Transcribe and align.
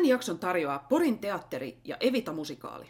Tämän 0.00 0.08
jakson 0.08 0.38
tarjoaa 0.38 0.86
Porin 0.88 1.18
teatteri 1.18 1.80
ja 1.84 1.96
Evita 2.00 2.32
musikaali. 2.32 2.86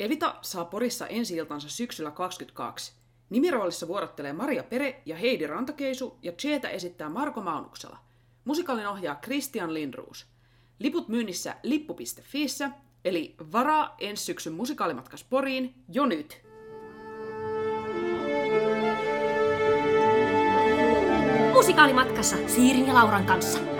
Evita 0.00 0.34
saa 0.42 0.64
Porissa 0.64 1.06
ensi 1.06 1.36
iltansa 1.36 1.68
syksyllä 1.68 2.10
22. 2.10 2.92
Nimiroolissa 3.30 3.88
vuorottelee 3.88 4.32
Maria 4.32 4.62
Pere 4.62 5.02
ja 5.06 5.16
Heidi 5.16 5.46
Rantakeisu 5.46 6.18
ja 6.22 6.32
Cheetä 6.32 6.68
esittää 6.68 7.08
Marko 7.08 7.40
Maunuksella. 7.40 7.98
Musikaalin 8.44 8.88
ohjaa 8.88 9.14
Christian 9.14 9.74
Lindruus. 9.74 10.26
Liput 10.78 11.08
myynnissä 11.08 11.54
lippu.fiissä, 11.62 12.70
eli 13.04 13.34
varaa 13.52 13.94
ensi 13.98 14.24
syksyn 14.24 14.52
musikaalimatkas 14.52 15.24
Poriin 15.24 15.74
jo 15.92 16.06
nyt. 16.06 16.42
Musikaalimatkassa 21.52 22.36
Siirin 22.46 22.86
ja 22.86 22.94
Lauran 22.94 23.26
kanssa. 23.26 23.77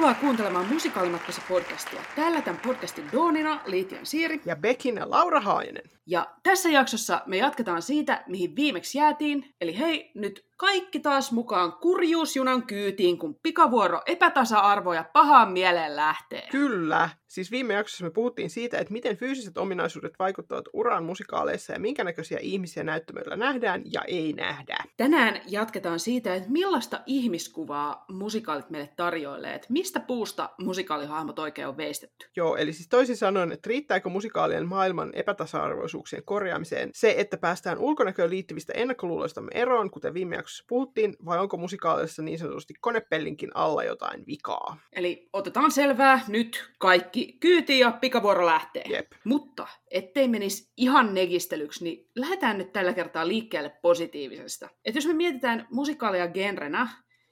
Tervetuloa 0.00 0.28
kuuntelemaan 0.28 0.66
Musikaalimatkassa 0.66 1.42
podcastia. 1.48 2.00
Täällä 2.16 2.42
tämän 2.42 2.60
podcastin 2.60 3.04
Doonina 3.12 3.60
Liitian 3.66 4.06
Siiri. 4.06 4.40
Ja 4.44 4.56
Bekin 4.56 4.96
ja 4.96 5.10
Laura 5.10 5.40
Haajanen. 5.40 5.82
Ja 6.06 6.26
tässä 6.42 6.68
jaksossa 6.68 7.22
me 7.26 7.36
jatketaan 7.36 7.82
siitä, 7.82 8.24
mihin 8.28 8.56
viimeksi 8.56 8.98
jäätiin. 8.98 9.54
Eli 9.60 9.78
hei, 9.78 10.10
nyt 10.14 10.46
kaikki 10.60 11.00
taas 11.00 11.32
mukaan 11.32 11.72
kurjuusjunan 11.72 12.62
kyytiin, 12.62 13.18
kun 13.18 13.34
pikavuoro 13.42 14.00
epätasa-arvo 14.06 14.92
ja 14.92 15.04
pahaan 15.12 15.52
mieleen 15.52 15.96
lähtee. 15.96 16.48
Kyllä. 16.50 17.08
Siis 17.28 17.50
viime 17.50 17.74
jaksossa 17.74 18.04
me 18.04 18.10
puhuttiin 18.10 18.50
siitä, 18.50 18.78
että 18.78 18.92
miten 18.92 19.16
fyysiset 19.16 19.58
ominaisuudet 19.58 20.12
vaikuttavat 20.18 20.64
uraan 20.72 21.04
musikaaleissa 21.04 21.72
ja 21.72 21.78
minkä 21.78 22.04
näköisiä 22.04 22.38
ihmisiä 22.42 22.84
näyttämöllä 22.84 23.36
nähdään 23.36 23.82
ja 23.92 24.02
ei 24.02 24.32
nähdä. 24.32 24.76
Tänään 24.96 25.40
jatketaan 25.46 26.00
siitä, 26.00 26.34
että 26.34 26.50
millaista 26.50 27.00
ihmiskuvaa 27.06 28.04
musikaalit 28.08 28.70
meille 28.70 28.92
tarjoilee, 28.96 29.54
että 29.54 29.66
mistä 29.70 30.00
puusta 30.00 30.50
musikaalihahmot 30.58 31.38
oikein 31.38 31.68
on 31.68 31.76
veistetty. 31.76 32.26
Joo, 32.36 32.56
eli 32.56 32.72
siis 32.72 32.88
toisin 32.88 33.16
sanoen, 33.16 33.52
että 33.52 33.68
riittääkö 33.68 34.08
musikaalien 34.08 34.68
maailman 34.68 35.10
epätasa-arvoisuuksien 35.14 36.24
korjaamiseen 36.24 36.90
se, 36.94 37.14
että 37.18 37.36
päästään 37.36 37.78
ulkonäköön 37.78 38.30
liittyvistä 38.30 38.72
ennakkoluuloistamme 38.76 39.50
eroon, 39.54 39.90
kuten 39.90 40.14
viime 40.14 40.36
jaksossa 40.36 40.49
puhuttiin, 40.68 41.16
vai 41.24 41.38
onko 41.38 41.56
musikaalissa 41.56 42.22
niin 42.22 42.38
sanotusti 42.38 42.74
konepellinkin 42.80 43.50
alla 43.54 43.84
jotain 43.84 44.26
vikaa? 44.26 44.76
Eli 44.92 45.28
otetaan 45.32 45.70
selvää 45.70 46.20
nyt 46.28 46.70
kaikki 46.78 47.36
kyyti 47.40 47.78
ja 47.78 47.90
pikavuoro 47.90 48.46
lähtee. 48.46 48.84
Jep. 48.88 49.12
Mutta 49.24 49.66
ettei 49.90 50.28
menisi 50.28 50.72
ihan 50.76 51.14
negistelyksi, 51.14 51.84
niin 51.84 52.10
lähdetään 52.14 52.58
nyt 52.58 52.72
tällä 52.72 52.92
kertaa 52.92 53.28
liikkeelle 53.28 53.70
positiivisesta. 53.82 54.68
Et 54.84 54.94
jos 54.94 55.06
me 55.06 55.12
mietitään 55.12 55.66
musikaalia 55.70 56.28
genrenä 56.28 56.88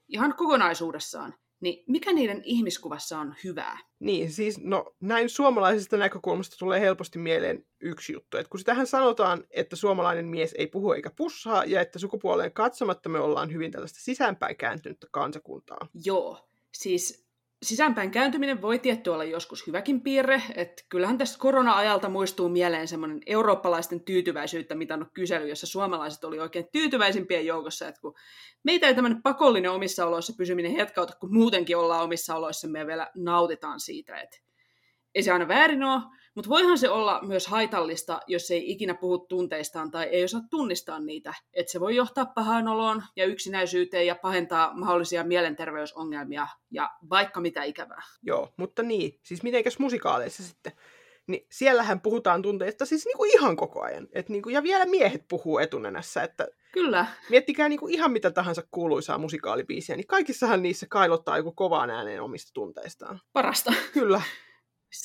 ihan 0.08 0.34
kokonaisuudessaan, 0.36 1.34
niin 1.60 1.84
mikä 1.88 2.12
niiden 2.12 2.42
ihmiskuvassa 2.44 3.18
on 3.18 3.34
hyvää? 3.44 3.78
Niin, 3.98 4.32
siis 4.32 4.60
no 4.60 4.94
näin 5.00 5.28
suomalaisesta 5.28 5.96
näkökulmasta 5.96 6.56
tulee 6.58 6.80
helposti 6.80 7.18
mieleen 7.18 7.66
yksi 7.80 8.12
juttu, 8.12 8.36
että 8.36 8.50
kun 8.50 8.60
sitähän 8.60 8.86
sanotaan, 8.86 9.44
että 9.50 9.76
suomalainen 9.76 10.26
mies 10.26 10.54
ei 10.58 10.66
puhu 10.66 10.92
eikä 10.92 11.10
pussaa, 11.10 11.64
ja 11.64 11.80
että 11.80 11.98
sukupuoleen 11.98 12.52
katsomatta 12.52 13.08
me 13.08 13.18
ollaan 13.18 13.52
hyvin 13.52 13.70
tällaista 13.70 14.00
sisäänpäin 14.00 14.56
kääntynyttä 14.56 15.06
kansakuntaa. 15.10 15.88
Joo, 16.04 16.48
siis 16.74 17.27
sisäänpäin 17.62 18.10
kääntyminen 18.10 18.62
voi 18.62 18.78
tietty 18.78 19.10
olla 19.10 19.24
joskus 19.24 19.66
hyväkin 19.66 20.00
piirre, 20.00 20.42
että 20.54 20.84
kyllähän 20.88 21.18
tästä 21.18 21.38
korona-ajalta 21.38 22.08
muistuu 22.08 22.48
mieleen 22.48 22.88
semmoinen 22.88 23.20
eurooppalaisten 23.26 24.00
tyytyväisyyttä 24.00 24.74
mitannut 24.74 25.08
kysely, 25.14 25.48
jossa 25.48 25.66
suomalaiset 25.66 26.24
oli 26.24 26.40
oikein 26.40 26.68
tyytyväisimpien 26.72 27.46
joukossa, 27.46 27.88
että 27.88 28.00
kun 28.00 28.14
meitä 28.62 28.86
ei 28.86 28.94
tämmöinen 28.94 29.22
pakollinen 29.22 29.70
omissa 29.70 30.06
oloissa 30.06 30.32
pysyminen 30.38 30.72
hetkauta, 30.72 31.16
kun 31.20 31.34
muutenkin 31.34 31.76
ollaan 31.76 32.04
omissa 32.04 32.34
oloissa, 32.34 32.68
me 32.68 32.86
vielä 32.86 33.10
nautitaan 33.16 33.80
siitä, 33.80 34.20
että 34.20 34.38
ei 35.14 35.22
se 35.22 35.32
aina 35.32 35.48
väärin 35.48 35.82
ole, 35.82 36.02
mutta 36.38 36.48
voihan 36.48 36.78
se 36.78 36.90
olla 36.90 37.20
myös 37.22 37.46
haitallista, 37.46 38.20
jos 38.26 38.50
ei 38.50 38.70
ikinä 38.70 38.94
puhu 38.94 39.18
tunteistaan 39.18 39.90
tai 39.90 40.04
ei 40.04 40.24
osaa 40.24 40.40
tunnistaa 40.50 41.00
niitä. 41.00 41.34
Että 41.54 41.72
se 41.72 41.80
voi 41.80 41.96
johtaa 41.96 42.26
pahaan 42.26 42.68
oloon 42.68 43.02
ja 43.16 43.26
yksinäisyyteen 43.26 44.06
ja 44.06 44.14
pahentaa 44.14 44.74
mahdollisia 44.74 45.24
mielenterveysongelmia 45.24 46.46
ja 46.70 46.90
vaikka 47.10 47.40
mitä 47.40 47.62
ikävää. 47.62 48.02
Joo, 48.22 48.52
mutta 48.56 48.82
niin, 48.82 49.20
siis 49.22 49.42
mitenkäs 49.42 49.78
musikaaleissa 49.78 50.42
sitten? 50.42 50.72
Niin 51.26 51.46
siellähän 51.50 52.00
puhutaan 52.00 52.42
tunteista 52.42 52.86
siis 52.86 53.04
niinku 53.04 53.24
ihan 53.24 53.56
koko 53.56 53.82
ajan. 53.82 54.08
Et 54.12 54.28
niinku, 54.28 54.48
ja 54.48 54.62
vielä 54.62 54.84
miehet 54.84 55.24
puhuu 55.28 55.58
etunenässä, 55.58 56.22
että 56.22 56.48
Kyllä. 56.72 57.06
miettikää 57.30 57.68
niinku 57.68 57.88
ihan 57.88 58.12
mitä 58.12 58.30
tahansa 58.30 58.62
kuuluisaa 58.70 59.18
musikaalibiisiä, 59.18 59.96
niin 59.96 60.06
kaikissahan 60.06 60.62
niissä 60.62 60.86
kailottaa 60.90 61.36
joku 61.36 61.52
kovaan 61.52 61.90
ääneen 61.90 62.22
omista 62.22 62.50
tunteistaan. 62.54 63.20
Parasta. 63.32 63.72
Kyllä, 63.92 64.22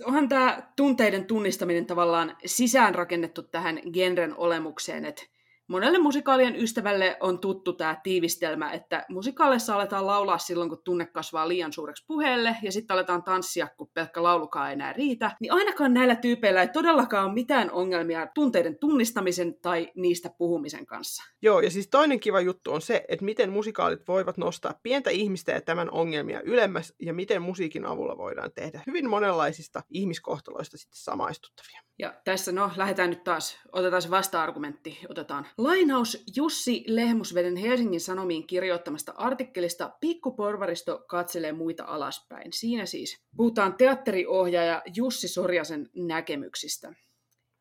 onhan 0.06 0.30
tämä 0.30 0.72
tunteiden 0.76 1.26
tunnistaminen 1.26 1.86
tavallaan 1.86 2.38
sisäänrakennettu 2.46 3.44
tähän 3.44 3.80
genren 3.94 4.38
olemukseen, 4.38 5.06
että 5.06 5.24
monelle 5.74 5.98
musikaalien 5.98 6.56
ystävälle 6.56 7.18
on 7.20 7.40
tuttu 7.40 7.74
tämä 7.74 7.98
tiivistelmä, 8.04 8.72
että 8.72 9.06
musikaaleissa 9.10 9.76
aletaan 9.76 10.08
laulaa 10.08 10.38
silloin, 10.38 10.70
kun 10.70 10.82
tunne 10.84 11.06
kasvaa 11.06 11.48
liian 11.48 11.74
suureksi 11.74 12.06
puheelle, 12.08 12.56
ja 12.62 12.72
sitten 12.72 12.94
aletaan 12.94 13.24
tanssia, 13.24 13.68
kun 13.78 13.90
pelkkä 13.94 14.24
laulukaan 14.24 14.68
ei 14.68 14.74
enää 14.74 14.94
riitä. 14.94 15.32
Niin 15.40 15.54
ainakaan 15.54 15.94
näillä 15.94 16.16
tyypeillä 16.16 16.62
ei 16.62 16.68
todellakaan 16.68 17.26
ole 17.26 17.34
mitään 17.34 17.72
ongelmia 17.72 18.28
tunteiden 18.28 18.80
tunnistamisen 18.80 19.60
tai 19.62 19.92
niistä 19.96 20.30
puhumisen 20.38 20.86
kanssa. 20.86 21.24
Joo, 21.42 21.60
ja 21.60 21.72
siis 21.72 21.88
toinen 21.88 22.20
kiva 22.20 22.42
juttu 22.42 22.72
on 22.72 22.82
se, 22.82 23.06
että 23.08 23.26
miten 23.26 23.50
musikaalit 23.50 24.08
voivat 24.08 24.38
nostaa 24.38 24.80
pientä 24.84 25.10
ihmistä 25.10 25.52
ja 25.52 25.62
tämän 25.62 25.92
ongelmia 25.92 26.42
ylemmäs, 26.42 26.94
ja 27.02 27.14
miten 27.14 27.42
musiikin 27.42 27.86
avulla 27.86 28.18
voidaan 28.18 28.52
tehdä 28.56 28.82
hyvin 28.88 29.10
monenlaisista 29.10 29.84
ihmiskohtaloista 29.90 30.78
sitten 30.78 31.00
samaistuttavia. 31.00 31.82
Ja 32.00 32.14
tässä 32.24 32.52
no, 32.52 32.72
lähdetään 32.76 33.10
nyt 33.10 33.24
taas, 33.24 33.60
otetaan 33.72 34.02
se 34.02 34.10
vasta-argumentti, 34.10 35.00
otetaan. 35.10 35.48
Lainaus 35.64 36.24
Jussi 36.36 36.84
Lehmusveden 36.88 37.56
Helsingin 37.56 38.02
Sanomiin 38.02 38.48
kirjoittamasta 38.48 39.14
artikkelista 39.16 39.92
Pikkuporvaristo 40.02 41.06
katselee 41.08 41.52
muita 41.52 41.84
alaspäin. 41.84 42.54
Siinä 42.54 42.86
siis 42.86 43.18
puhutaan 43.38 43.74
teatteriohjaaja 43.78 44.82
Jussi 44.96 45.28
Sorjasen 45.28 45.90
näkemyksistä. 45.96 46.94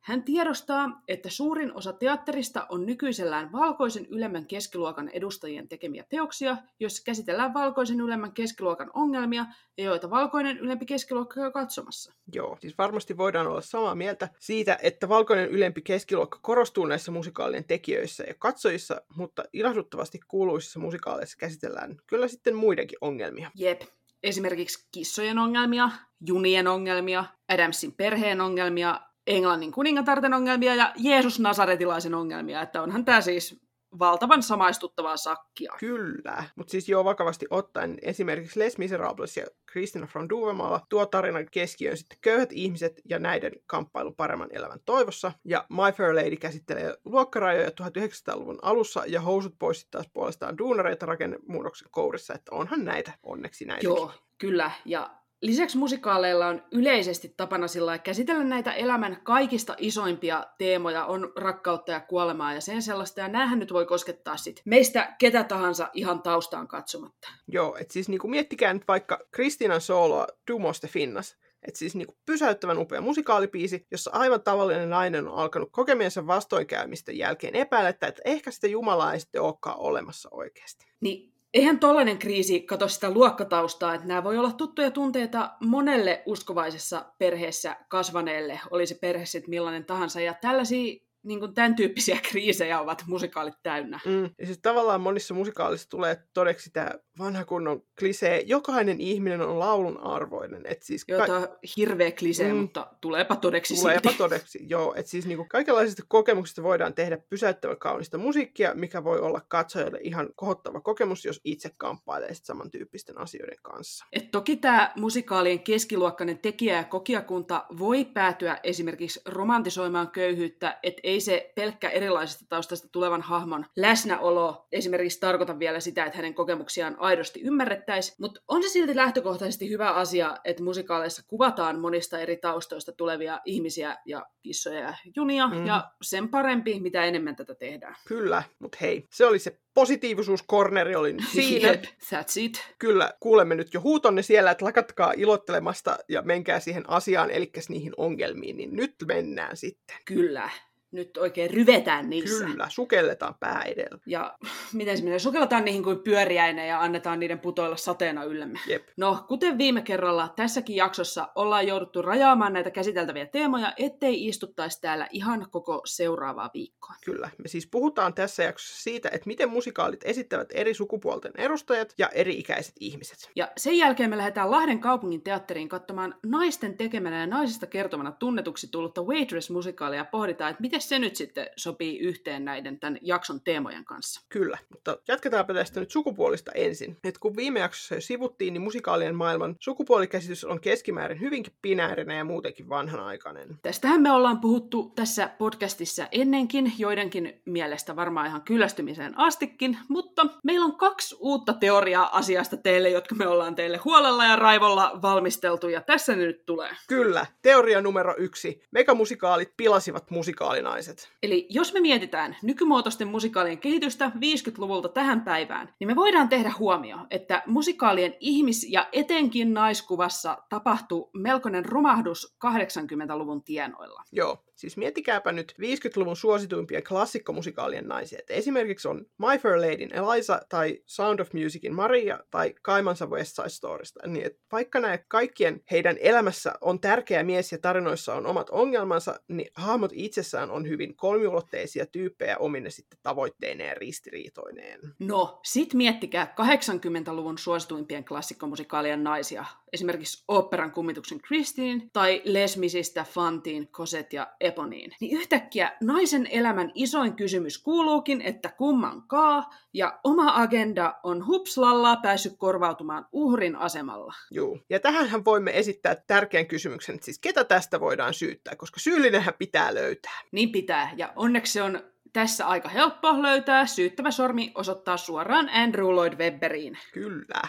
Hän 0.03 0.23
tiedostaa, 0.23 1.03
että 1.09 1.31
suurin 1.31 1.75
osa 1.75 1.93
teatterista 1.93 2.67
on 2.69 2.87
nykyisellään 2.87 3.53
valkoisen 3.53 4.07
ylemmän 4.07 4.47
keskiluokan 4.47 5.09
edustajien 5.09 5.69
tekemiä 5.69 6.05
teoksia, 6.09 6.57
joissa 6.81 7.03
käsitellään 7.05 7.55
valkoisen 7.55 8.01
ylemmän 8.01 8.33
keskiluokan 8.33 8.91
ongelmia 8.95 9.47
ja 9.79 9.85
joita 9.85 10.11
valkoinen 10.11 10.59
ylempi 10.59 10.87
keskiluokka 10.87 11.35
käy 11.35 11.51
katsomassa. 11.51 12.13
Joo, 12.35 12.57
siis 12.61 12.79
varmasti 12.79 13.17
voidaan 13.17 13.47
olla 13.47 13.61
samaa 13.61 13.95
mieltä 13.95 14.29
siitä, 14.39 14.79
että 14.83 15.09
valkoinen 15.09 15.49
ylempi 15.49 15.83
keskiluokka 15.83 16.39
korostuu 16.43 16.87
näissä 16.87 17.13
musikaalien 17.13 17.65
tekijöissä 17.65 18.25
ja 18.25 18.35
katsojissa, 18.39 19.03
mutta 19.17 19.45
ilahduttavasti 19.53 20.21
kuuluisissa 20.29 20.81
musikaaleissa 20.81 21.37
käsitellään 21.39 21.97
kyllä 22.07 22.29
sitten 22.29 22.57
muidenkin 22.57 22.99
ongelmia. 23.01 23.51
Jep. 23.55 23.83
Esimerkiksi 24.23 24.89
kissojen 24.93 25.39
ongelmia, 25.39 25.91
junien 26.27 26.67
ongelmia, 26.67 27.25
Adamsin 27.49 27.93
perheen 27.93 28.41
ongelmia, 28.41 29.01
Englannin 29.27 29.73
kuningatarten 29.73 30.35
ongelmia 30.35 30.75
ja 30.75 30.93
Jeesus 30.97 31.41
Nasaretilaisen 31.41 32.15
ongelmia, 32.15 32.63
että 32.63 32.83
onhan 32.83 33.05
tämä 33.05 33.21
siis 33.21 33.63
valtavan 33.99 34.43
samaistuttavaa 34.43 35.17
sakkia. 35.17 35.73
Kyllä, 35.79 36.45
mutta 36.57 36.71
siis 36.71 36.89
joo 36.89 37.05
vakavasti 37.05 37.47
ottaen 37.51 37.99
esimerkiksi 38.03 38.59
Les 38.59 38.79
Miserables 38.79 39.37
ja 39.37 39.47
Christina 39.71 40.07
from 40.07 40.29
Duvemalla 40.31 40.81
tuo 40.89 41.07
tarinan 41.07 41.47
keskiöön 41.51 41.97
sitten 41.97 42.19
köyhät 42.21 42.53
ihmiset 42.53 43.01
ja 43.05 43.19
näiden 43.19 43.53
kamppailu 43.67 44.13
paremman 44.13 44.49
elämän 44.53 44.81
toivossa. 44.85 45.33
Ja 45.45 45.67
My 45.69 45.93
Fair 45.97 46.15
Lady 46.15 46.37
käsittelee 46.37 46.97
luokkarajoja 47.05 47.69
1900-luvun 47.69 48.59
alussa 48.63 49.05
ja 49.07 49.21
housut 49.21 49.55
pois 49.59 49.87
taas 49.91 50.09
puolestaan 50.13 50.59
duunareita 50.59 51.07
rakennemuunnoksen 51.07 51.89
kourissa, 51.91 52.35
että 52.35 52.55
onhan 52.55 52.85
näitä 52.85 53.13
onneksi 53.23 53.65
näitä. 53.65 53.87
Joo, 53.87 54.13
kyllä. 54.39 54.71
Ja 54.85 55.22
Lisäksi 55.43 55.79
musikaaleilla 55.79 56.47
on 56.47 56.63
yleisesti 56.73 57.35
tapana 57.37 57.69
sillä 57.69 57.99
käsitellä 57.99 58.45
näitä 58.45 58.73
elämän 58.73 59.21
kaikista 59.23 59.75
isoimpia 59.79 60.47
teemoja, 60.59 61.07
on 61.07 61.33
rakkautta 61.37 61.93
ja 61.93 62.01
kuolemaa 62.01 62.55
ja 62.55 62.61
sen 62.61 62.83
sellaista, 62.83 63.21
ja 63.21 63.29
näähän 63.29 63.59
nyt 63.59 63.73
voi 63.73 63.87
koskettaa 63.87 64.37
sit 64.37 64.63
meistä 64.65 65.15
ketä 65.19 65.45
tahansa 65.45 65.91
ihan 65.93 66.23
taustaan 66.23 66.69
katsomatta. 66.69 67.29
Joo, 67.49 67.77
että 67.81 67.93
siis 67.93 68.09
niinku 68.09 68.29
miettikää 68.29 68.75
nyt 68.75 68.89
vaikka 68.89 69.19
Kristinan 69.31 69.81
sooloa 69.81 70.27
Dumoste 70.51 70.89
Finnas, 70.89 71.37
että 71.63 71.79
siis 71.79 71.97
niinku 71.97 72.19
pysäyttävän 72.27 72.79
upea 72.79 73.01
musikaalipiisi, 73.01 73.87
jossa 73.91 74.11
aivan 74.15 74.43
tavallinen 74.43 74.91
nainen 74.91 75.29
on 75.29 75.39
alkanut 75.39 75.69
kokemiensa 75.73 76.27
vastoinkäymisten 76.27 77.19
jälkeen 77.19 77.55
epäillä, 77.55 77.89
että 77.89 78.13
ehkä 78.25 78.51
sitä 78.51 78.67
Jumalaa 78.67 79.13
ei 79.13 79.21
sitten 79.21 79.43
olekaan 79.43 79.79
olemassa 79.79 80.29
oikeasti. 80.33 80.87
Niin 81.01 81.32
Eihän 81.55 81.79
tollainen 81.79 82.19
kriisi 82.19 82.61
kato 82.61 82.89
sitä 82.89 83.11
luokkataustaa, 83.11 83.95
että 83.95 84.07
nämä 84.07 84.25
voi 84.25 84.39
olla 84.39 84.53
tuttuja 84.53 84.91
tunteita 84.91 85.51
monelle 85.61 86.23
uskovaisessa 86.27 87.13
perheessä 87.19 87.77
kasvaneelle, 87.89 88.61
oli 88.71 88.87
se 88.87 88.95
perhe 88.95 89.27
sitten 89.27 89.51
millainen 89.51 89.85
tahansa. 89.85 90.21
Ja 90.21 90.35
tällaisia 90.35 91.12
niin 91.23 91.41
kuin 91.41 91.55
tämän 91.55 91.77
tyyppisiä 91.77 92.19
kriisejä 92.31 92.81
ovat 92.81 93.05
musikaalit 93.07 93.55
täynnä. 93.63 94.01
Mm. 94.07 94.31
Ja 94.39 94.47
siis 94.47 94.59
tavallaan 94.63 95.01
monissa 95.01 95.35
musikaalissa 95.35 95.89
tulee 95.89 96.17
todeksi 96.35 96.71
tämä 96.71 96.91
vanha 97.19 97.45
kunnon 97.45 97.83
klisee, 97.99 98.43
jokainen 98.47 99.01
ihminen 99.01 99.41
on 99.41 99.59
laulun 99.59 100.01
arvoinen. 100.01 100.63
Et 100.65 100.83
siis 100.83 101.05
Joo, 101.09 101.27
ka- 101.27 101.37
on 101.37 101.49
hirveä 101.77 102.13
klisee, 102.13 102.53
mm. 102.53 102.59
mutta 102.59 102.87
tuleepa 103.01 103.37
todeksi 103.37 103.75
Tuleepa 103.75 104.01
silti. 104.03 104.19
todeksi, 104.19 104.59
joo. 104.69 104.95
Et 104.97 105.07
siis 105.07 105.27
niinku 105.27 105.47
kaikenlaisista 105.49 106.03
kokemuksista 106.09 106.63
voidaan 106.63 106.95
tehdä 106.95 107.19
pysäyttävä 107.31 107.77
kaunista 107.77 108.19
musiikkia, 108.19 108.75
mikä 108.75 109.05
voi 109.05 109.21
olla 109.21 109.41
katsojalle 109.49 109.99
ihan 110.03 110.29
kohottava 110.37 110.81
kokemus, 110.81 111.25
jos 111.25 111.41
itse 111.45 111.71
kamppailee 111.77 112.35
samantyyppisten 112.35 113.19
asioiden 113.19 113.59
kanssa. 113.63 114.05
Et 114.13 114.31
toki 114.31 114.57
tämä 114.57 114.93
musikaalien 114.97 115.61
keskiluokkainen 115.61 116.39
tekijä- 116.39 116.77
ja 116.77 116.85
kokijakunta 116.85 117.65
voi 117.79 118.05
päätyä 118.05 118.59
esimerkiksi 118.63 119.21
romantisoimaan 119.25 120.11
köyhyyttä, 120.11 120.79
että 120.83 121.01
ei 121.13 121.21
se 121.21 121.53
pelkkä 121.55 121.91
erilaisista 121.91 122.45
taustasta 122.49 122.89
tulevan 122.93 123.23
hahmon 123.23 123.67
läsnäolo 123.77 124.67
esimerkiksi 124.73 125.21
tarkoita 125.21 125.59
vielä 125.59 125.81
sitä, 125.81 126.05
että 126.05 126.17
hänen 126.17 126.35
kokemuksiaan 126.35 126.97
aidosti 126.99 127.41
ymmärrettäisiin, 127.41 128.17
mutta 128.21 128.41
on 128.49 128.63
se 128.63 128.69
silti 128.69 128.97
lähtökohtaisesti 128.97 129.69
hyvä 129.71 129.91
asia, 129.91 130.37
että 130.45 130.63
musikaaleissa 130.63 131.23
kuvataan 131.27 131.81
monista 131.81 132.19
eri 132.19 132.37
taustoista 132.37 132.93
tulevia 132.93 133.41
ihmisiä 133.45 133.97
ja 134.07 134.27
kissoja 134.43 134.81
ja 134.81 134.95
junia, 135.17 135.49
mm. 135.49 135.67
ja 135.67 135.91
sen 136.03 136.29
parempi, 136.29 136.81
mitä 136.81 137.05
enemmän 137.05 137.37
tätä 137.37 137.55
tehdään. 137.55 137.97
Kyllä, 138.09 138.43
mutta 138.59 138.79
hei, 138.81 139.09
se 139.11 139.27
oli 139.27 139.39
se 139.39 139.59
positiivisuuskorneri 139.75 140.95
oli 140.95 141.17
siinä. 141.35 141.69
Yep, 141.69 141.85
that's 141.85 142.35
it. 142.37 142.75
Kyllä, 142.79 143.13
kuulemme 143.21 143.55
nyt 143.55 143.75
jo 143.75 143.81
huutonne 143.81 144.23
siellä, 144.23 144.51
että 144.51 144.65
lakatkaa 144.65 145.13
ilottelemasta 145.17 145.99
ja 146.09 146.23
menkää 146.23 146.61
siihen 146.61 146.91
asiaan, 146.91 147.31
eli 147.31 147.51
niihin 147.69 147.93
ongelmiin, 147.97 148.57
niin 148.57 148.77
nyt 148.77 148.95
mennään 149.07 149.57
sitten. 149.57 149.97
Kyllä 150.05 150.51
nyt 150.93 151.17
oikein 151.17 151.51
ryvetään 151.51 152.11
niissä. 152.11 152.45
Kyllä, 152.45 152.67
sukelletaan 152.69 153.35
pää 153.41 153.63
edellä. 153.63 153.99
Ja 154.07 154.37
miten 154.73 154.99
se 154.99 155.05
menee? 155.05 155.19
Sukelletaan 155.19 155.65
niihin 155.65 155.83
kuin 155.83 155.99
pyöriäinen 155.99 156.69
ja 156.69 156.81
annetaan 156.81 157.21
niiden 157.21 157.39
putoilla 157.39 157.77
sateena 157.77 158.25
yllemme. 158.25 158.59
Jep. 158.67 158.89
No, 158.97 159.25
kuten 159.29 159.59
viime 159.59 159.83
kerralla, 159.83 160.33
tässäkin 160.37 160.77
jaksossa 160.77 161.29
ollaan 161.35 161.67
jouduttu 161.67 162.03
rajaamaan 162.03 162.53
näitä 162.53 162.71
käsiteltäviä 162.71 163.27
teemoja, 163.27 163.73
ettei 163.77 164.27
istuttaisi 164.29 164.81
täällä 164.81 165.09
ihan 165.11 165.47
koko 165.51 165.83
seuraavaa 165.85 166.51
viikkoa. 166.55 166.95
Kyllä. 167.05 167.31
Me 167.39 167.49
siis 167.49 167.67
puhutaan 167.67 168.15
tässä 168.15 168.43
jaksossa 168.43 168.83
siitä, 168.83 169.09
että 169.13 169.27
miten 169.27 169.51
musikaalit 169.51 170.01
esittävät 170.05 170.49
eri 170.55 170.75
sukupuolten 170.75 171.33
edustajat 171.39 171.95
ja 171.99 172.09
eri-ikäiset 172.09 172.75
ihmiset. 172.81 173.31
Ja 173.37 173.49
sen 173.57 173.79
jälkeen 173.79 174.11
me 174.11 174.17
lähdetään 174.17 174.51
Lahden 174.51 174.81
kaupungin 174.81 175.23
teatteriin 175.23 175.69
katsomaan 175.69 176.15
naisten 176.27 176.77
tekemänä 176.77 177.21
ja 177.21 177.27
naisista 177.27 177.67
kertomana 177.67 178.13
tunnetuksi 178.13 178.69
tullutta 178.71 179.03
Waitress-musikaalia 179.03 179.99
ja 179.99 180.05
pohditaan, 180.05 180.51
että 180.51 180.61
miten 180.61 180.82
se 180.89 180.99
nyt 180.99 181.17
sitten 181.17 181.47
sopii 181.57 181.99
yhteen 181.99 182.45
näiden 182.45 182.81
tämän 182.81 182.99
jakson 183.03 183.41
teemojen 183.41 183.85
kanssa. 183.85 184.21
Kyllä, 184.29 184.59
mutta 184.69 184.99
jatketaanpa 185.09 185.55
tästä 185.55 185.81
nyt 185.81 185.91
sukupuolista 185.91 186.53
ensin. 186.55 186.97
Et 187.05 187.19
kun 187.19 187.37
viime 187.37 187.61
jaksossa 187.61 187.95
jo 187.95 188.01
sivuttiin, 188.01 188.55
niin 188.55 188.63
musikaalien 188.63 189.15
maailman 189.15 189.57
sukupuolikäsitys 189.61 190.45
on 190.45 190.61
keskimäärin 190.61 191.21
hyvinkin 191.21 191.53
binäärinen 191.63 192.19
ja 192.19 192.25
muutenkin 192.25 192.69
vanhanaikainen. 192.69 193.59
Tästähän 193.63 194.03
me 194.03 194.13
ollaan 194.13 194.41
puhuttu 194.41 194.93
tässä 194.95 195.31
podcastissa 195.39 196.09
ennenkin, 196.13 196.73
joidenkin 196.79 197.43
mielestä 197.45 197.97
varmaan 197.97 198.27
ihan 198.27 198.43
kyllästymiseen 198.43 199.19
astikin, 199.19 199.79
mutta 199.89 200.27
meillä 200.45 200.65
on 200.65 200.77
kaksi 200.77 201.17
uutta 201.21 201.53
teoriaa 201.53 202.17
asiasta 202.17 202.57
teille, 202.57 202.89
jotka 202.91 203.15
me 203.15 203.27
ollaan 203.27 203.55
teille 203.55 203.77
huolella 203.77 204.25
ja 204.25 204.37
raivolla 204.37 204.99
valmisteltu, 205.03 205.69
ja 205.69 205.81
tässä 205.81 206.17
ne 206.17 206.27
nyt 206.27 206.47
tulee. 206.47 206.71
Kyllä, 206.89 207.27
teoria 207.43 207.81
numero 207.81 208.15
yksi. 208.19 208.63
Megamusikaalit 208.71 209.53
pilasivat 209.57 210.11
musikaalina 210.11 210.72
naiset. 210.73 211.09
Eli 211.23 211.47
jos 211.51 211.75
me 211.75 211.81
mietitään 211.81 212.37
nykymuotoisten 212.43 213.09
musikaalien 213.09 213.59
kehitystä 213.59 214.13
50-luvulta 214.15 214.89
tähän 214.89 215.21
päivään, 215.21 215.75
niin 215.81 215.89
me 215.89 215.97
voidaan 215.97 216.29
tehdä 216.29 216.53
huomio, 216.59 216.99
että 217.11 217.43
musikaalien 217.47 218.15
ihmis- 218.21 218.67
ja 218.69 218.89
etenkin 218.93 219.55
naiskuvassa 219.55 220.39
tapahtuu 220.49 221.11
melkoinen 221.15 221.65
romahdus 221.65 222.37
80-luvun 222.47 223.45
tienoilla. 223.45 224.03
Joo, 224.13 224.45
Siis 224.63 224.77
miettikääpä 224.77 225.33
nyt 225.33 225.55
50-luvun 225.61 226.17
suosituimpia 226.17 226.83
klassikkomusikaalien 226.83 227.89
naisia. 227.89 228.19
Et 228.19 228.31
esimerkiksi 228.31 228.89
on 228.89 229.07
My 229.19 229.39
Fair 229.39 229.57
Ladyn 229.57 229.95
Eliza 229.95 230.41
tai 230.49 230.79
Sound 230.87 231.21
of 231.21 231.33
Musicin 231.33 231.75
Maria 231.75 232.19
tai 232.31 232.55
Kaimansa 232.63 233.07
West 233.07 233.37
Side 233.37 233.49
Storysta. 233.49 234.01
Niin 234.07 234.27
et 234.27 234.39
vaikka 234.53 234.81
nämä 234.81 234.99
kaikkien 235.09 235.61
heidän 235.71 235.97
elämässä 236.01 236.53
on 236.61 236.81
tärkeä 236.81 237.23
mies 237.23 237.53
ja 237.53 237.59
tarinoissa 237.59 238.15
on 238.15 238.27
omat 238.27 238.51
ongelmansa, 238.51 239.21
niin 239.29 239.51
hahmot 239.55 239.91
itsessään 239.95 240.51
on 240.51 240.62
hyvin 240.69 240.97
kolmiulotteisia 240.97 241.87
tyyppejä 241.87 242.39
omine 242.39 242.71
sitten 242.71 242.99
tavoitteineen 243.03 243.69
ja 243.69 243.75
ristiriitoineen. 243.75 244.81
No, 244.99 245.41
sit 245.43 245.75
miettikää 245.75 246.35
80-luvun 246.41 247.39
suosituimpien 247.39 248.05
klassikkomusikaalien 248.05 249.05
naisia. 249.05 249.45
Esimerkiksi 249.73 250.25
operan 250.29 250.73
kummituksen 250.73 251.21
Christine 251.21 251.89
tai 251.93 252.23
Lesmisistä 252.25 253.05
Fantiin, 253.05 253.69
Cosette 253.69 254.17
ja 254.17 254.33
Eponiin. 254.41 254.93
Niin 255.01 255.17
yhtäkkiä 255.17 255.77
naisen 255.81 256.27
elämän 256.27 256.73
isoin 256.75 257.17
kysymys 257.17 257.59
kuuluukin, 257.59 258.21
että 258.21 258.49
kumman 258.49 259.03
kaa, 259.03 259.55
ja 259.75 260.01
oma 260.05 260.43
agenda 260.43 260.95
on 261.03 261.27
hupslalla 261.27 261.97
päässyt 261.97 262.33
korvautumaan 262.39 263.07
uhrin 263.13 263.57
asemalla. 263.57 264.15
Joo, 264.31 264.59
ja 264.71 264.81
tähänhän 264.81 265.25
voimme 265.25 265.59
esittää 265.59 265.95
tärkeän 265.95 266.47
kysymyksen, 266.47 266.95
että 266.95 267.05
siis 267.05 267.19
ketä 267.19 267.45
tästä 267.45 267.81
voidaan 267.81 268.15
syyttää, 268.15 268.57
koska 268.57 268.81
syyllinenhän 268.81 269.35
pitää 269.39 269.75
löytää. 269.75 270.21
Niin 270.33 270.53
pitää, 270.53 270.91
ja 270.97 271.13
onneksi 271.17 271.53
se 271.53 271.63
on 271.63 271.83
tässä 272.13 272.47
aika 272.47 272.69
helppo 272.69 273.23
löytää. 273.23 273.67
Syyttävä 273.67 274.11
sormi 274.11 274.53
osoittaa 274.55 274.97
suoraan 274.97 275.49
Andrew 275.49 275.87
Lloyd 275.87 276.13
Webberiin. 276.13 276.79
Kyllä. 276.93 277.43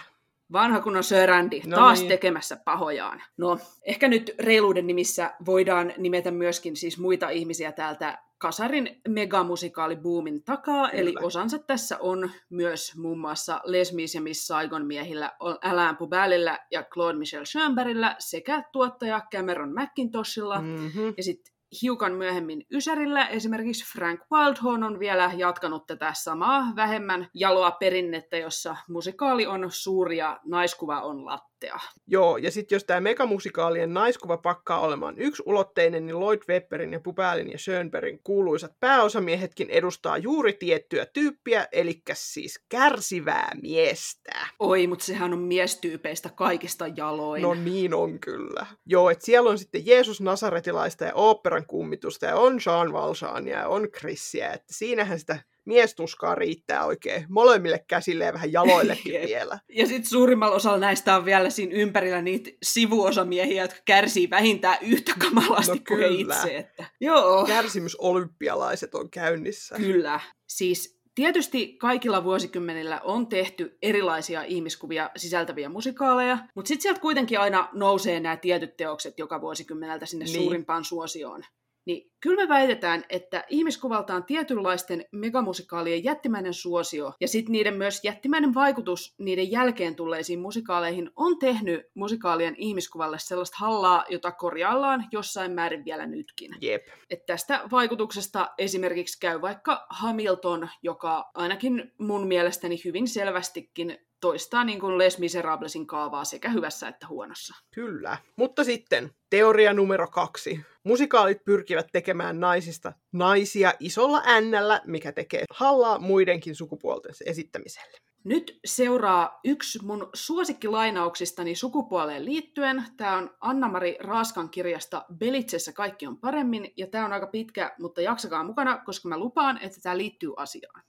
Vanha 0.53 0.81
kunnon 0.81 1.03
Sir 1.03 1.31
Andy, 1.31 1.61
no 1.65 1.77
taas 1.77 1.99
niin. 1.99 2.09
tekemässä 2.09 2.57
pahojaan. 2.65 3.23
No, 3.37 3.57
ehkä 3.85 4.07
nyt 4.07 4.35
reiluuden 4.39 4.87
nimissä 4.87 5.33
voidaan 5.45 5.93
nimetä 5.97 6.31
myöskin 6.31 6.75
siis 6.75 6.99
muita 6.99 7.29
ihmisiä 7.29 7.71
täältä 7.71 8.17
Kasarin 8.37 9.01
megamusikaalibuumin 9.07 10.43
takaa, 10.43 10.89
Kyllä. 10.89 11.01
eli 11.01 11.13
osansa 11.21 11.59
tässä 11.59 11.97
on 11.99 12.31
myös 12.49 12.95
muun 12.97 13.19
muassa 13.19 13.61
Les 13.63 13.93
Mis 13.93 14.15
ja 14.15 14.21
Miss 14.21 14.47
Saigon 14.47 14.85
miehillä 14.85 15.31
Alain 15.61 15.97
Pubälillä 15.97 16.59
ja 16.71 16.83
Claude 16.83 17.17
Michel 17.17 17.45
Schönbergillä 17.45 18.15
sekä 18.19 18.63
tuottaja 18.71 19.21
Cameron 19.31 19.73
McIntoshilla. 19.73 20.61
Mm-hmm. 20.61 21.13
Ja 21.17 21.23
sitten 21.23 21.52
hiukan 21.81 22.13
myöhemmin 22.13 22.65
Ysärillä. 22.71 23.27
Esimerkiksi 23.27 23.85
Frank 23.93 24.21
Wildhorn 24.31 24.83
on 24.83 24.99
vielä 24.99 25.31
jatkanut 25.37 25.87
tätä 25.87 26.13
samaa 26.13 26.73
vähemmän 26.75 27.27
jaloa 27.33 27.71
perinnettä, 27.71 28.37
jossa 28.37 28.75
musikaali 28.89 29.47
on 29.47 29.65
suuri 29.69 30.17
ja 30.17 30.39
naiskuva 30.45 31.01
on 31.01 31.25
lattia 31.25 31.52
lattea. 31.71 31.89
Joo, 32.07 32.37
ja 32.37 32.51
sitten 32.51 32.75
jos 32.75 32.83
tämä 32.83 32.99
megamusikaalien 32.99 33.93
naiskuva 33.93 34.37
pakkaa 34.37 34.79
olemaan 34.79 35.17
yksi 35.17 35.43
ulotteinen, 35.45 36.05
niin 36.05 36.19
Lloyd 36.19 36.41
Webberin 36.49 36.93
ja 36.93 36.99
Pupälin 36.99 37.51
ja 37.51 37.57
Schönbergin 37.57 38.19
kuuluisat 38.23 38.79
pääosamiehetkin 38.79 39.69
edustaa 39.69 40.17
juuri 40.17 40.53
tiettyä 40.53 41.05
tyyppiä, 41.05 41.67
eli 41.71 42.01
siis 42.13 42.63
kärsivää 42.69 43.51
miestä. 43.61 44.31
Oi, 44.59 44.87
mutta 44.87 45.05
sehän 45.05 45.33
on 45.33 45.39
miestyypeistä 45.39 46.29
kaikista 46.35 46.87
jaloin. 46.87 47.41
No 47.41 47.53
niin 47.53 47.93
on 47.93 48.19
kyllä. 48.19 48.65
Joo, 48.85 49.09
että 49.09 49.25
siellä 49.25 49.49
on 49.49 49.57
sitten 49.57 49.85
Jeesus 49.85 50.21
Nasaretilaista 50.21 51.05
ja 51.05 51.11
oopperan 51.15 51.65
kummitusta 51.67 52.25
ja 52.25 52.35
on 52.35 52.59
Jean 52.65 52.93
Valjeania 52.93 53.59
ja 53.59 53.67
on 53.67 53.87
Chrissiä, 53.97 54.51
että 54.51 54.73
siinähän 54.73 55.19
sitä 55.19 55.39
miestuskaa 55.65 56.35
riittää 56.35 56.85
oikein 56.85 57.25
molemmille 57.29 57.79
käsille 57.87 58.25
ja 58.25 58.33
vähän 58.33 58.51
jaloillekin 58.51 59.21
vielä. 59.27 59.59
Ja 59.69 59.87
sitten 59.87 60.09
suurimmalla 60.09 60.55
osalla 60.55 60.77
näistä 60.77 61.15
on 61.15 61.25
vielä 61.25 61.49
siinä 61.49 61.75
ympärillä 61.75 62.21
niitä 62.21 62.49
sivuosamiehiä, 62.63 63.61
jotka 63.61 63.79
kärsii 63.85 64.29
vähintään 64.29 64.77
yhtä 64.81 65.13
kamalasti 65.19 65.77
no, 65.77 65.83
kuin 65.87 66.19
itse. 66.19 66.57
Että... 66.57 66.85
Joo. 67.01 67.45
Kärsimysolympialaiset 67.45 68.95
on 68.95 69.09
käynnissä. 69.09 69.75
Kyllä. 69.75 70.19
Siis 70.47 71.03
Tietysti 71.15 71.77
kaikilla 71.77 72.23
vuosikymmenillä 72.23 73.01
on 73.03 73.27
tehty 73.27 73.77
erilaisia 73.81 74.43
ihmiskuvia 74.43 75.09
sisältäviä 75.17 75.69
musikaaleja, 75.69 76.37
mutta 76.55 76.67
sitten 76.67 76.81
sieltä 76.81 76.99
kuitenkin 76.99 77.39
aina 77.39 77.69
nousee 77.73 78.19
nämä 78.19 78.37
tietyt 78.37 78.77
teokset 78.77 79.19
joka 79.19 79.41
vuosikymmeneltä 79.41 80.05
sinne 80.05 80.25
niin. 80.25 80.35
suurimpaan 80.35 80.85
suosioon. 80.85 81.43
Niin 81.85 82.11
kyllä 82.19 82.43
me 82.43 82.49
väitetään, 82.49 83.03
että 83.09 83.43
ihmiskuvaltaan 83.49 84.23
tietynlaisten 84.23 85.05
megamusikaalien 85.11 86.03
jättimäinen 86.03 86.53
suosio 86.53 87.13
ja 87.19 87.27
sitten 87.27 87.51
niiden 87.51 87.73
myös 87.73 87.99
jättimäinen 88.03 88.53
vaikutus 88.53 89.15
niiden 89.17 89.51
jälkeen 89.51 89.95
tulleisiin 89.95 90.39
musikaaleihin 90.39 91.11
on 91.15 91.39
tehnyt 91.39 91.81
musikaalien 91.93 92.55
ihmiskuvalle 92.57 93.19
sellaista 93.19 93.57
hallaa, 93.59 94.05
jota 94.09 94.31
korjaillaan 94.31 95.05
jossain 95.11 95.51
määrin 95.51 95.85
vielä 95.85 96.05
nytkin. 96.05 96.55
Jep. 96.61 96.87
Et 97.09 97.25
tästä 97.25 97.61
vaikutuksesta 97.71 98.49
esimerkiksi 98.57 99.19
käy 99.19 99.41
vaikka 99.41 99.85
Hamilton, 99.89 100.69
joka 100.83 101.31
ainakin 101.33 101.91
mun 101.97 102.27
mielestäni 102.27 102.81
hyvin 102.85 103.07
selvästikin 103.07 103.97
toistaa 104.23 104.63
niin 104.63 104.79
kuin 104.79 104.97
Les 104.97 105.19
Miserablesin 105.19 105.87
kaavaa 105.87 106.23
sekä 106.23 106.49
hyvässä 106.49 106.87
että 106.87 107.07
huonossa. 107.07 107.55
Kyllä. 107.75 108.17
Mutta 108.35 108.63
sitten 108.63 109.11
teoria 109.29 109.73
numero 109.73 110.07
kaksi. 110.07 110.59
Musikaalit 110.83 111.45
pyrkivät 111.45 111.87
tekemään 111.91 112.39
naisista 112.39 112.93
naisia 113.11 113.73
isolla 113.79 114.21
ännällä, 114.27 114.81
mikä 114.85 115.11
tekee 115.11 115.43
hallaa 115.53 115.99
muidenkin 115.99 116.55
sukupuolten 116.55 117.13
esittämiselle. 117.25 117.97
Nyt 118.23 118.59
seuraa 118.65 119.39
yksi 119.43 119.79
mun 119.85 120.09
suosikkilainauksistani 120.13 121.55
sukupuoleen 121.55 122.25
liittyen. 122.25 122.83
Tämä 122.97 123.17
on 123.17 123.29
Anna-Mari 123.41 123.97
Raaskan 123.99 124.49
kirjasta 124.49 125.05
Belitsessä 125.17 125.73
kaikki 125.73 126.07
on 126.07 126.17
paremmin, 126.17 126.73
ja 126.77 126.87
tämä 126.87 127.05
on 127.05 127.13
aika 127.13 127.27
pitkä, 127.27 127.75
mutta 127.79 128.01
jaksakaa 128.01 128.43
mukana, 128.43 128.77
koska 128.85 129.09
mä 129.09 129.17
lupaan, 129.17 129.59
että 129.61 129.81
tämä 129.83 129.97
liittyy 129.97 130.33
asiaan. 130.37 130.83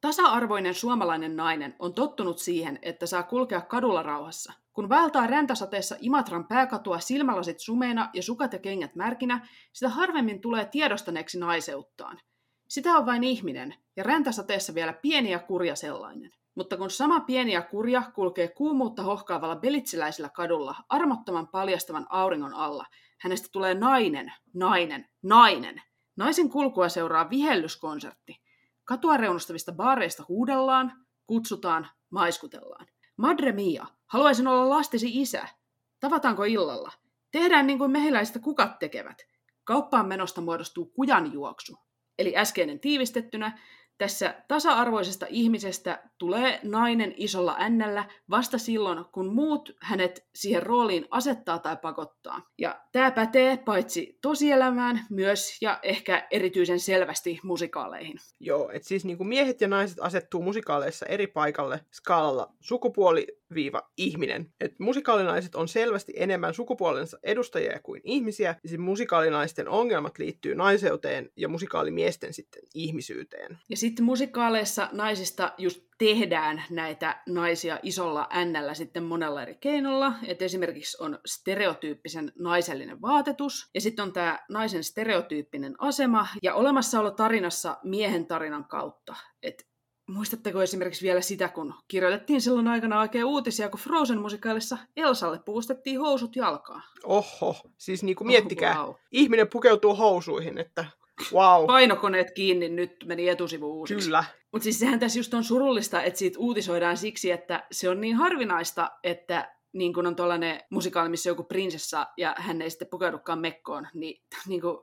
Tasa-arvoinen 0.00 0.74
suomalainen 0.74 1.36
nainen 1.36 1.76
on 1.78 1.94
tottunut 1.94 2.38
siihen, 2.38 2.78
että 2.82 3.06
saa 3.06 3.22
kulkea 3.22 3.60
kadulla 3.60 4.02
rauhassa. 4.02 4.52
Kun 4.72 4.88
vaeltaa 4.88 5.26
räntäsateessa 5.26 5.96
Imatran 6.00 6.48
pääkatua 6.48 6.98
silmälasit 6.98 7.60
sumeina 7.60 8.10
ja 8.14 8.22
sukat 8.22 8.52
ja 8.52 8.58
kengät 8.58 8.94
märkinä, 8.94 9.48
sitä 9.72 9.88
harvemmin 9.88 10.40
tulee 10.40 10.64
tiedostaneeksi 10.64 11.38
naiseuttaan. 11.38 12.20
Sitä 12.68 12.92
on 12.92 13.06
vain 13.06 13.24
ihminen, 13.24 13.74
ja 13.96 14.02
räntäsateessa 14.02 14.74
vielä 14.74 14.92
pieni 14.92 15.30
ja 15.30 15.38
kurja 15.38 15.76
sellainen. 15.76 16.30
Mutta 16.54 16.76
kun 16.76 16.90
sama 16.90 17.20
pieni 17.20 17.52
ja 17.52 17.62
kurja 17.62 18.02
kulkee 18.14 18.48
kuumuutta 18.48 19.02
hohkaavalla 19.02 19.56
belitsiläisellä 19.56 20.28
kadulla 20.28 20.76
armottoman 20.88 21.48
paljastavan 21.48 22.06
auringon 22.10 22.54
alla, 22.54 22.86
hänestä 23.20 23.48
tulee 23.52 23.74
nainen, 23.74 24.32
nainen, 24.54 25.08
nainen. 25.22 25.82
Naisen 26.16 26.50
kulkua 26.50 26.88
seuraa 26.88 27.30
vihellyskonsertti. 27.30 28.47
Katua 28.88 29.16
reunustavista 29.16 29.72
baareista 29.72 30.24
huudellaan, 30.28 31.06
kutsutaan, 31.26 31.88
maiskutellaan. 32.10 32.86
Madre 33.16 33.52
mia, 33.52 33.86
haluaisin 34.06 34.46
olla 34.46 34.70
lastesi 34.70 35.20
isä. 35.20 35.48
Tavataanko 36.00 36.44
illalla? 36.44 36.92
Tehdään 37.30 37.66
niin 37.66 37.78
kuin 37.78 37.90
mehiläiset 37.90 38.42
kukat 38.42 38.78
tekevät. 38.78 39.22
Kauppaan 39.64 40.08
menosta 40.08 40.40
muodostuu 40.40 40.86
kujan 40.86 41.32
juoksu. 41.32 41.78
Eli 42.18 42.36
äskeinen 42.36 42.80
tiivistettynä, 42.80 43.58
tässä 43.98 44.34
tasa-arvoisesta 44.48 45.26
ihmisestä 45.28 46.02
tulee 46.18 46.60
nainen 46.62 47.14
isolla 47.16 47.56
ännällä 47.60 48.04
vasta 48.30 48.58
silloin, 48.58 49.04
kun 49.12 49.34
muut 49.34 49.76
hänet 49.80 50.26
siihen 50.34 50.62
rooliin 50.62 51.06
asettaa 51.10 51.58
tai 51.58 51.76
pakottaa. 51.76 52.42
Ja 52.58 52.80
tämä 52.92 53.10
pätee 53.10 53.56
paitsi 53.56 54.18
tosielämään 54.22 55.06
myös 55.10 55.62
ja 55.62 55.78
ehkä 55.82 56.26
erityisen 56.30 56.80
selvästi 56.80 57.40
musikaaleihin. 57.42 58.16
Joo, 58.40 58.70
että 58.70 58.88
siis 58.88 59.04
niin 59.04 59.16
kuin 59.16 59.28
miehet 59.28 59.60
ja 59.60 59.68
naiset 59.68 59.98
asettuu 60.00 60.42
musikaaleissa 60.42 61.06
eri 61.06 61.26
paikalle 61.26 61.80
skaalalla 61.92 62.52
sukupuoli 62.60 63.26
viiva 63.54 63.90
ihminen. 63.96 64.52
Et 64.60 64.78
musikaalinaiset 64.78 65.54
on 65.54 65.68
selvästi 65.68 66.12
enemmän 66.16 66.54
sukupuolensa 66.54 67.18
edustajia 67.22 67.80
kuin 67.82 68.00
ihmisiä, 68.04 68.56
ja 68.62 68.68
siis 68.68 68.80
musikaalinaisten 68.80 69.68
ongelmat 69.68 70.18
liittyy 70.18 70.54
naiseuteen 70.54 71.30
ja 71.36 71.48
musikaalimiesten 71.48 72.34
sitten 72.34 72.62
ihmisyyteen. 72.74 73.58
Ja 73.70 73.76
sitten 73.76 74.04
musikaaleissa 74.04 74.88
naisista 74.92 75.52
just 75.58 75.88
tehdään 75.98 76.62
näitä 76.70 77.22
naisia 77.28 77.78
isolla 77.82 78.28
ännällä 78.32 78.74
sitten 78.74 79.02
monella 79.02 79.42
eri 79.42 79.54
keinolla. 79.54 80.12
Et 80.26 80.42
esimerkiksi 80.42 80.96
on 81.00 81.18
stereotyyppisen 81.26 82.32
naisellinen 82.38 83.02
vaatetus, 83.02 83.70
ja 83.74 83.80
sitten 83.80 84.02
on 84.02 84.12
tämä 84.12 84.38
naisen 84.48 84.84
stereotyyppinen 84.84 85.74
asema, 85.78 86.26
ja 86.42 86.54
olemassaolo 86.54 87.10
tarinassa 87.10 87.76
miehen 87.84 88.26
tarinan 88.26 88.64
kautta. 88.64 89.16
Et 89.42 89.68
Muistatteko 90.08 90.62
esimerkiksi 90.62 91.06
vielä 91.06 91.20
sitä, 91.20 91.48
kun 91.48 91.74
kirjoitettiin 91.88 92.40
silloin 92.40 92.68
aikana 92.68 93.00
oikein 93.00 93.24
uutisia, 93.24 93.68
kun 93.68 93.80
Frozen-musikaalissa 93.80 94.78
Elsalle 94.96 95.40
puustettiin 95.44 96.00
housut 96.00 96.36
jalkaan? 96.36 96.82
Oho, 97.04 97.56
siis 97.78 98.02
niin 98.02 98.16
kuin 98.16 98.28
miettikää, 98.28 98.82
oh, 98.82 98.86
wow. 98.86 98.96
ihminen 99.12 99.48
pukeutuu 99.48 99.94
housuihin, 99.94 100.58
että 100.58 100.84
wow. 101.32 101.66
Painokoneet 101.66 102.30
kiinni, 102.30 102.68
nyt 102.68 103.04
meni 103.04 103.28
etusivu 103.28 103.78
uusiksi. 103.78 104.06
Kyllä. 104.06 104.24
Mutta 104.52 104.64
siis 104.64 104.78
sehän 104.78 105.00
tässä 105.00 105.18
just 105.18 105.34
on 105.34 105.44
surullista, 105.44 106.02
että 106.02 106.18
siitä 106.18 106.38
uutisoidaan 106.38 106.96
siksi, 106.96 107.30
että 107.30 107.66
se 107.72 107.88
on 107.88 108.00
niin 108.00 108.16
harvinaista, 108.16 108.90
että 109.02 109.54
niin 109.72 109.94
kun 109.94 110.06
on 110.06 110.16
tuollainen 110.16 110.60
musikaali, 110.70 111.08
missä 111.08 111.30
joku 111.30 111.42
prinsessa 111.42 112.06
ja 112.16 112.34
hän 112.38 112.62
ei 112.62 112.70
sitten 112.70 112.88
pukeudukaan 112.88 113.38
mekkoon, 113.38 113.88
niin, 113.94 114.22
niin 114.46 114.60
kuin, 114.60 114.78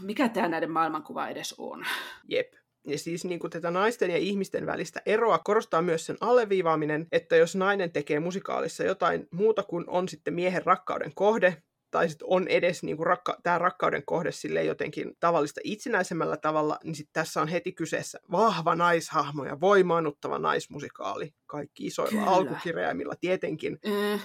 mikä 0.00 0.28
tämä 0.28 0.48
näiden 0.48 0.70
maailmankuva 0.70 1.28
edes 1.28 1.54
on? 1.58 1.84
Jep. 2.28 2.52
Ja 2.90 2.98
siis 2.98 3.24
niin 3.24 3.40
kuin 3.40 3.50
tätä 3.50 3.70
naisten 3.70 4.10
ja 4.10 4.16
ihmisten 4.16 4.66
välistä 4.66 5.02
eroa 5.06 5.38
korostaa 5.38 5.82
myös 5.82 6.06
sen 6.06 6.16
alleviivaaminen, 6.20 7.06
että 7.12 7.36
jos 7.36 7.56
nainen 7.56 7.92
tekee 7.92 8.20
musikaalissa 8.20 8.84
jotain 8.84 9.28
muuta 9.30 9.62
kuin 9.62 9.84
on 9.86 10.08
sitten 10.08 10.34
miehen 10.34 10.66
rakkauden 10.66 11.12
kohde, 11.14 11.62
tai 11.90 12.08
sitten 12.08 12.28
on 12.30 12.48
edes 12.48 12.82
niin 12.82 12.96
kuin 12.96 13.06
rakka- 13.06 13.36
tämä 13.42 13.58
rakkauden 13.58 14.02
kohde 14.06 14.32
sille 14.32 14.64
jotenkin 14.64 15.16
tavallista 15.20 15.60
itsenäisemmällä 15.64 16.36
tavalla, 16.36 16.78
niin 16.84 16.94
sitten 16.94 17.12
tässä 17.12 17.42
on 17.42 17.48
heti 17.48 17.72
kyseessä 17.72 18.18
vahva 18.30 18.74
naishahmo 18.74 19.44
ja 19.44 19.60
voimaannuttava 19.60 20.38
naismusikaali. 20.38 21.34
Kaikki 21.46 21.86
isoilla 21.86 22.20
Kyllä. 22.20 22.30
alkukirjaimilla 22.30 23.14
tietenkin. 23.20 23.78
Mm, 23.86 24.20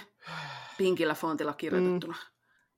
pinkillä 0.78 1.14
fontilla 1.14 1.52
kirjoitettuna. 1.52 2.14
Mm. 2.14 2.33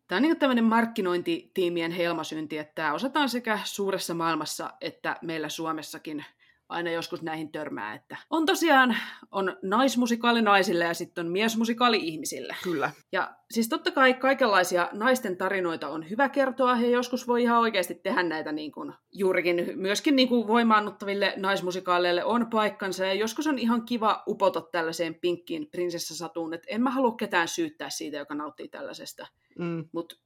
Tämä 0.08 0.16
on 0.16 0.22
niin 0.22 0.38
tämmöinen 0.38 0.64
markkinointitiimien 0.64 1.92
helmasynti, 1.92 2.58
että 2.58 2.74
tämä 2.74 2.92
osataan 2.92 3.28
sekä 3.28 3.58
suuressa 3.64 4.14
maailmassa 4.14 4.72
että 4.80 5.16
meillä 5.22 5.48
Suomessakin 5.48 6.24
aina 6.68 6.90
joskus 6.90 7.22
näihin 7.22 7.52
törmää, 7.52 7.94
että 7.94 8.16
on 8.30 8.46
tosiaan 8.46 8.96
on 9.30 9.56
naismusikaali 9.62 10.42
naisille 10.42 10.84
ja 10.84 10.94
sitten 10.94 11.26
on 11.26 11.32
miesmusikaali 11.32 11.96
ihmisille. 11.96 12.56
Kyllä. 12.62 12.90
Ja 13.12 13.36
siis 13.50 13.68
totta 13.68 13.90
kai 13.90 14.14
kaikenlaisia 14.14 14.88
naisten 14.92 15.36
tarinoita 15.36 15.88
on 15.88 16.10
hyvä 16.10 16.28
kertoa 16.28 16.76
ja 16.76 16.90
joskus 16.90 17.28
voi 17.28 17.42
ihan 17.42 17.60
oikeasti 17.60 17.94
tehdä 17.94 18.22
näitä 18.22 18.52
niin 18.52 18.72
kuin, 18.72 18.92
juurikin 19.12 19.72
myöskin 19.74 20.16
niin 20.16 20.28
kuin 20.28 20.46
voimaannuttaville 20.46 21.34
naismusikaaleille 21.36 22.24
on 22.24 22.46
paikkansa 22.50 23.06
ja 23.06 23.14
joskus 23.14 23.46
on 23.46 23.58
ihan 23.58 23.84
kiva 23.84 24.22
upota 24.26 24.60
tällaiseen 24.60 25.14
pinkkiin 25.14 25.70
prinsessasatuun, 25.70 26.54
että 26.54 26.66
en 26.70 26.82
mä 26.82 26.90
halua 26.90 27.16
ketään 27.16 27.48
syyttää 27.48 27.90
siitä, 27.90 28.16
joka 28.16 28.34
nauttii 28.34 28.68
tällaisesta. 28.68 29.26
Mm. 29.58 29.88
Mutta 29.92 30.16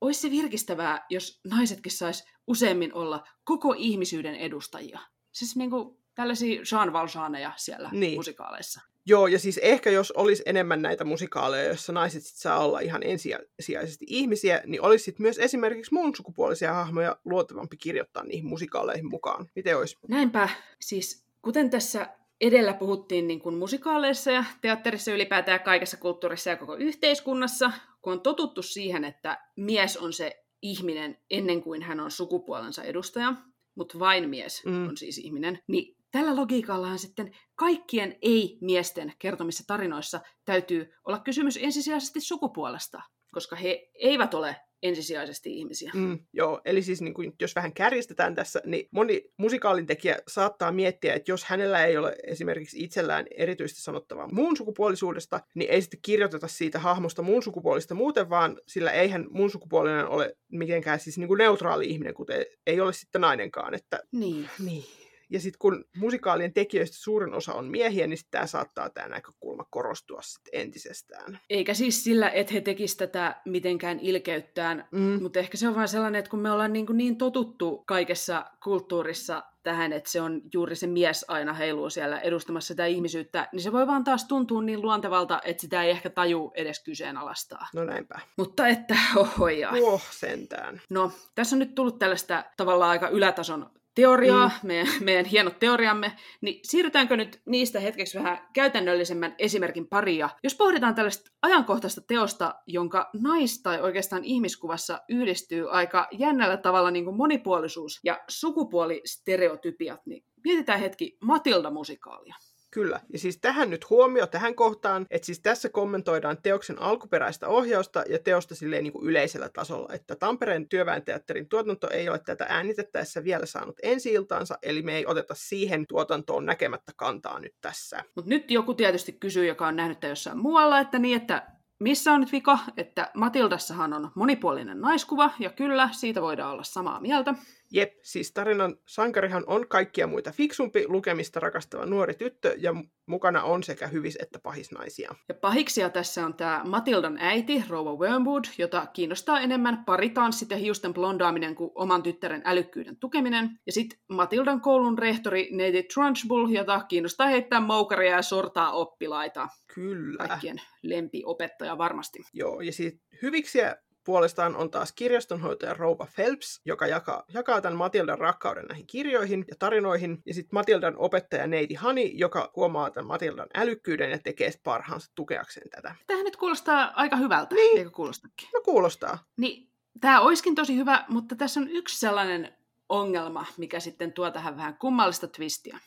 olisi 0.00 0.20
se 0.20 0.30
virkistävää, 0.30 1.06
jos 1.10 1.40
naisetkin 1.44 1.92
sais 1.92 2.26
useammin 2.46 2.94
olla 2.94 3.24
koko 3.44 3.74
ihmisyyden 3.78 4.34
edustajia. 4.34 5.00
Siis 5.36 5.56
niin 5.56 5.70
kuin 5.70 5.96
tällaisia 6.14 6.62
Jean 6.72 6.92
Valjeaneja 6.92 7.52
siellä 7.56 7.90
niin. 7.92 8.14
musikaaleissa. 8.14 8.80
Joo, 9.06 9.26
ja 9.26 9.38
siis 9.38 9.58
ehkä 9.58 9.90
jos 9.90 10.10
olisi 10.10 10.42
enemmän 10.46 10.82
näitä 10.82 11.04
musikaaleja, 11.04 11.64
joissa 11.64 11.92
naiset 11.92 12.22
sit 12.22 12.36
saa 12.36 12.58
olla 12.58 12.80
ihan 12.80 13.02
ensisijaisesti 13.02 14.04
ihmisiä, 14.08 14.62
niin 14.66 14.82
olisi 14.82 15.04
sit 15.04 15.18
myös 15.18 15.38
esimerkiksi 15.38 15.94
muun 15.94 16.16
sukupuolisia 16.16 16.74
hahmoja 16.74 17.16
luotavampi 17.24 17.76
kirjoittaa 17.76 18.24
niihin 18.24 18.46
musikaaleihin 18.46 19.10
mukaan. 19.10 19.46
Miten 19.54 19.78
olisi? 19.78 19.96
Näinpä. 20.08 20.48
Siis 20.80 21.24
kuten 21.42 21.70
tässä 21.70 22.06
edellä 22.40 22.74
puhuttiin 22.74 23.28
niin 23.28 23.40
kuin 23.40 23.54
musikaaleissa 23.54 24.30
ja 24.30 24.44
teatterissa 24.60 25.12
ylipäätään 25.12 25.60
kaikessa 25.60 25.96
kulttuurissa 25.96 26.50
ja 26.50 26.56
koko 26.56 26.74
yhteiskunnassa, 26.74 27.72
kun 28.02 28.12
on 28.12 28.20
totuttu 28.20 28.62
siihen, 28.62 29.04
että 29.04 29.38
mies 29.56 29.96
on 29.96 30.12
se 30.12 30.44
ihminen 30.62 31.18
ennen 31.30 31.62
kuin 31.62 31.82
hän 31.82 32.00
on 32.00 32.10
sukupuolensa 32.10 32.82
edustaja, 32.82 33.34
mutta 33.76 33.98
vain 33.98 34.28
mies 34.28 34.64
mm. 34.64 34.88
on 34.88 34.96
siis 34.96 35.18
ihminen, 35.18 35.58
niin 35.68 35.96
tällä 36.10 36.36
logiikallahan 36.36 36.98
sitten 36.98 37.36
kaikkien 37.54 38.16
ei-miesten 38.22 39.12
kertomissa 39.18 39.64
tarinoissa 39.66 40.20
täytyy 40.44 40.92
olla 41.04 41.18
kysymys 41.18 41.58
ensisijaisesti 41.62 42.20
sukupuolesta, 42.20 43.02
koska 43.32 43.56
he 43.56 43.88
eivät 43.94 44.34
ole 44.34 44.56
ensisijaisesti 44.82 45.58
ihmisiä. 45.58 45.90
Mm, 45.94 46.18
joo, 46.32 46.60
eli 46.64 46.82
siis 46.82 47.02
niin 47.02 47.14
kuin, 47.14 47.32
jos 47.40 47.54
vähän 47.54 47.72
kärjistetään 47.72 48.34
tässä, 48.34 48.60
niin 48.66 48.88
moni 48.90 49.24
musikaalin 49.36 49.86
tekijä 49.86 50.18
saattaa 50.28 50.72
miettiä, 50.72 51.14
että 51.14 51.30
jos 51.30 51.44
hänellä 51.44 51.84
ei 51.84 51.96
ole 51.96 52.16
esimerkiksi 52.26 52.84
itsellään 52.84 53.26
erityisesti 53.36 53.82
sanottavaa 53.82 54.28
muun 54.32 54.56
sukupuolisuudesta, 54.56 55.40
niin 55.54 55.70
ei 55.70 55.82
sitten 55.82 56.00
kirjoiteta 56.02 56.48
siitä 56.48 56.78
hahmosta 56.78 57.22
muun 57.22 57.42
sukupuolista 57.42 57.94
muuten, 57.94 58.30
vaan 58.30 58.60
sillä 58.68 58.90
eihän 58.90 59.26
muun 59.30 59.50
sukupuolinen 59.50 60.08
ole 60.08 60.36
mitenkään 60.52 61.00
siis 61.00 61.18
niin 61.18 61.28
kuin 61.28 61.38
neutraali 61.38 61.86
ihminen, 61.86 62.14
kuten 62.14 62.46
ei 62.66 62.80
ole 62.80 62.92
sitten 62.92 63.20
nainenkaan. 63.20 63.74
Että... 63.74 64.00
Niin. 64.12 64.48
niin. 64.64 64.84
Ja 65.30 65.40
sitten 65.40 65.58
kun 65.58 65.84
musikaalien 65.96 66.52
tekijöistä 66.52 66.96
suurin 66.96 67.34
osa 67.34 67.54
on 67.54 67.64
miehiä, 67.64 68.06
niin 68.06 68.18
tämä 68.30 68.46
saattaa 68.46 68.90
tämä 68.90 69.08
näkökulma 69.08 69.64
korostua 69.70 70.22
sitten 70.22 70.60
entisestään. 70.60 71.38
Eikä 71.50 71.74
siis 71.74 72.04
sillä, 72.04 72.30
että 72.30 72.52
he 72.52 72.60
tekisivät 72.60 73.12
tätä 73.12 73.40
mitenkään 73.44 74.00
ilkeyttään, 74.00 74.88
mm. 74.92 75.22
mutta 75.22 75.38
ehkä 75.38 75.56
se 75.56 75.68
on 75.68 75.74
vain 75.74 75.88
sellainen, 75.88 76.18
että 76.18 76.30
kun 76.30 76.40
me 76.40 76.50
ollaan 76.50 76.72
niin, 76.72 76.86
kuin 76.86 76.96
niin 76.96 77.18
totuttu 77.18 77.82
kaikessa 77.86 78.44
kulttuurissa 78.64 79.42
tähän, 79.62 79.92
että 79.92 80.10
se 80.10 80.20
on 80.20 80.42
juuri 80.54 80.76
se 80.76 80.86
mies 80.86 81.24
aina 81.28 81.52
heiluu 81.52 81.90
siellä 81.90 82.20
edustamassa 82.20 82.68
sitä 82.68 82.86
ihmisyyttä, 82.86 83.48
niin 83.52 83.62
se 83.62 83.72
voi 83.72 83.86
vaan 83.86 84.04
taas 84.04 84.24
tuntua 84.24 84.62
niin 84.62 84.82
luontevalta, 84.82 85.40
että 85.44 85.60
sitä 85.60 85.82
ei 85.82 85.90
ehkä 85.90 86.10
taju 86.10 86.52
edes 86.54 86.84
kyseenalaistaa. 86.84 87.66
No 87.74 87.84
näinpä. 87.84 88.20
Mutta 88.36 88.68
että, 88.68 88.96
ohoja. 89.16 89.70
Oh, 89.70 90.02
sentään. 90.10 90.80
No, 90.90 91.12
tässä 91.34 91.56
on 91.56 91.60
nyt 91.60 91.74
tullut 91.74 91.98
tällaista 91.98 92.44
tavallaan 92.56 92.90
aika 92.90 93.08
ylätason 93.08 93.70
teoriaa, 93.96 94.50
mm. 94.62 94.66
meidän, 94.66 94.88
meidän 95.00 95.24
hienot 95.24 95.58
teoriamme, 95.58 96.12
niin 96.40 96.60
siirrytäänkö 96.62 97.16
nyt 97.16 97.40
niistä 97.46 97.80
hetkeksi 97.80 98.18
vähän 98.18 98.38
käytännöllisemmän 98.52 99.34
esimerkin 99.38 99.88
paria? 99.88 100.30
Jos 100.42 100.54
pohditaan 100.54 100.94
tällaista 100.94 101.30
ajankohtaista 101.42 102.00
teosta, 102.00 102.54
jonka 102.66 103.10
nais- 103.22 103.62
tai 103.62 103.80
oikeastaan 103.80 104.24
ihmiskuvassa 104.24 105.00
yhdistyy 105.08 105.70
aika 105.70 106.08
jännällä 106.12 106.56
tavalla 106.56 106.90
niin 106.90 107.04
kuin 107.04 107.16
monipuolisuus 107.16 108.00
ja 108.04 108.20
sukupuolistereotypiat, 108.28 110.00
niin 110.06 110.24
mietitään 110.44 110.80
hetki 110.80 111.18
Matilda-musikaalia. 111.24 112.34
Kyllä. 112.76 113.00
Ja 113.12 113.18
siis 113.18 113.38
tähän 113.38 113.70
nyt 113.70 113.90
huomio 113.90 114.26
tähän 114.26 114.54
kohtaan, 114.54 115.06
että 115.10 115.26
siis 115.26 115.40
tässä 115.40 115.68
kommentoidaan 115.68 116.36
teoksen 116.42 116.82
alkuperäistä 116.82 117.48
ohjausta 117.48 118.04
ja 118.08 118.18
teosta 118.18 118.54
silleen 118.54 118.82
niin 118.84 118.92
kuin 118.92 119.06
yleisellä 119.06 119.48
tasolla, 119.48 119.92
että 119.92 120.16
Tampereen 120.16 120.68
työväenteatterin 120.68 121.48
tuotanto 121.48 121.90
ei 121.90 122.08
ole 122.08 122.18
tätä 122.18 122.46
äänitettäessä 122.48 123.24
vielä 123.24 123.46
saanut 123.46 123.76
ensi 123.82 124.12
iltaansa, 124.12 124.58
eli 124.62 124.82
me 124.82 124.96
ei 124.96 125.06
oteta 125.06 125.34
siihen 125.36 125.86
tuotantoon 125.86 126.46
näkemättä 126.46 126.92
kantaa 126.96 127.40
nyt 127.40 127.54
tässä. 127.60 128.04
Mutta 128.14 128.28
nyt 128.28 128.50
joku 128.50 128.74
tietysti 128.74 129.12
kysyy, 129.12 129.46
joka 129.46 129.66
on 129.66 129.76
nähnyt 129.76 130.02
jossain 130.02 130.38
muualla, 130.38 130.80
että 130.80 130.98
niin, 130.98 131.16
että 131.16 131.46
missä 131.80 132.12
on 132.12 132.20
nyt 132.20 132.32
vika, 132.32 132.58
että 132.76 133.10
Matildassahan 133.14 133.92
on 133.92 134.10
monipuolinen 134.14 134.80
naiskuva, 134.80 135.30
ja 135.38 135.50
kyllä, 135.50 135.88
siitä 135.92 136.22
voidaan 136.22 136.52
olla 136.52 136.64
samaa 136.64 137.00
mieltä. 137.00 137.34
Jep, 137.72 137.92
siis 138.02 138.32
tarinan 138.32 138.76
sankarihan 138.86 139.44
on 139.46 139.68
kaikkia 139.68 140.06
muita 140.06 140.32
fiksumpi, 140.32 140.84
lukemista 140.88 141.40
rakastava 141.40 141.86
nuori 141.86 142.14
tyttö, 142.14 142.54
ja 142.58 142.74
mukana 143.06 143.42
on 143.42 143.62
sekä 143.62 143.86
hyvis- 143.86 144.22
että 144.22 144.38
pahisnaisia. 144.38 145.14
Ja 145.28 145.34
pahiksia 145.34 145.90
tässä 145.90 146.26
on 146.26 146.34
tämä 146.34 146.62
Matildan 146.64 147.18
äiti, 147.20 147.64
Rouva 147.68 147.94
Wormwood, 147.94 148.44
jota 148.58 148.86
kiinnostaa 148.86 149.40
enemmän 149.40 149.84
paritanssit 149.86 150.50
ja 150.50 150.56
hiusten 150.56 150.94
blondaaminen 150.94 151.54
kuin 151.54 151.70
oman 151.74 152.02
tyttären 152.02 152.42
älykkyyden 152.44 152.96
tukeminen. 152.96 153.50
Ja 153.66 153.72
sitten 153.72 153.98
Matildan 154.08 154.60
koulun 154.60 154.98
rehtori 154.98 155.48
Neiti 155.52 155.82
Trunchbull, 155.82 156.48
jota 156.48 156.84
kiinnostaa 156.88 157.26
heittää 157.26 157.60
moukaria 157.60 158.12
ja 158.12 158.22
sortaa 158.22 158.72
oppilaita. 158.72 159.48
Kyllä. 159.74 160.28
Kaikkien 160.28 160.60
lempiopettaja 160.82 161.78
varmasti. 161.78 162.18
Joo, 162.32 162.60
ja 162.60 162.72
siis 162.72 163.00
hyviksiä 163.22 163.76
puolestaan 164.06 164.56
on 164.56 164.70
taas 164.70 164.92
kirjastonhoitaja 164.92 165.74
Rouva 165.74 166.06
Phelps, 166.14 166.60
joka 166.64 166.86
jakaa, 166.86 167.24
jakaa 167.34 167.60
tämän 167.60 167.78
Matildan 167.78 168.18
rakkauden 168.18 168.64
näihin 168.64 168.86
kirjoihin 168.86 169.44
ja 169.48 169.54
tarinoihin. 169.58 170.22
Ja 170.26 170.34
sitten 170.34 170.56
Matildan 170.56 170.94
opettaja 170.96 171.46
Neiti 171.46 171.74
Hani, 171.74 172.12
joka 172.14 172.50
huomaa 172.56 172.90
tämän 172.90 173.06
Matildan 173.06 173.48
älykkyyden 173.54 174.10
ja 174.10 174.18
tekee 174.18 174.50
parhaansa 174.64 175.12
tukeakseen 175.14 175.70
tätä. 175.70 175.94
Tähän 176.06 176.24
nyt 176.24 176.36
kuulostaa 176.36 176.92
aika 176.94 177.16
hyvältä, 177.16 177.54
Niin. 177.54 177.78
eikö 177.78 177.90
kuulostakin? 177.90 178.48
No 178.54 178.60
kuulostaa. 178.60 179.18
Niin, 179.36 179.68
tämä 180.00 180.20
olisikin 180.20 180.54
tosi 180.54 180.76
hyvä, 180.76 181.04
mutta 181.08 181.36
tässä 181.36 181.60
on 181.60 181.68
yksi 181.68 181.98
sellainen 182.00 182.56
ongelma, 182.88 183.46
mikä 183.56 183.80
sitten 183.80 184.12
tuo 184.12 184.30
tähän 184.30 184.56
vähän 184.56 184.76
kummallista 184.78 185.28
twistiä. 185.28 185.78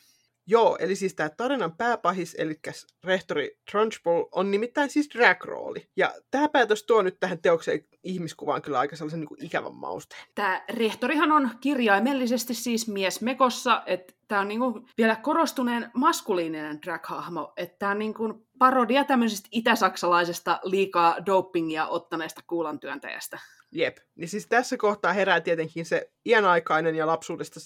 Joo, 0.52 0.78
eli 0.80 0.96
siis 0.96 1.16
tämä 1.16 1.30
tarinan 1.30 1.78
pääpahis, 1.78 2.36
eli 2.40 2.60
rehtori 3.04 3.58
Trunchbull, 3.72 4.24
on 4.32 4.52
nimittäin 4.52 4.90
siis 4.90 5.10
drag-rooli. 5.16 5.88
Ja 5.98 6.14
tämä 6.32 6.50
päätös 6.50 6.84
tuo 6.84 7.02
nyt 7.02 7.20
tähän 7.20 7.42
teokseen 7.42 7.86
ihmiskuvaan 8.04 8.62
kyllä 8.62 8.80
aika 8.80 8.96
sellaisen 8.96 9.20
niin 9.20 9.28
kuin 9.28 9.46
ikävän 9.46 9.74
mausteen. 9.74 10.26
Tämä 10.36 10.64
rehtorihan 10.70 11.32
on 11.32 11.50
kirjaimellisesti 11.62 12.54
siis 12.54 12.88
mies 12.88 13.22
mekossa, 13.22 13.84
että 13.86 14.14
tämä 14.28 14.42
on 14.42 14.48
niinku 14.48 14.86
vielä 14.98 15.16
korostuneen 15.16 15.92
maskuliininen 15.94 16.80
drag-hahmo, 16.86 17.54
että 17.58 17.76
tämä 17.80 17.92
on 17.92 18.00
niinku 18.00 18.48
parodia 18.60 19.04
tämmöisestä 19.04 19.50
itäsaksalaisesta 19.52 20.60
liikaa 20.64 21.26
dopingia 21.26 21.88
ottaneesta 21.88 22.42
kuulantyöntäjästä. 22.48 23.40
Jep. 23.72 23.98
Niin 24.16 24.30
siis 24.30 24.48
tässä 24.48 24.78
kohtaa 24.78 25.14
herää 25.14 25.42
tietenkin 25.42 25.86
se 25.86 26.12
iänaikainen 26.26 26.96
ja 26.96 27.08
lapsuudesta 27.08 27.60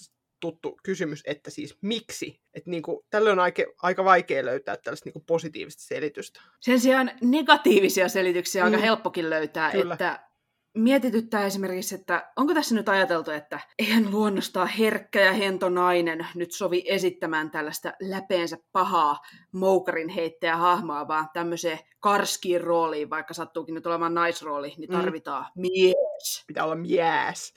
tuttu 0.52 0.78
kysymys, 0.82 1.22
että 1.26 1.50
siis 1.50 1.78
miksi? 1.80 2.40
Että 2.54 2.70
niin 2.70 2.82
kuin, 2.82 2.98
tällöin 3.10 3.38
on 3.38 3.42
aika, 3.44 3.62
aika 3.82 4.04
vaikea 4.04 4.44
löytää 4.44 4.76
tällaista 4.76 5.06
niin 5.06 5.12
kuin 5.12 5.24
positiivista 5.26 5.82
selitystä. 5.82 6.40
Sen 6.60 6.80
sijaan 6.80 7.10
negatiivisia 7.20 8.08
selityksiä 8.08 8.64
on 8.64 8.70
Mm. 8.70 8.74
aika 8.74 8.86
helppokin 8.86 9.30
löytää, 9.30 9.70
Kyllä. 9.72 9.94
että 9.94 10.24
mietityttää 10.78 11.46
esimerkiksi, 11.46 11.94
että 11.94 12.32
onko 12.36 12.54
tässä 12.54 12.74
nyt 12.74 12.88
ajateltu, 12.88 13.30
että 13.30 13.60
eihän 13.78 14.10
luonnostaan 14.10 14.68
herkkä 14.68 15.20
ja 15.20 15.32
hento 15.32 15.68
nainen 15.68 16.26
nyt 16.34 16.52
sovi 16.52 16.82
esittämään 16.86 17.50
tällaista 17.50 17.92
läpeensä 18.00 18.56
pahaa 18.72 19.20
moukarin 19.52 20.08
heittäjä 20.08 20.56
hahmoa, 20.56 21.08
vaan 21.08 21.28
tämmöiseen 21.32 21.78
karskiin 22.00 22.60
rooliin, 22.60 23.10
vaikka 23.10 23.34
sattuukin 23.34 23.74
nyt 23.74 23.86
olemaan 23.86 24.14
naisrooli, 24.14 24.74
niin 24.78 24.90
Mm. 24.90 24.96
tarvitaan 24.96 25.46
mies, 25.56 26.44
Pitää 26.46 26.64
olla 26.64 26.74
mies. 26.74 27.54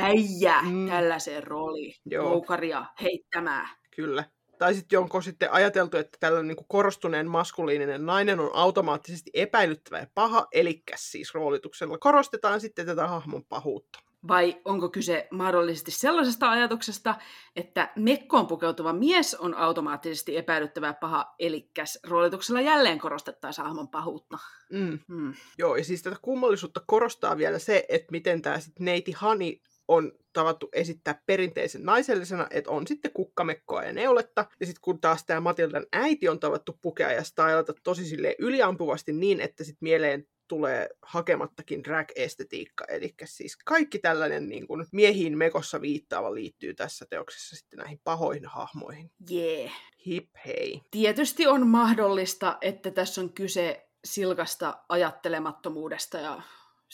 Äijä 0.00 0.62
Mm. 0.62 0.88
tällaiseen 0.88 1.42
rooliin, 1.44 1.94
Joo. 2.06 2.28
moukaria 2.28 2.84
heittämään. 3.02 3.68
Kyllä. 3.96 4.24
Tai 4.58 4.74
sitten 4.74 4.98
onko 4.98 5.20
sitten 5.20 5.52
ajateltu, 5.52 5.96
että 5.96 6.16
tällainen 6.20 6.48
niin 6.48 6.56
kuin 6.56 6.68
korostuneen 6.68 7.30
maskuliininen 7.30 8.06
nainen 8.06 8.40
on 8.40 8.50
automaattisesti 8.54 9.30
epäilyttävä 9.34 9.98
ja 9.98 10.06
paha, 10.14 10.46
eli 10.52 10.82
siis 10.96 11.34
roolituksella 11.34 11.98
korostetaan 11.98 12.60
sitten 12.60 12.86
tätä 12.86 13.08
hahmon 13.08 13.44
pahuutta. 13.44 13.98
Vai 14.28 14.60
onko 14.64 14.88
kyse 14.88 15.28
mahdollisesti 15.30 15.90
sellaisesta 15.90 16.50
ajatuksesta, 16.50 17.14
että 17.56 17.92
mekkoon 17.96 18.46
pukeutuva 18.46 18.92
mies 18.92 19.34
on 19.34 19.54
automaattisesti 19.54 20.36
epäilyttävä 20.36 20.86
ja 20.86 20.94
paha, 21.00 21.34
eli 21.38 21.70
roolituksella 22.04 22.60
jälleen 22.60 22.98
korostettaisiin 22.98 23.64
hahmon 23.64 23.88
pahuutta? 23.88 24.38
Mm. 24.72 24.98
Hmm. 25.08 25.34
Joo, 25.58 25.76
ja 25.76 25.84
siis 25.84 26.02
tätä 26.02 26.16
kummallisuutta 26.22 26.80
korostaa 26.86 27.36
vielä 27.38 27.58
se, 27.58 27.84
että 27.88 28.10
miten 28.10 28.42
tämä 28.42 28.60
sitten 28.60 28.84
neiti 28.84 29.12
Hani 29.12 29.60
on 29.88 30.12
tavattu 30.32 30.68
esittää 30.72 31.22
perinteisen 31.26 31.82
naisellisena, 31.82 32.46
että 32.50 32.70
on 32.70 32.86
sitten 32.86 33.12
kukkamekkoa 33.12 33.84
ja 33.84 33.92
neuletta. 33.92 34.46
Ja 34.60 34.66
sitten 34.66 34.80
kun 34.82 35.00
taas 35.00 35.24
tämä 35.24 35.40
Matildan 35.40 35.86
äiti 35.92 36.28
on 36.28 36.40
tavattu 36.40 36.78
pukea 36.82 37.12
ja 37.12 37.24
stylata 37.24 37.74
tosi 37.82 38.04
silleen 38.04 38.34
yliampuvasti 38.38 39.12
niin, 39.12 39.40
että 39.40 39.64
sitten 39.64 39.86
mieleen 39.86 40.26
tulee 40.48 40.88
hakemattakin 41.02 41.84
drag-estetiikka. 41.84 42.84
Eli 42.88 43.14
siis 43.24 43.56
kaikki 43.64 43.98
tällainen 43.98 44.48
niin 44.48 44.66
kuin 44.66 44.86
miehiin 44.92 45.38
mekossa 45.38 45.80
viittaava 45.80 46.34
liittyy 46.34 46.74
tässä 46.74 47.06
teoksessa 47.10 47.56
sitten 47.56 47.78
näihin 47.78 48.00
pahoihin 48.04 48.46
hahmoihin. 48.46 49.10
Jee. 49.30 49.60
Yeah. 49.60 49.72
Hip 50.06 50.28
hei. 50.46 50.80
Tietysti 50.90 51.46
on 51.46 51.66
mahdollista, 51.66 52.58
että 52.60 52.90
tässä 52.90 53.20
on 53.20 53.32
kyse 53.32 53.88
silkasta 54.04 54.84
ajattelemattomuudesta 54.88 56.18
ja 56.18 56.42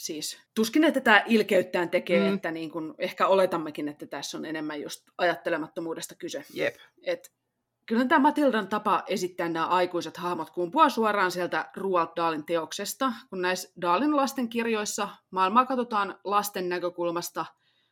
siis 0.00 0.38
tuskin, 0.54 0.84
että 0.84 1.00
tämä 1.00 1.22
ilkeyttään 1.26 1.90
tekee, 1.90 2.28
Mm. 2.28 2.34
että 2.34 2.50
niin 2.50 2.70
kun 2.70 2.94
ehkä 2.98 3.26
oletammekin, 3.26 3.88
että 3.88 4.06
tässä 4.06 4.38
on 4.38 4.44
enemmän 4.44 4.80
just 4.80 5.04
ajattelemattomuudesta 5.18 6.14
kyse. 6.14 6.44
Jep. 6.54 6.74
Et 7.02 7.32
kyllä 7.86 8.04
tämä 8.04 8.18
Matildan 8.18 8.68
tapa 8.68 9.02
esittää 9.06 9.48
nämä 9.48 9.66
aikuiset 9.66 10.16
hahmot 10.16 10.50
kumpuaa 10.50 10.88
suoraan 10.88 11.30
sieltä 11.30 11.70
Roald 11.76 12.08
Dahlin 12.16 12.44
teoksesta, 12.46 13.12
kun 13.30 13.42
näissä 13.42 13.72
Dahlin 13.80 14.16
lastenkirjoissa 14.16 15.08
maailmaa 15.30 15.66
katsotaan 15.66 16.18
lasten 16.24 16.68
näkökulmasta, 16.68 17.46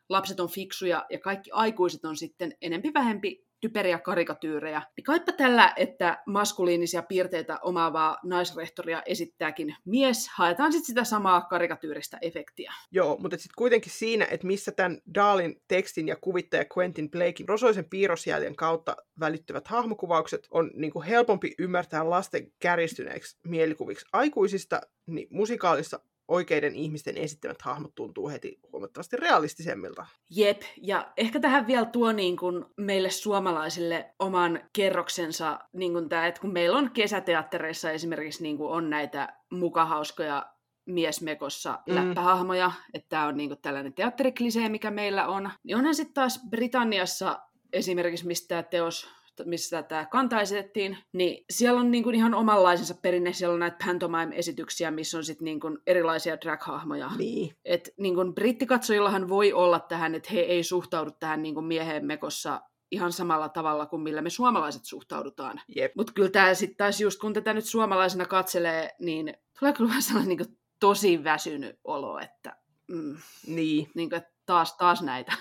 lapset 0.09 0.41
on 0.41 0.49
fiksuja 0.49 1.07
ja 1.11 1.19
kaikki 1.19 1.51
aikuiset 1.51 2.05
on 2.05 2.17
sitten 2.17 2.57
enempi 2.63 2.95
vähempi 2.95 3.48
typeriä 3.61 3.99
karikatyyrejä. 3.99 4.83
Niin 4.97 5.05
kaipa 5.05 5.33
tällä, 5.33 5.73
että 5.77 6.23
maskuliinisia 6.27 7.03
piirteitä 7.03 7.59
omaavaa 7.63 8.19
naisrehtoria 8.25 9.03
esittääkin 9.07 9.77
mies, 9.85 10.29
haetaan 10.35 10.73
sitten 10.73 10.87
sitä 10.87 11.05
samaa 11.05 11.41
karikatyyristä 11.41 12.19
efektiä. 12.23 12.73
Joo, 12.91 13.17
mutta 13.21 13.37
sitten 13.37 13.55
kuitenkin 13.59 13.93
siinä, 13.93 14.27
että 14.31 14.47
missä 14.47 14.73
tämän 14.73 14.99
Daalin 15.15 15.63
tekstin 15.69 16.09
ja 16.09 16.17
kuvittaja 16.21 16.65
Quentin 16.79 17.11
Blakein 17.11 17.49
rosoisen 17.49 17.85
piirrosjäljen 17.85 18.57
kautta 18.57 18.97
välittyvät 19.21 19.69
hahmokuvaukset 19.69 20.49
on 20.51 20.71
niin 20.75 20.93
kuin 20.93 21.07
helpompi 21.07 21.55
ymmärtää 21.59 22.11
lasten 22.11 22.53
kärjistyneeksi 22.59 23.39
mielikuviksi 23.45 24.07
aikuisista, 24.13 24.81
niin 25.07 25.29
musikaalissa 25.31 26.01
oikeiden 26.29 26.75
ihmisten 26.75 27.17
esittämät 27.19 27.63
hahmot 27.63 27.95
tuntuu 27.95 28.29
heti 28.29 28.59
huomattavasti 28.73 29.17
realistisemmilta. 29.17 30.07
Jep, 30.31 30.63
ja 30.83 31.13
ehkä 31.17 31.41
tähän 31.41 31.67
vielä 31.67 31.85
tuo 31.87 32.13
niin 32.13 32.37
kuin 32.37 32.65
meille 32.77 33.11
suomalaisille 33.11 34.15
oman 34.19 34.61
kerroksensa, 34.73 35.59
niin 35.73 35.93
kuin 35.93 36.09
tämä, 36.09 36.27
että 36.27 36.41
kun 36.41 36.53
meillä 36.53 36.79
on 36.79 36.91
kesäteattereissa 36.91 37.91
esimerkiksi 37.91 38.43
niin 38.43 38.57
kuin 38.57 38.71
on 38.71 38.91
näitä 38.91 39.37
mukahauskoja 39.53 40.47
miesmekossa 40.87 41.79
Mm. 41.87 41.95
läppähahmoja, 41.95 42.73
että 42.95 43.09
tämä 43.09 43.27
on 43.27 43.37
niin 43.37 43.51
kuin 43.51 43.61
tällainen 43.63 43.93
teatteriklisee, 43.95 44.69
mikä 44.69 44.91
meillä 44.91 45.27
on, 45.27 45.51
niin 45.65 45.77
onhan 45.77 45.95
sitten 45.95 46.15
taas 46.15 46.41
Britanniassa 46.51 47.41
esimerkiksi, 47.73 48.27
mistä 48.27 48.49
tämä 48.49 48.63
teos 48.63 49.09
missä 49.45 49.83
tämä 49.83 50.07
kanta 50.07 50.41
esitettiin, 50.41 50.99
niin 51.13 51.45
siellä 51.51 51.81
on 51.81 51.91
niin 51.91 52.05
kuin 52.05 52.15
ihan 52.15 52.35
omanlaisensa 52.35 52.95
perinne, 53.03 53.33
siellä 53.33 53.55
on 53.55 53.61
näitä 53.61 53.87
pantomime-esityksiä, 53.87 54.91
missä 54.91 55.19
on 55.19 55.25
sitten 55.25 55.45
niin 55.45 55.61
kuin 55.61 55.79
erilaisia 55.87 56.37
drag-hahmoja. 56.37 57.11
Niin. 57.19 57.57
Et 57.65 57.95
niin 57.97 58.15
kun 58.15 58.35
brittikatsojillahan 58.35 59.29
voi 59.29 59.53
olla 59.53 59.81
tähän, 59.81 60.15
että 60.15 60.31
he 60.33 60.41
ei 60.41 60.63
suhtaudu 60.63 61.11
tähän 61.11 61.43
niin 61.43 61.65
mieheen 61.65 62.07
mekossa 62.07 62.61
ihan 62.91 63.13
samalla 63.13 63.49
tavalla 63.49 63.87
kuin 63.87 64.03
millä 64.03 64.23
me 64.23 64.31
suomalaiset 64.31 64.85
suhtaudutaan. 64.85 65.61
Mutta 65.97 66.13
kyllä 66.13 66.31
tämä 66.31 66.55
sitten 66.55 66.77
taas 66.77 67.01
just, 67.01 67.21
kun 67.21 67.33
tätä 67.33 67.55
nyt 67.55 67.65
suomalaisena 67.65 68.25
katselee, 68.25 68.97
niin 68.99 69.35
tulee 69.59 69.73
kyllä 69.73 69.89
vähän 69.89 70.03
sellainen 70.03 70.37
niin 70.37 70.59
tosi 70.81 71.25
väsynyt 71.25 71.79
olo, 71.85 72.19
että, 72.19 72.57
mm, 72.89 73.17
Niin. 73.47 73.91
niin 73.95 74.09
kuin, 74.09 74.17
että 74.17 74.33
taas, 74.47 74.77
taas 74.77 75.03
näitä. 75.03 75.33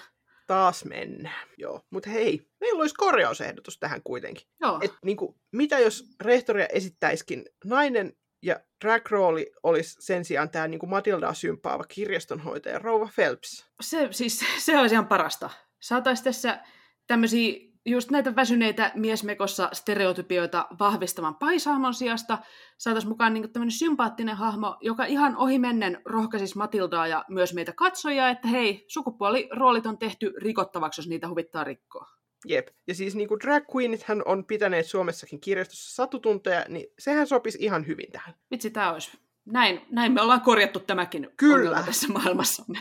Taas 0.48 0.86
mennään. 0.86 1.48
Joo, 1.58 1.82
mutta 1.90 2.10
hei, 2.10 2.42
meillä 2.60 2.82
olisi 2.82 2.96
korjausehdotus 2.96 3.80
tähän 3.80 4.02
kuitenkin. 4.04 4.48
Joo. 4.62 4.80
Et, 4.82 4.94
niinku, 5.06 5.40
mitä 5.52 5.80
jos 5.80 6.06
rehtoria 6.22 6.66
esittäisikin 6.66 7.46
nainen 7.66 8.14
ja 8.44 8.60
drag 8.86 9.12
rooli 9.12 9.52
olisi 9.64 9.96
sen 10.00 10.26
sijaan 10.26 10.50
tämä 10.50 10.68
niinku 10.68 10.86
Matildaa 10.86 11.34
sympaava 11.34 11.84
kirjastonhoitaja 11.84 12.80
Rouva 12.80 13.10
Phelps? 13.16 13.66
Se, 13.82 14.08
siis, 14.12 14.46
se 14.58 14.78
olisi 14.78 14.96
ihan 14.96 15.08
parasta. 15.08 15.50
Saataisiin 15.82 16.24
tässä 16.24 16.60
tämmöisiä 17.08 17.67
just 17.88 18.12
näitä 18.12 18.36
väsyneitä 18.36 18.92
miesmekossa 18.96 19.70
stereotypioita 19.74 20.68
vahvistavan 20.80 21.36
paisaamon 21.36 21.94
sijasta 21.94 22.38
saataisiin 22.78 23.10
mukaan 23.10 23.34
niin 23.34 23.52
tämmöinen 23.52 23.72
sympaattinen 23.72 24.36
hahmo, 24.36 24.78
joka 24.82 25.06
ihan 25.06 25.38
ohimennen 25.38 26.02
rohkaisisi 26.06 26.58
Matildaa 26.58 27.08
ja 27.08 27.26
myös 27.30 27.54
meitä 27.54 27.74
katsojia, 27.74 28.30
että 28.30 28.48
hei, 28.48 28.86
sukupuoliroolit 28.88 29.86
on 29.86 29.98
tehty 29.98 30.34
rikottavaksi, 30.38 31.02
jos 31.02 31.08
niitä 31.08 31.30
huvittaa 31.30 31.64
rikkoa. 31.64 32.08
Jep. 32.46 32.68
Ja 32.88 32.96
siis 32.96 33.16
niin 33.16 33.28
kuin 33.28 33.40
drag 33.40 33.64
queenithän 33.76 34.22
on 34.26 34.46
pitäneet 34.46 34.86
Suomessakin 34.86 35.40
kirjastossa 35.40 35.96
satutunteja, 35.96 36.66
niin 36.68 36.88
sehän 37.00 37.28
sopisi 37.28 37.58
ihan 37.62 37.88
hyvin 37.88 38.12
tähän. 38.12 38.36
Vitsi, 38.52 38.70
tämä 38.72 38.94
olisi. 38.94 39.18
Näin, 39.46 39.82
näin 39.92 40.12
me 40.12 40.22
ollaan 40.22 40.42
korjattu 40.42 40.80
tämäkin 40.80 41.30
Kyllä. 41.38 41.84
tässä 41.86 42.08
maailmassamme. 42.08 42.80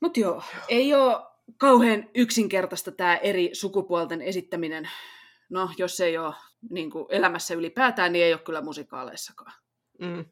Mutta 0.00 0.20
joo, 0.20 0.42
ei 0.68 0.94
ole 0.94 1.16
kauhean 1.58 2.10
yksinkertaista 2.14 2.92
tämä 2.92 3.16
eri 3.16 3.50
sukupuolten 3.52 4.22
esittäminen. 4.22 4.88
No, 5.50 5.70
jos 5.78 6.00
ei 6.00 6.18
ole 6.18 6.34
niin 6.70 6.90
kuin 6.90 7.06
elämässä 7.08 7.54
ylipäätään, 7.54 8.12
niin 8.12 8.24
ei 8.24 8.32
ole 8.32 8.40
kyllä 8.40 8.60
musikaaleissakaan. 8.60 9.52
Mm. 10.00 10.24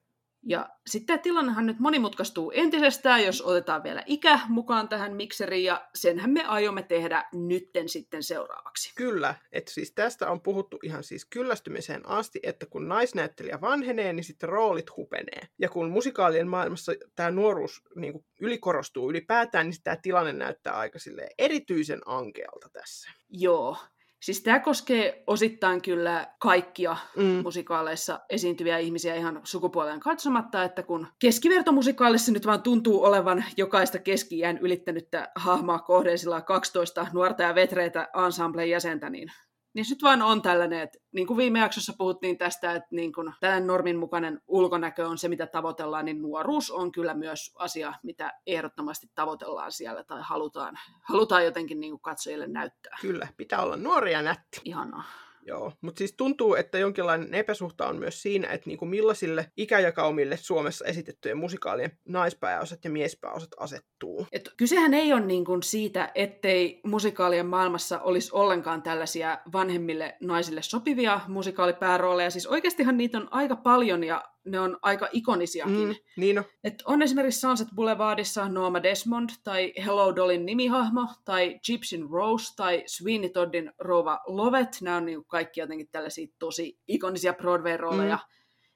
Ja 0.46 0.68
sitten 0.86 1.06
tämä 1.06 1.22
tilannehan 1.22 1.66
nyt 1.66 1.78
monimutkaistuu 1.78 2.50
entisestään, 2.54 3.24
jos 3.24 3.42
otetaan 3.42 3.82
vielä 3.82 4.02
ikä 4.06 4.40
mukaan 4.48 4.88
tähän 4.88 5.16
mikseriin, 5.16 5.64
ja 5.64 5.88
senhän 5.94 6.30
me 6.30 6.44
aiomme 6.44 6.82
tehdä 6.82 7.24
nytten 7.32 7.88
sitten 7.88 8.22
seuraavaksi. 8.22 8.92
Kyllä, 8.94 9.34
että 9.52 9.72
siis 9.72 9.92
tästä 9.92 10.30
on 10.30 10.40
puhuttu 10.40 10.78
ihan 10.82 11.04
siis 11.04 11.24
kyllästymiseen 11.24 12.08
asti, 12.08 12.40
että 12.42 12.66
kun 12.66 12.88
naisnäyttelijä 12.88 13.60
vanhenee, 13.60 14.12
niin 14.12 14.24
sitten 14.24 14.48
roolit 14.48 14.96
hupenee. 14.96 15.48
Ja 15.58 15.68
kun 15.68 15.90
musikaalien 15.90 16.48
maailmassa 16.48 16.92
tämä 17.14 17.30
nuoruus 17.30 17.82
niin 17.96 18.12
kuin 18.12 18.24
ylikorostuu 18.40 19.10
ylipäätään, 19.10 19.68
niin 19.68 19.82
tämä 19.84 19.96
tilanne 19.96 20.32
näyttää 20.32 20.74
aika 20.74 20.98
erityisen 21.38 22.00
ankealta 22.06 22.68
tässä. 22.72 23.10
Joo. 23.28 23.76
Siis 24.24 24.42
tämä 24.42 24.60
koskee 24.60 25.22
osittain 25.26 25.82
kyllä 25.82 26.26
kaikkia 26.38 26.96
Mm. 27.16 27.24
musikaaleissa 27.42 28.20
esiintyviä 28.30 28.78
ihmisiä 28.78 29.14
ihan 29.14 29.40
sukupuoleen 29.44 30.00
katsomatta, 30.00 30.64
että 30.64 30.82
kun 30.82 31.06
keskivertomusikaalissa 31.18 32.32
nyt 32.32 32.46
vaan 32.46 32.62
tuntuu 32.62 33.04
olevan 33.04 33.44
jokaista 33.56 33.98
keski 33.98 34.38
ylittänyttä 34.60 35.28
hahmoa 35.36 35.78
kohden 35.78 36.18
sillä 36.18 36.40
12 36.40 37.06
nuorta 37.12 37.42
ja 37.42 37.54
vetreitä 37.54 38.08
ensemblen 38.26 38.70
jäsentä, 38.70 39.10
niin 39.10 39.32
niin 39.74 39.86
nyt 39.90 40.02
vaan 40.02 40.22
on 40.22 40.42
tällainen, 40.42 40.80
että 40.80 40.98
niin 41.12 41.26
kuin 41.26 41.36
viime 41.36 41.58
jaksossa 41.58 41.92
puhuttiin 41.98 42.38
tästä, 42.38 42.72
että 42.72 42.88
niin 42.90 43.12
kuin 43.12 43.32
tällainen 43.40 43.66
normin 43.66 43.96
mukainen 43.96 44.40
ulkonäkö 44.46 45.08
on 45.08 45.18
se, 45.18 45.28
mitä 45.28 45.46
tavoitellaan, 45.46 46.04
niin 46.04 46.22
nuoruus 46.22 46.70
on 46.70 46.92
kyllä 46.92 47.14
myös 47.14 47.52
asia, 47.54 47.94
mitä 48.02 48.32
ehdottomasti 48.46 49.06
tavoitellaan 49.14 49.72
siellä 49.72 50.04
tai 50.04 50.20
halutaan, 50.22 50.78
halutaan 51.02 51.44
jotenkin 51.44 51.80
niin 51.80 51.92
kuin 51.92 52.00
katsojille 52.00 52.46
näyttää. 52.46 52.96
Kyllä, 53.00 53.28
pitää 53.36 53.62
olla 53.62 53.76
nuori 53.76 54.12
ja 54.12 54.22
nätti. 54.22 54.60
Ihanaa. 54.64 55.04
Joo, 55.46 55.72
mutta 55.80 55.98
siis 55.98 56.12
tuntuu, 56.16 56.54
että 56.54 56.78
jonkinlainen 56.78 57.34
epäsuhta 57.34 57.86
on 57.86 57.98
myös 57.98 58.22
siinä, 58.22 58.48
että 58.48 58.70
niinku 58.70 58.86
millaisille 58.86 59.46
ikäjakaumille 59.56 60.36
Suomessa 60.36 60.84
esitettyjen 60.84 61.38
musikaalien 61.38 61.98
naispääosat 62.08 62.84
ja 62.84 62.90
miespääosat 62.90 63.50
asettuu. 63.56 64.26
Et 64.32 64.50
kysehän 64.56 64.94
ei 64.94 65.12
ole 65.12 65.20
niin 65.20 65.44
kuin 65.44 65.62
siitä, 65.62 66.12
ettei 66.14 66.80
musikaalien 66.84 67.46
maailmassa 67.46 68.00
olisi 68.00 68.30
ollenkaan 68.32 68.82
tällaisia 68.82 69.38
vanhemmille 69.52 70.16
naisille 70.20 70.62
sopivia 70.62 71.20
musikaalipäärooleja. 71.28 72.30
Siis 72.30 72.46
oikeastihan 72.46 72.96
niitä 72.96 73.18
on 73.18 73.28
aika 73.30 73.56
paljon 73.56 74.04
ja 74.04 74.33
ne 74.44 74.60
on 74.60 74.78
aika 74.82 75.08
ikonisiakin. 75.12 75.88
Mm, 75.88 75.94
niin 76.16 76.38
on. 76.38 76.44
Et 76.64 76.82
on 76.86 77.02
esimerkiksi 77.02 77.40
Sunset 77.40 77.68
Boulevardissa 77.74 78.48
Norma 78.48 78.82
Desmond 78.82 79.30
tai 79.44 79.72
Hello 79.84 80.16
Dollin 80.16 80.46
nimihahmo 80.46 81.08
tai 81.24 81.60
Gypsyn 81.66 82.10
Rose 82.10 82.54
tai 82.56 82.82
Sweeney 82.86 83.30
Toddin 83.30 83.72
rouva 83.78 84.20
Lovett. 84.26 84.80
Nämä 84.80 84.96
on 84.96 85.06
niinku 85.06 85.24
kaikki 85.24 85.60
jotenkin 85.60 85.88
tällaisia 85.92 86.26
tosi 86.38 86.78
ikonisia 86.88 87.32
Broadway-rooleja. 87.32 88.16
Mm. 88.16 88.32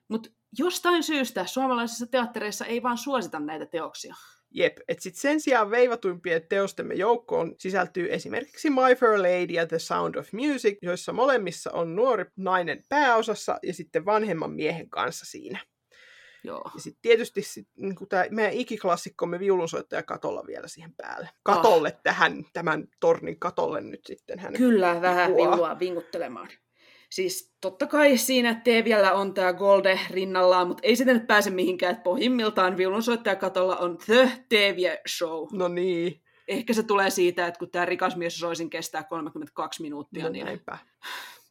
Mutta 0.08 0.30
jostain 0.58 1.02
syystä 1.02 1.46
suomalaisissa 1.46 2.06
teattereissa 2.06 2.64
ei 2.64 2.82
vaan 2.82 2.98
suosita 2.98 3.40
näitä 3.40 3.66
teoksia. 3.66 4.14
Jep, 4.50 4.76
että 4.88 5.02
sitten 5.02 5.20
sen 5.20 5.40
sijaan 5.40 5.70
veivatuimpien 5.70 6.42
teostemme 6.48 6.94
joukkoon 6.94 7.54
sisältyy 7.58 8.12
esimerkiksi 8.12 8.70
My 8.70 8.94
Fair 8.98 9.18
Lady 9.18 9.52
ja 9.52 9.66
The 9.66 9.78
Sound 9.78 10.14
of 10.14 10.32
Music, 10.32 10.78
joissa 10.82 11.12
molemmissa 11.12 11.70
on 11.72 11.96
nuori 11.96 12.24
nainen 12.36 12.82
pääosassa 12.88 13.58
ja 13.62 13.74
sitten 13.74 14.04
vanhemman 14.04 14.50
miehen 14.50 14.90
kanssa 14.90 15.26
siinä. 15.26 15.58
Joo. 16.44 16.70
Ja 16.74 16.80
sitten 16.80 17.02
tietysti 17.02 17.42
sit, 17.42 17.68
niin 17.76 17.96
tämä 18.08 18.24
meidän 18.30 18.52
ikiklassikkomme 18.52 19.38
viulunsoittaja 19.38 20.02
katolla 20.02 20.46
vielä 20.46 20.68
siihen 20.68 20.94
päälle. 20.96 21.28
Katolle 21.42 21.92
oh. 21.96 22.00
tähän, 22.02 22.44
tämän 22.52 22.84
tornin 23.00 23.38
katolle 23.38 23.80
nyt 23.80 24.00
sitten 24.06 24.38
hän 24.38 24.52
Kyllä, 24.52 25.00
vähän 25.02 25.36
viulua 25.36 25.78
vinguttelemaan. 25.78 26.48
Siis 27.10 27.54
totta 27.60 27.86
kai 27.86 28.16
siinä 28.16 28.60
Teeviällä 28.64 29.12
on 29.12 29.34
tämä 29.34 29.52
Golde 29.52 30.00
rinnallaan, 30.10 30.68
mutta 30.68 30.80
ei 30.86 30.96
sitä 30.96 31.12
nyt 31.12 31.26
pääse 31.26 31.50
mihinkään, 31.50 31.92
että 31.92 32.02
pohjimmiltaan 32.02 32.76
viulunsoittajakatolla 32.76 33.76
on 33.76 33.98
The 34.06 34.32
Teeviä 34.48 34.98
Show. 35.08 35.48
No 35.52 35.68
niin, 35.68 36.22
Ehkä 36.48 36.72
se 36.72 36.82
tulee 36.82 37.10
siitä, 37.10 37.46
että 37.46 37.58
kun 37.58 37.70
tämä 37.70 37.84
rikas 37.84 38.16
mies 38.16 38.38
soisin 38.38 38.70
kestää 38.70 39.02
32 39.02 39.82
minuuttia, 39.82 40.24
no 40.24 40.30
niin 40.30 40.46
näinpä. 40.46 40.78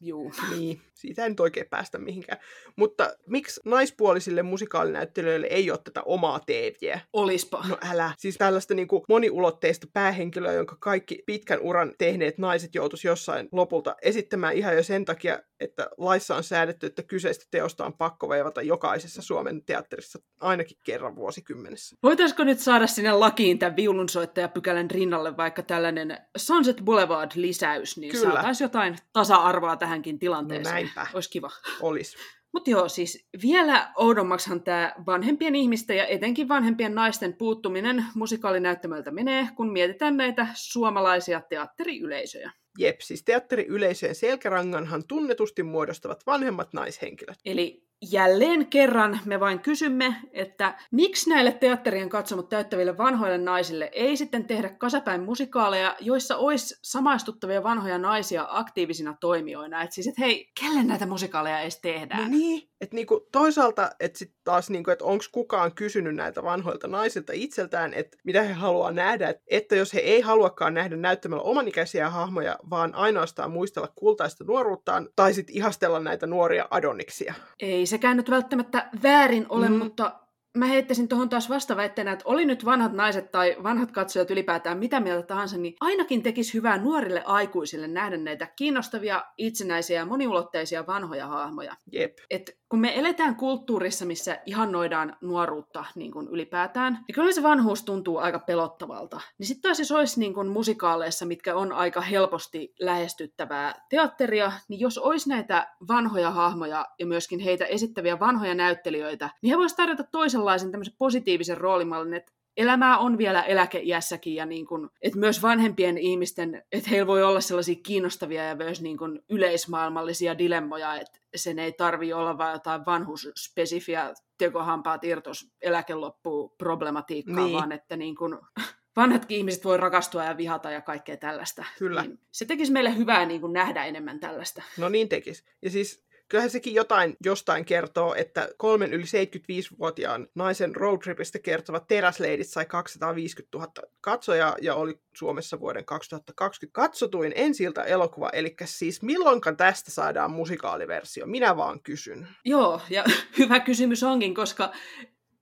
juu. 0.00 0.32
Niin, 0.50 0.80
siitä 0.98 1.22
ei 1.22 1.28
nyt 1.28 1.40
oikein 1.40 1.66
päästä 1.70 1.98
mihinkään. 1.98 2.40
Mutta 2.76 3.14
miksi 3.26 3.60
naispuolisille 3.64 4.42
musikaalinäyttelijöille 4.42 5.46
ei 5.46 5.70
ole 5.70 5.78
tätä 5.84 6.02
omaa 6.02 6.40
teeviä? 6.46 7.00
Olispa. 7.12 7.64
No 7.68 7.78
älä. 7.90 8.12
Siis 8.18 8.36
tällaista 8.36 8.74
niin 8.74 8.88
kuin 8.88 9.02
moniulotteista 9.08 9.86
päähenkilöä, 9.92 10.52
jonka 10.52 10.76
kaikki 10.80 11.22
pitkän 11.26 11.60
uran 11.60 11.92
tehneet 11.98 12.38
naiset 12.38 12.74
joutuisi 12.74 13.08
jossain 13.08 13.48
lopulta 13.52 13.96
esittämään 14.02 14.54
ihan 14.54 14.76
jo 14.76 14.82
sen 14.82 15.04
takia, 15.04 15.38
että 15.60 15.90
laissa 15.98 16.36
on 16.36 16.44
säädetty, 16.44 16.86
että 16.86 17.02
kyseistä 17.02 17.44
teosta 17.50 17.86
on 17.86 17.92
pakko 17.92 18.28
veivata 18.28 18.62
jokaisessa 18.62 19.22
Suomen 19.22 19.64
teatterissa 19.64 20.18
ainakin 20.40 20.76
kerran 20.84 21.16
vuosikymmenessä. 21.16 21.96
Voitaisiko 22.02 22.44
nyt 22.44 22.58
saada 22.58 22.86
sinne 22.86 23.12
lakiin 23.12 23.58
tämän 23.58 23.76
viulunsoittajapykälän 23.76 24.90
rinnalle 24.90 25.36
vaikka 25.36 25.62
tällainen 25.62 26.18
Sunset 26.36 26.76
Boulevard-lisäys, 26.84 27.96
niin 27.96 28.12
Kyllä. 28.12 28.32
saataisiin 28.32 28.64
jotain 28.64 28.96
tasa-arvoa 29.12 29.76
tähänkin 29.76 30.18
tilanteeseen. 30.18 30.84
No 30.84 30.87
näinpä. 30.96 31.06
Olisi 31.14 31.30
kiva. 31.30 31.50
Olisi. 31.80 32.16
Mutta 32.52 32.70
joo, 32.70 32.88
siis 32.88 33.28
vielä 33.42 33.92
oudommaksihan 33.96 34.62
tämä 34.62 34.94
vanhempien 35.06 35.54
ihmisten 35.54 35.96
ja 35.96 36.06
etenkin 36.06 36.48
vanhempien 36.48 36.94
naisten 36.94 37.34
puuttuminen 37.34 38.04
musikaalinäyttämöltä 38.14 39.10
menee, 39.10 39.48
kun 39.56 39.72
mietitään 39.72 40.16
näitä 40.16 40.46
suomalaisia 40.54 41.40
teatteriyleisöjä. 41.40 42.52
Jep, 42.78 43.00
siis 43.00 43.24
teatteriyleisöjen 43.24 44.14
selkäranganhan 44.14 45.06
tunnetusti 45.08 45.62
muodostavat 45.62 46.26
vanhemmat 46.26 46.72
naishenkilöt. 46.72 47.38
Eli 47.44 47.87
jälleen 48.02 48.66
kerran 48.66 49.20
me 49.24 49.40
vain 49.40 49.60
kysymme, 49.60 50.16
että 50.32 50.78
miksi 50.90 51.30
näille 51.30 51.52
teatterien 51.52 52.08
katsomut 52.08 52.48
täyttäville 52.48 52.98
vanhoille 52.98 53.38
naisille 53.38 53.90
ei 53.92 54.16
sitten 54.16 54.44
tehdä 54.44 54.68
kasapäin 54.68 55.22
musikaaleja, 55.22 55.96
joissa 56.00 56.36
olisi 56.36 56.78
samaistuttavia 56.82 57.62
vanhoja 57.62 57.98
naisia 57.98 58.46
aktiivisina 58.50 59.16
toimijoina. 59.20 59.82
Että 59.82 59.94
siis, 59.94 60.06
että 60.06 60.22
hei, 60.22 60.52
kelle 60.60 60.82
näitä 60.82 61.06
musikaaleja 61.06 61.60
edes 61.60 61.80
tehdään? 61.80 62.22
No 62.22 62.28
niin, 62.28 62.68
että 62.80 62.96
niinku 62.96 63.28
toisaalta, 63.32 63.90
että 64.00 64.18
sitten 64.18 64.40
taas, 64.44 64.70
niinku, 64.70 64.90
että 64.90 65.04
onko 65.04 65.24
kukaan 65.32 65.74
kysynyt 65.74 66.14
näiltä 66.14 66.42
vanhoilta 66.42 66.88
naisilta 66.88 67.32
itseltään, 67.34 67.94
että 67.94 68.16
mitä 68.24 68.42
he 68.42 68.52
haluaa 68.52 68.90
nähdä, 68.90 69.28
että, 69.28 69.42
että 69.46 69.76
jos 69.76 69.94
he 69.94 69.98
ei 69.98 70.20
haluakaan 70.20 70.74
nähdä 70.74 70.96
näyttämällä 70.96 71.42
omanikäisiä 71.42 72.10
hahmoja, 72.10 72.58
vaan 72.70 72.94
ainoastaan 72.94 73.50
muistella 73.50 73.92
kultaista 73.94 74.44
nuoruuttaan, 74.44 75.08
tai 75.16 75.34
sitten 75.34 75.56
ihastella 75.56 76.00
näitä 76.00 76.26
nuoria 76.26 76.68
adoniksia. 76.70 77.34
Ei 77.60 77.86
sekään 77.86 78.16
nyt 78.16 78.30
välttämättä 78.30 78.90
väärin 79.02 79.46
ole, 79.48 79.68
mm. 79.68 79.74
mutta 79.74 80.20
mä 80.56 80.66
heittäisin 80.66 81.08
tuohon 81.08 81.28
taas 81.28 81.48
vastaväitteenä, 81.48 82.12
että 82.12 82.24
oli 82.28 82.44
nyt 82.44 82.64
vanhat 82.64 82.92
naiset 82.92 83.32
tai 83.32 83.56
vanhat 83.62 83.90
katsojat 83.90 84.30
ylipäätään 84.30 84.78
mitä 84.78 85.00
mieltä 85.00 85.26
tahansa, 85.26 85.56
niin 85.58 85.74
ainakin 85.80 86.22
tekisi 86.22 86.54
hyvää 86.54 86.78
nuorille 86.78 87.22
aikuisille 87.24 87.88
nähdä 87.88 88.16
näitä 88.16 88.46
kiinnostavia, 88.56 89.24
itsenäisiä 89.38 89.98
ja 89.98 90.06
moniulotteisia 90.06 90.86
vanhoja 90.86 91.26
hahmoja. 91.26 91.76
Jep. 91.92 92.18
Et 92.30 92.57
kun 92.68 92.80
me 92.80 92.98
eletään 92.98 93.36
kulttuurissa, 93.36 94.04
missä 94.04 94.38
ihannoidaan 94.46 95.16
nuoruutta 95.20 95.84
niin 95.94 96.12
kuin 96.12 96.28
ylipäätään, 96.28 96.92
niin 97.08 97.14
kyllä 97.14 97.32
se 97.32 97.42
vanhuus 97.42 97.82
tuntuu 97.82 98.18
aika 98.18 98.38
pelottavalta. 98.38 99.20
Niin 99.38 99.46
sitten 99.46 99.62
taas 99.62 99.78
jos 99.78 99.92
olisi 99.92 100.20
niin 100.20 100.34
kuin 100.34 100.48
musikaaleissa, 100.48 101.26
mitkä 101.26 101.56
on 101.56 101.72
aika 101.72 102.00
helposti 102.00 102.74
lähestyttävää 102.80 103.86
teatteria, 103.90 104.52
niin 104.68 104.80
jos 104.80 104.98
olisi 104.98 105.28
näitä 105.28 105.74
vanhoja 105.88 106.30
hahmoja 106.30 106.86
ja 106.98 107.06
myöskin 107.06 107.40
heitä 107.40 107.64
esittäviä 107.64 108.20
vanhoja 108.20 108.54
näyttelijöitä, 108.54 109.30
niin 109.42 109.50
he 109.50 109.58
voisivat 109.58 109.76
tarjota 109.76 110.04
toisenlaisen 110.04 110.70
tämmöisen 110.70 110.94
positiivisen 110.98 111.58
roolimallin, 111.58 112.14
että 112.14 112.32
elämää 112.58 112.98
on 112.98 113.18
vielä 113.18 113.42
eläkeiässäkin 113.42 114.34
ja 114.34 114.46
niin 114.46 114.66
kuin, 114.66 114.88
että 115.02 115.18
myös 115.18 115.42
vanhempien 115.42 115.98
ihmisten, 115.98 116.62
että 116.72 116.90
heillä 116.90 117.06
voi 117.06 117.22
olla 117.22 117.40
sellaisia 117.40 117.74
kiinnostavia 117.82 118.44
ja 118.44 118.54
myös 118.54 118.82
niin 118.82 118.98
kuin 118.98 119.22
yleismaailmallisia 119.30 120.38
dilemmoja, 120.38 120.94
että 120.94 121.18
sen 121.36 121.58
ei 121.58 121.72
tarvi 121.72 122.12
olla 122.12 122.38
vain 122.38 122.52
jotain 122.52 122.86
vanhusspesifiä 122.86 124.12
tekohampaat 124.38 125.04
irtos 125.04 125.50
eläkeloppuun 125.62 126.50
problematiikkaa, 126.58 127.44
niin. 127.44 127.56
vaan 127.56 127.72
että 127.72 127.96
niin 127.96 128.16
kuin, 128.16 128.38
vanhatkin 128.96 129.38
ihmiset 129.38 129.64
voi 129.64 129.76
rakastua 129.76 130.24
ja 130.24 130.36
vihata 130.36 130.70
ja 130.70 130.80
kaikkea 130.80 131.16
tällaista. 131.16 131.64
Kyllä. 131.78 132.02
Niin 132.02 132.20
se 132.30 132.44
tekisi 132.44 132.72
meille 132.72 132.96
hyvää 132.96 133.26
niin 133.26 133.40
kuin 133.40 133.52
nähdä 133.52 133.84
enemmän 133.84 134.20
tällaista. 134.20 134.62
No 134.78 134.88
niin 134.88 135.08
tekisi. 135.08 135.44
Ja 135.62 135.70
siis 135.70 136.07
kyllähän 136.28 136.50
sekin 136.50 136.74
jotain 136.74 137.16
jostain 137.24 137.64
kertoo, 137.64 138.14
että 138.14 138.48
kolmen 138.56 138.92
yli 138.92 139.04
75-vuotiaan 139.04 140.28
naisen 140.34 140.76
roadtripistä 140.76 141.38
kertova 141.38 141.80
teräsleidit 141.80 142.48
sai 142.48 142.66
250 142.66 143.58
000 143.58 143.72
katsojaa 144.00 144.56
ja 144.62 144.74
oli 144.74 145.00
Suomessa 145.16 145.60
vuoden 145.60 145.84
2020 145.84 146.74
katsotuin 146.74 147.32
ensi 147.36 147.64
elokuva. 147.86 148.30
Eli 148.30 148.56
siis 148.64 149.02
milloinkaan 149.02 149.56
tästä 149.56 149.90
saadaan 149.90 150.30
musikaaliversio? 150.30 151.26
Minä 151.26 151.56
vaan 151.56 151.82
kysyn. 151.82 152.28
Joo, 152.44 152.80
ja 152.90 153.04
hyvä 153.38 153.60
kysymys 153.60 154.02
onkin, 154.02 154.34
koska 154.34 154.72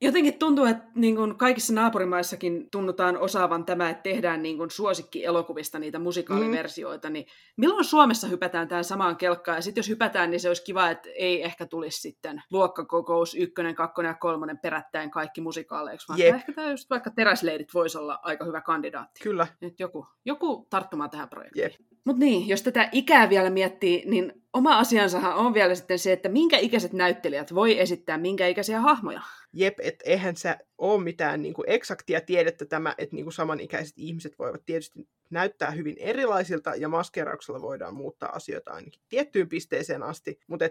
Jotenkin 0.01 0.39
tuntuu, 0.39 0.65
että 0.65 0.85
niin 0.95 1.17
kuin 1.17 1.39
kaikissa 1.39 1.75
naapurimaissakin 1.75 2.71
tunnutaan 2.71 3.19
osaavan 3.19 3.65
tämä, 3.65 3.91
että 3.91 4.03
tehdään 4.03 4.43
niin 4.43 4.57
kuin 4.57 4.71
suosikki-elokuvista 4.71 5.79
niitä 5.79 5.99
musikaaliversioita, 5.99 7.09
mm. 7.09 7.13
niin 7.13 7.27
milloin 7.57 7.85
Suomessa 7.85 8.27
hypätään 8.27 8.69
tähän 8.69 8.85
samaan 8.85 9.17
kelkkaan? 9.17 9.59
Ja 9.59 9.63
sitten 9.63 9.79
jos 9.79 9.89
hypätään, 9.89 10.31
niin 10.31 10.41
se 10.41 10.49
olisi 10.49 10.65
kiva, 10.65 10.91
että 10.91 11.09
ei 11.15 11.45
ehkä 11.45 11.67
tulisi 11.67 12.01
sitten 12.01 12.43
luokkakokous 12.51 13.35
ykkönen, 13.35 13.75
kakkonen 13.75 14.11
ja 14.11 14.15
kolmonen 14.15 14.59
perättäin 14.59 15.11
kaikki 15.11 15.41
musikaaleiksi, 15.41 16.09
vaan 16.09 16.21
ehkä 16.21 16.53
tämä 16.53 16.71
just 16.71 16.91
vaikka 16.91 17.11
teräsleidit 17.11 17.75
voisi 17.75 17.99
olla 17.99 18.19
aika 18.23 18.45
hyvä 18.45 18.61
kandidaatti. 18.61 19.21
Kyllä. 19.23 19.47
Että 19.63 19.83
joku, 19.83 20.07
joku 20.25 20.67
tarttumaan 20.71 21.11
tähän 21.11 21.29
projektiin. 21.29 21.96
Mutta 22.07 22.21
niin, 22.21 22.49
jos 22.49 22.63
tätä 22.63 22.89
ikää 22.93 23.31
vielä 23.31 23.51
miettii, 23.51 24.03
niin 24.07 24.43
oma 24.53 24.79
asiansahan 24.79 25.37
on 25.37 25.55
vielä 25.55 25.75
sitten 25.75 25.99
se, 25.99 26.13
että 26.13 26.29
minkä 26.29 26.59
ikäiset 26.59 26.93
näyttelijät 26.93 27.55
voi 27.55 27.81
esittää 27.81 28.19
minkä 28.19 28.47
ikäisiä 28.47 28.81
hahmoja. 28.81 29.21
Jep, 29.53 29.81
että 29.81 30.05
eihän 30.11 30.37
se 30.37 30.57
ole 30.79 31.03
mitään 31.03 31.43
niin 31.43 31.55
kuin 31.55 31.71
eksaktia 31.71 32.21
tiedettä 32.21 32.65
tämä, 32.65 32.95
että 32.99 33.17
niin 33.17 33.25
kuin 33.25 33.33
samanikäiset 33.33 33.99
ihmiset 33.99 34.39
voivat 34.39 34.65
tietysti 34.67 35.09
näyttää 35.31 35.71
hyvin 35.71 35.97
erilaisilta 35.99 36.75
ja 36.75 36.89
maskerauksella 36.89 37.63
voidaan 37.63 37.95
muuttaa 37.95 38.33
asioita 38.33 38.73
ainakin 38.73 39.03
tiettyyn 39.09 39.49
pisteeseen 39.49 40.03
asti, 40.03 40.41
mutta 40.47 40.65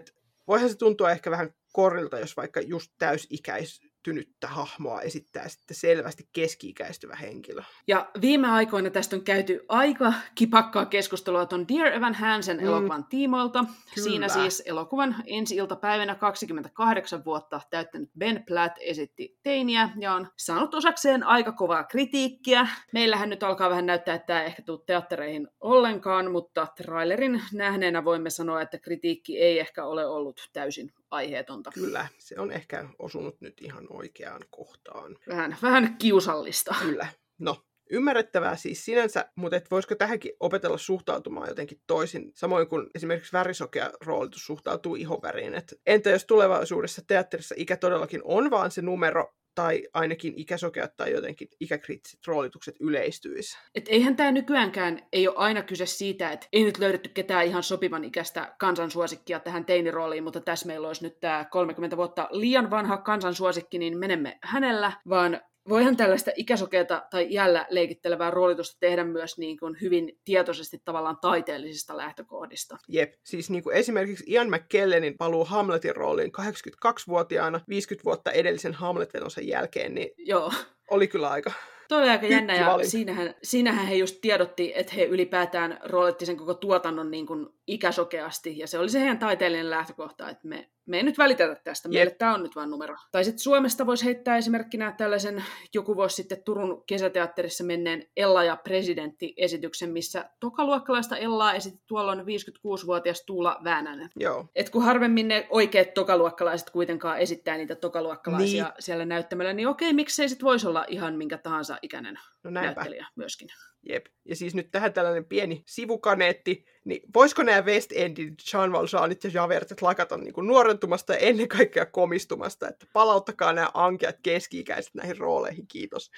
voihan 0.46 0.70
se 0.70 0.76
tuntua 0.76 1.10
ehkä 1.10 1.30
vähän 1.30 1.54
korilta, 1.72 2.18
jos 2.18 2.36
vaikka 2.36 2.60
just 2.60 2.92
täysikäis, 2.98 3.80
kehittynyttä 4.06 4.48
hahmoa 4.48 5.00
esittää 5.00 5.48
sitten 5.48 5.76
selvästi 5.76 6.28
keski-ikäistyvä 6.32 7.16
henkilö. 7.16 7.62
Ja 7.86 8.10
viime 8.20 8.48
aikoina 8.48 8.90
tästä 8.90 9.16
on 9.16 9.22
käyty 9.22 9.64
aika 9.68 10.12
kipakkaa 10.34 10.86
keskustelua 10.86 11.46
tuon 11.46 11.68
Dear 11.68 11.86
Evan 11.86 12.14
Hansen 12.14 12.56
mm. 12.56 12.66
elokuvan 12.66 13.04
tiimoilta. 13.04 13.64
Kyllä. 13.94 14.08
Siinä 14.08 14.28
siis 14.28 14.62
elokuvan 14.66 15.16
ensi 15.26 15.56
iltapäivänä 15.56 16.14
28 16.14 17.24
vuotta 17.24 17.60
täyttänyt 17.70 18.10
Ben 18.18 18.44
Platt 18.46 18.76
esitti 18.80 19.38
teiniä 19.42 19.90
ja 19.98 20.14
on 20.14 20.28
saanut 20.36 20.74
osakseen 20.74 21.24
aika 21.24 21.52
kovaa 21.52 21.84
kritiikkiä. 21.84 22.68
Meillähän 22.92 23.30
nyt 23.30 23.42
alkaa 23.42 23.70
vähän 23.70 23.86
näyttää, 23.86 24.14
että 24.14 24.26
tämä 24.26 24.42
ehkä 24.42 24.62
tuu 24.62 24.78
teattereihin 24.78 25.48
ollenkaan, 25.60 26.30
mutta 26.30 26.66
trailerin 26.76 27.42
nähneenä 27.52 28.04
voimme 28.04 28.30
sanoa, 28.30 28.62
että 28.62 28.78
kritiikki 28.78 29.38
ei 29.38 29.58
ehkä 29.58 29.84
ole 29.84 30.06
ollut 30.06 30.48
täysin 30.52 30.92
aiheetonta. 31.10 31.70
Kyllä, 31.74 32.08
se 32.18 32.40
on 32.40 32.52
ehkä 32.52 32.88
osunut 32.98 33.40
nyt 33.40 33.60
ihan 33.60 33.86
oikeaan 33.90 34.42
kohtaan. 34.50 35.16
Vähän, 35.28 35.56
vähän 35.62 35.96
kiusallista. 35.98 36.74
Kyllä. 36.82 37.06
No, 37.38 37.62
ymmärrettävää 37.90 38.56
siis 38.56 38.84
sinänsä, 38.84 39.30
mutta 39.36 39.56
et 39.56 39.70
voisiko 39.70 39.94
tähänkin 39.94 40.32
opetella 40.40 40.78
suhtautumaan 40.78 41.48
jotenkin 41.48 41.80
toisin, 41.86 42.32
samoin 42.34 42.68
kuin 42.68 42.86
esimerkiksi 42.94 43.32
värisokea 43.32 43.90
roolitus 44.04 44.46
suhtautuu 44.46 44.94
ihoväriin. 44.94 45.54
Et 45.54 45.74
entä 45.86 46.10
jos 46.10 46.24
tulevaisuudessa 46.24 47.02
teatterissa 47.06 47.54
ikä 47.58 47.76
todellakin 47.76 48.20
on 48.24 48.50
vaan 48.50 48.70
se 48.70 48.82
numero, 48.82 49.34
tai 49.56 49.82
ainakin 49.94 50.34
ikäsokeat 50.36 50.96
tai 50.96 51.12
jotenkin 51.12 51.48
ikäkriittiset 51.60 52.26
roolitukset 52.26 52.76
yleistyisi. 52.80 53.58
Et 53.74 53.84
eihän 53.88 54.16
tämä 54.16 54.32
nykyäänkään 54.32 55.02
ei 55.12 55.28
ole 55.28 55.36
aina 55.36 55.62
kyse 55.62 55.86
siitä, 55.86 56.32
että 56.32 56.48
ei 56.52 56.64
nyt 56.64 56.78
löydetty 56.78 57.08
ketään 57.08 57.46
ihan 57.46 57.62
sopivan 57.62 58.04
ikäistä 58.04 58.54
kansansuosikkia 58.58 59.40
tähän 59.40 59.64
teinirooliin, 59.64 60.24
mutta 60.24 60.40
tässä 60.40 60.66
meillä 60.66 60.88
olisi 60.88 61.02
nyt 61.02 61.20
tämä 61.20 61.46
30 61.50 61.96
vuotta 61.96 62.28
liian 62.30 62.70
vanha 62.70 62.96
kansansuosikki, 62.96 63.78
niin 63.78 63.98
menemme 63.98 64.38
hänellä, 64.42 64.92
vaan 65.08 65.40
voihan 65.68 65.96
tällaista 65.96 66.30
ikäsokeata 66.36 67.02
tai 67.10 67.26
iällä 67.30 67.66
leikittelevää 67.70 68.30
roolitusta 68.30 68.76
tehdä 68.80 69.04
myös 69.04 69.38
niin 69.38 69.58
kuin 69.58 69.76
hyvin 69.80 70.18
tietoisesti 70.24 70.82
tavallaan 70.84 71.18
taiteellisista 71.20 71.96
lähtökohdista. 71.96 72.76
Jep, 72.88 73.14
siis 73.24 73.50
niin 73.50 73.62
kuin 73.62 73.76
esimerkiksi 73.76 74.24
Ian 74.26 74.50
McKellenin 74.50 75.18
paluu 75.18 75.44
Hamletin 75.44 75.96
rooliin 75.96 76.32
82-vuotiaana 76.40 77.60
50 77.68 78.04
vuotta 78.04 78.32
edellisen 78.32 78.74
Hamlet-vetonsa 78.74 79.40
jälkeen, 79.40 79.94
niin 79.94 80.10
Joo. 80.18 80.52
oli 80.90 81.08
kyllä 81.08 81.28
aika 81.30 81.52
oli 81.90 82.08
aika 82.08 82.26
jännä, 82.26 82.54
ja 82.54 82.78
siinähän, 82.82 83.34
siinähän 83.42 83.86
he 83.86 83.94
just 83.94 84.18
tiedotti, 84.20 84.72
että 84.74 84.94
he 84.94 85.04
ylipäätään 85.04 85.80
roolitti 85.84 86.26
sen 86.26 86.36
koko 86.36 86.54
tuotannon 86.54 87.10
niin 87.10 87.26
kuin 87.26 87.48
ikäsokeasti, 87.66 88.58
ja 88.58 88.66
se 88.66 88.78
oli 88.78 88.88
se 88.88 89.00
heidän 89.00 89.18
taiteellinen 89.18 89.70
lähtökohta, 89.70 90.30
että 90.30 90.48
me 90.48 90.70
me 90.86 90.96
ei 90.96 91.02
nyt 91.02 91.18
välitetä 91.18 91.60
tästä, 91.64 91.88
meille 91.88 92.10
tämä 92.10 92.34
on 92.34 92.42
nyt 92.42 92.56
vain 92.56 92.70
numero. 92.70 92.96
Tai 93.12 93.24
sitten 93.24 93.42
Suomesta 93.42 93.86
voisi 93.86 94.04
heittää 94.04 94.36
esimerkkinä 94.36 94.92
tällaisen 94.92 95.44
joku 95.74 95.96
vuosi 95.96 96.16
sitten 96.16 96.42
Turun 96.44 96.84
kesäteatterissa 96.86 97.64
menneen 97.64 98.06
Ella 98.16 98.44
ja 98.44 98.56
presidentti-esityksen, 98.56 99.90
missä 99.90 100.30
tokaluokkalaista 100.40 101.16
Ellaa 101.16 101.54
esitti 101.54 101.82
tuolloin 101.86 102.20
56-vuotias 102.20 103.22
Tuula 103.26 103.60
Väänänen. 103.64 104.10
Joo. 104.16 104.48
Et 104.54 104.70
kun 104.70 104.82
harvemmin 104.82 105.28
ne 105.28 105.46
oikeat 105.50 105.94
tokaluokkalaiset 105.94 106.70
kuitenkaan 106.70 107.18
esittää 107.18 107.56
niitä 107.56 107.74
tokaluokkalaisia 107.74 108.64
niin. 108.64 108.74
siellä 108.78 109.04
näyttämällä, 109.04 109.52
niin 109.52 109.68
okei, 109.68 109.92
miksei 109.92 110.28
sitten 110.28 110.46
voisi 110.46 110.66
olla 110.66 110.84
ihan 110.88 111.14
minkä 111.14 111.38
tahansa 111.38 111.78
ikäinen 111.82 112.18
no 112.44 112.50
näyttelijä 112.50 113.06
myöskin. 113.16 113.48
Jep. 113.88 114.06
Ja 114.24 114.36
siis 114.36 114.54
nyt 114.54 114.70
tähän 114.70 114.92
tällainen 114.92 115.24
pieni 115.24 115.62
sivukaneetti, 115.66 116.64
niin 116.84 117.02
voisiko 117.14 117.42
nämä 117.42 117.62
West 117.62 117.92
Endin 117.94 118.34
Jean 118.52 118.72
Valjeanit 118.72 119.24
ja 119.24 119.30
Javertet 119.34 119.82
lakata 119.82 120.16
niin 120.16 120.32
kuin 120.32 120.46
nuorentumasta 120.46 121.12
ja 121.12 121.18
ennen 121.18 121.48
kaikkea 121.48 121.86
komistumasta, 121.86 122.68
että 122.68 122.86
palauttakaa 122.92 123.52
nämä 123.52 123.70
ankeat 123.74 124.16
keski-ikäiset 124.22 124.94
näihin 124.94 125.18
rooleihin, 125.18 125.66
kiitos. 125.66 126.10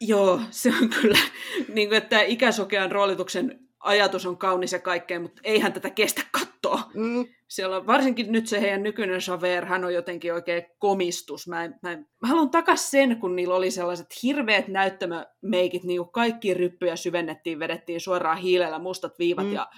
Joo, 0.00 0.40
se 0.50 0.72
on 0.82 0.88
kyllä, 0.88 1.18
niin 1.68 1.88
kuin, 1.88 1.98
että 1.98 2.22
ikäsokean 2.22 2.92
roolituksen 2.92 3.67
ajatus 3.80 4.26
on 4.26 4.38
kaunis 4.38 4.72
ja 4.72 4.78
kaikkea, 4.78 5.20
mutta 5.20 5.40
eihän 5.44 5.72
tätä 5.72 5.90
kestä 5.90 6.22
katsoa. 6.32 6.82
Mm. 6.94 7.26
Siellä 7.48 7.76
on, 7.76 7.86
varsinkin 7.86 8.32
nyt 8.32 8.46
se 8.46 8.60
heidän 8.60 8.82
nykyinen 8.82 9.20
Javer, 9.28 9.64
hän 9.64 9.84
on 9.84 9.94
jotenkin 9.94 10.34
oikein 10.34 10.62
komistus. 10.78 11.48
Mä, 11.48 11.64
en, 11.64 11.74
mä, 11.82 11.92
en, 11.92 12.06
mä 12.22 12.28
haluan 12.28 12.50
takas 12.50 12.90
sen, 12.90 13.20
kun 13.20 13.36
niillä 13.36 13.54
oli 13.54 13.70
sellaiset 13.70 14.06
hirveät 14.22 14.68
näyttämömeikit, 14.68 15.84
niin 15.84 16.00
kuin 16.00 16.12
kaikki 16.12 16.54
ryppyjä 16.54 16.96
syvennettiin, 16.96 17.58
vedettiin 17.58 18.00
suoraan 18.00 18.38
hiilellä 18.38 18.78
mustat 18.78 19.18
viivat 19.18 19.46
mm. 19.46 19.52
ja 19.52 19.68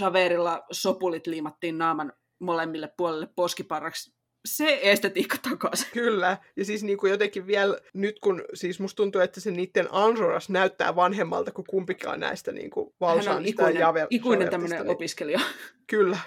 Javerilla 0.00 0.62
sopulit 0.72 1.26
liimattiin 1.26 1.78
naaman 1.78 2.12
molemmille 2.40 2.92
puolelle 2.96 3.28
poskiparraksi 3.36 4.19
se 4.44 4.78
estetiikka 4.82 5.36
takaisin. 5.50 5.88
Kyllä, 5.92 6.38
ja 6.56 6.64
siis 6.64 6.82
niin 6.82 6.98
kuin 6.98 7.10
jotenkin 7.10 7.46
vielä 7.46 7.78
nyt 7.94 8.18
kun, 8.20 8.44
siis 8.54 8.80
musta 8.80 8.96
tuntuu, 8.96 9.20
että 9.20 9.40
se 9.40 9.50
niiden 9.50 9.88
Ansoras 9.90 10.50
näyttää 10.50 10.96
vanhemmalta 10.96 11.52
kuin 11.52 11.66
kumpikaan 11.70 12.20
näistä 12.20 12.52
niin 12.52 12.70
kuin 12.70 12.94
Hän 13.26 13.36
on 13.36 13.46
ikuinen, 13.46 13.80
Javer, 13.80 14.06
ikuinen 14.10 14.50
tämmöinen 14.50 14.82
niin... 14.82 14.90
opiskelija. 14.90 15.40
Kyllä. 15.86 16.18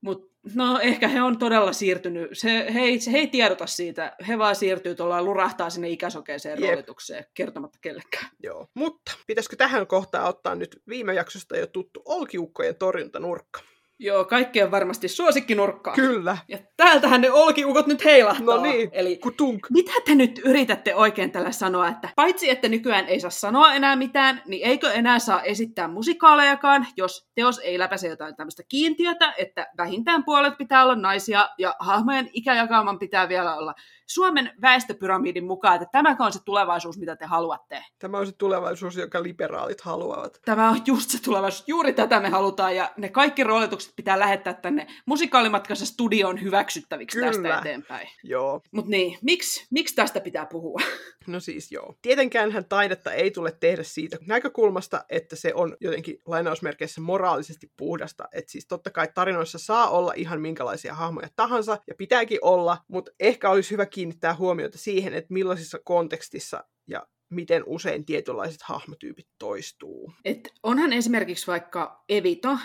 Mut, 0.00 0.32
no 0.54 0.80
ehkä 0.80 1.08
he 1.08 1.22
on 1.22 1.38
todella 1.38 1.72
siirtynyt, 1.72 2.30
se, 2.32 2.74
he, 2.74 2.80
ei, 2.80 2.98
he 3.12 3.18
ei 3.18 3.26
tiedota 3.26 3.66
siitä, 3.66 4.16
he 4.28 4.38
vaan 4.38 4.56
siirtyy 4.56 4.94
tuolla 4.94 5.22
lurahtaa 5.22 5.70
sinne 5.70 5.88
ikäsokeeseen 5.88 6.60
Jep. 6.60 6.70
roolitukseen 6.70 7.24
kertomatta 7.34 7.78
kellekään. 7.82 8.30
Joo, 8.42 8.66
mutta 8.74 9.12
pitäisikö 9.26 9.56
tähän 9.56 9.86
kohtaan 9.86 10.28
ottaa 10.28 10.54
nyt 10.54 10.82
viime 10.88 11.14
jaksosta 11.14 11.56
jo 11.56 11.66
tuttu 11.66 12.02
olkiukkojen 12.04 12.76
torjuntanurkka? 12.76 13.60
Joo, 14.02 14.24
kaikkien 14.24 14.70
varmasti 14.70 15.08
suosikkinurkkaa. 15.08 15.94
Kyllä. 15.94 16.36
Ja 16.48 16.58
täältähän 16.76 17.20
ne 17.20 17.30
olkiukot 17.30 17.86
nyt 17.86 18.04
heilahtaa. 18.04 18.56
No 18.56 18.62
niin, 18.62 18.90
Eli 18.92 19.16
kutunk. 19.16 19.66
mitä 19.70 19.92
te 20.04 20.14
nyt 20.14 20.40
yritätte 20.44 20.94
oikein 20.94 21.30
tällä 21.30 21.52
sanoa, 21.52 21.88
että 21.88 22.08
paitsi 22.16 22.50
että 22.50 22.68
nykyään 22.68 23.06
ei 23.06 23.20
saa 23.20 23.30
sanoa 23.30 23.74
enää 23.74 23.96
mitään, 23.96 24.42
niin 24.46 24.66
eikö 24.66 24.92
enää 24.92 25.18
saa 25.18 25.42
esittää 25.42 25.88
musikaalejakaan, 25.88 26.86
jos 26.96 27.28
teos 27.34 27.58
ei 27.58 27.78
läpäise 27.78 28.08
jotain 28.08 28.36
tämmöistä 28.36 28.62
kiintiötä, 28.68 29.34
että 29.38 29.66
vähintään 29.78 30.24
puolet 30.24 30.58
pitää 30.58 30.82
olla 30.82 30.96
naisia 30.96 31.48
ja 31.58 31.76
hahmojen 31.78 32.30
ikäjakauman 32.32 32.98
pitää 32.98 33.28
vielä 33.28 33.56
olla 33.56 33.74
Suomen 34.10 34.52
väestöpyramidin 34.60 35.44
mukaan, 35.44 35.74
että 35.74 35.88
tämäkö 35.92 36.22
on 36.22 36.32
se 36.32 36.38
tulevaisuus, 36.44 36.98
mitä 36.98 37.16
te 37.16 37.26
haluatte. 37.26 37.84
Tämä 37.98 38.18
on 38.18 38.26
se 38.26 38.32
tulevaisuus, 38.32 38.96
joka 38.96 39.22
liberaalit 39.22 39.80
haluavat. 39.80 40.40
Tämä 40.44 40.70
on 40.70 40.80
just 40.86 41.10
se 41.10 41.22
tulevaisuus. 41.22 41.68
Juuri 41.68 41.92
tätä 41.92 42.20
me 42.20 42.28
halutaan 42.28 42.76
ja 42.76 42.90
ne 42.96 43.08
kaikki 43.08 43.44
roolitukset 43.44 43.92
pitää 43.96 44.18
lähettää 44.18 44.54
tänne 44.54 44.86
musikaalimatkassa 45.06 45.86
studioon 45.86 46.42
hyväksyttäviksi 46.42 47.18
Kyllä. 47.18 47.32
tästä 47.32 47.58
eteenpäin. 47.58 48.08
Joo. 48.24 48.60
Mutta 48.72 48.90
niin, 48.90 49.18
miksi, 49.22 49.66
miksi 49.70 49.94
tästä 49.94 50.20
pitää 50.20 50.46
puhua? 50.46 50.80
No 51.26 51.40
siis 51.40 51.72
joo. 51.72 51.94
Tietenkäänhän 52.02 52.64
taidetta 52.64 53.12
ei 53.12 53.30
tule 53.30 53.52
tehdä 53.60 53.82
siitä 53.82 54.16
näkökulmasta, 54.26 55.04
että 55.08 55.36
se 55.36 55.54
on 55.54 55.76
jotenkin 55.80 56.18
lainausmerkeissä 56.26 57.00
moraalisesti 57.00 57.72
puhdasta. 57.76 58.28
Että 58.32 58.52
siis 58.52 58.66
totta 58.66 58.90
kai 58.90 59.08
tarinoissa 59.14 59.58
saa 59.58 59.90
olla 59.90 60.12
ihan 60.16 60.40
minkälaisia 60.40 60.94
hahmoja 60.94 61.28
tahansa, 61.36 61.78
ja 61.86 61.94
pitääkin 61.94 62.38
olla, 62.42 62.78
mutta 62.88 63.10
ehkä 63.20 63.50
olisi 63.50 63.70
hyvä 63.70 63.86
kiinnittää 63.86 63.99
huomiota 64.38 64.78
siihen, 64.78 65.14
että 65.14 65.34
millaisissa 65.34 65.78
kontekstissa 65.84 66.64
ja 66.86 67.06
miten 67.30 67.62
usein 67.66 68.04
tietynlaiset 68.04 68.62
hahmotyypit 68.62 69.26
toistuu. 69.38 70.12
Et 70.24 70.52
onhan 70.62 70.92
esimerkiksi 70.92 71.46
vaikka 71.46 72.04
Evita, 72.08 72.58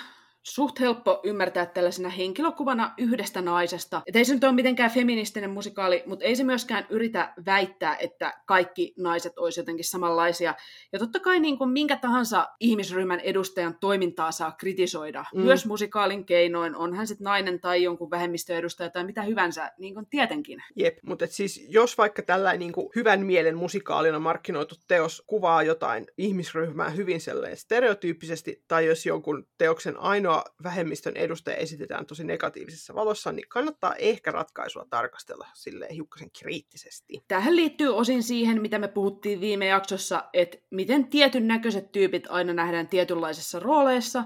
suht 0.45 0.79
helppo 0.79 1.19
ymmärtää 1.23 1.65
tällaisena 1.65 2.09
henkilökuvana 2.09 2.93
yhdestä 2.97 3.41
naisesta. 3.41 4.01
Et 4.05 4.15
ei 4.15 4.25
se 4.25 4.33
nyt 4.33 4.43
ole 4.43 4.51
mitenkään 4.51 4.91
feministinen 4.91 5.49
musikaali, 5.49 6.03
mutta 6.05 6.25
ei 6.25 6.35
se 6.35 6.43
myöskään 6.43 6.85
yritä 6.89 7.33
väittää, 7.45 7.95
että 7.95 8.33
kaikki 8.45 8.93
naiset 8.97 9.37
olisi 9.37 9.59
jotenkin 9.59 9.85
samanlaisia. 9.85 10.55
Ja 10.93 10.99
totta 10.99 11.19
kai 11.19 11.39
niin 11.39 11.57
kuin 11.57 11.69
minkä 11.69 11.97
tahansa 11.97 12.47
ihmisryhmän 12.59 13.19
edustajan 13.19 13.77
toimintaa 13.79 14.31
saa 14.31 14.51
kritisoida. 14.51 15.25
Mm. 15.33 15.41
Myös 15.41 15.65
musikaalin 15.65 16.25
keinoin, 16.25 16.75
on 16.75 16.95
hän 16.95 17.07
sitten 17.07 17.25
nainen 17.25 17.59
tai 17.59 17.83
jonkun 17.83 18.11
vähemmistöedustaja 18.11 18.89
tai 18.89 19.03
mitä 19.03 19.21
hyvänsä, 19.21 19.71
niin 19.77 19.93
kuin 19.93 20.05
tietenkin. 20.09 20.63
Jep, 20.75 20.97
mutta 21.03 21.27
siis 21.29 21.65
jos 21.69 21.97
vaikka 21.97 22.21
tällainen 22.21 22.59
niin 22.59 22.73
kuin 22.73 22.89
hyvän 22.95 23.25
mielen 23.25 23.57
musikaalina 23.57 24.19
markkinoitu 24.19 24.75
teos 24.87 25.23
kuvaa 25.27 25.63
jotain 25.63 26.07
ihmisryhmää 26.17 26.89
hyvin 26.89 27.19
stereotyyppisesti, 27.53 28.63
tai 28.67 28.85
jos 28.85 29.05
jonkun 29.05 29.47
teoksen 29.57 29.99
ainoa 29.99 30.34
vähemmistön 30.63 31.17
edustaja 31.17 31.57
esitetään 31.57 32.05
tosi 32.05 32.23
negatiivisessa 32.23 32.95
valossa, 32.95 33.31
niin 33.31 33.49
kannattaa 33.49 33.95
ehkä 33.95 34.31
ratkaisua 34.31 34.85
tarkastella 34.89 35.47
silleen 35.53 35.93
hiukkasen 35.93 36.31
kriittisesti. 36.31 37.23
Tähän 37.27 37.55
liittyy 37.55 37.95
osin 37.95 38.23
siihen, 38.23 38.61
mitä 38.61 38.79
me 38.79 38.87
puhuttiin 38.87 39.41
viime 39.41 39.65
jaksossa, 39.65 40.23
että 40.33 40.57
miten 40.71 41.07
tietyn 41.07 41.47
näköiset 41.47 41.91
tyypit 41.91 42.27
aina 42.29 42.53
nähdään 42.53 42.87
tietynlaisissa 42.87 43.59
rooleissa. 43.59 44.23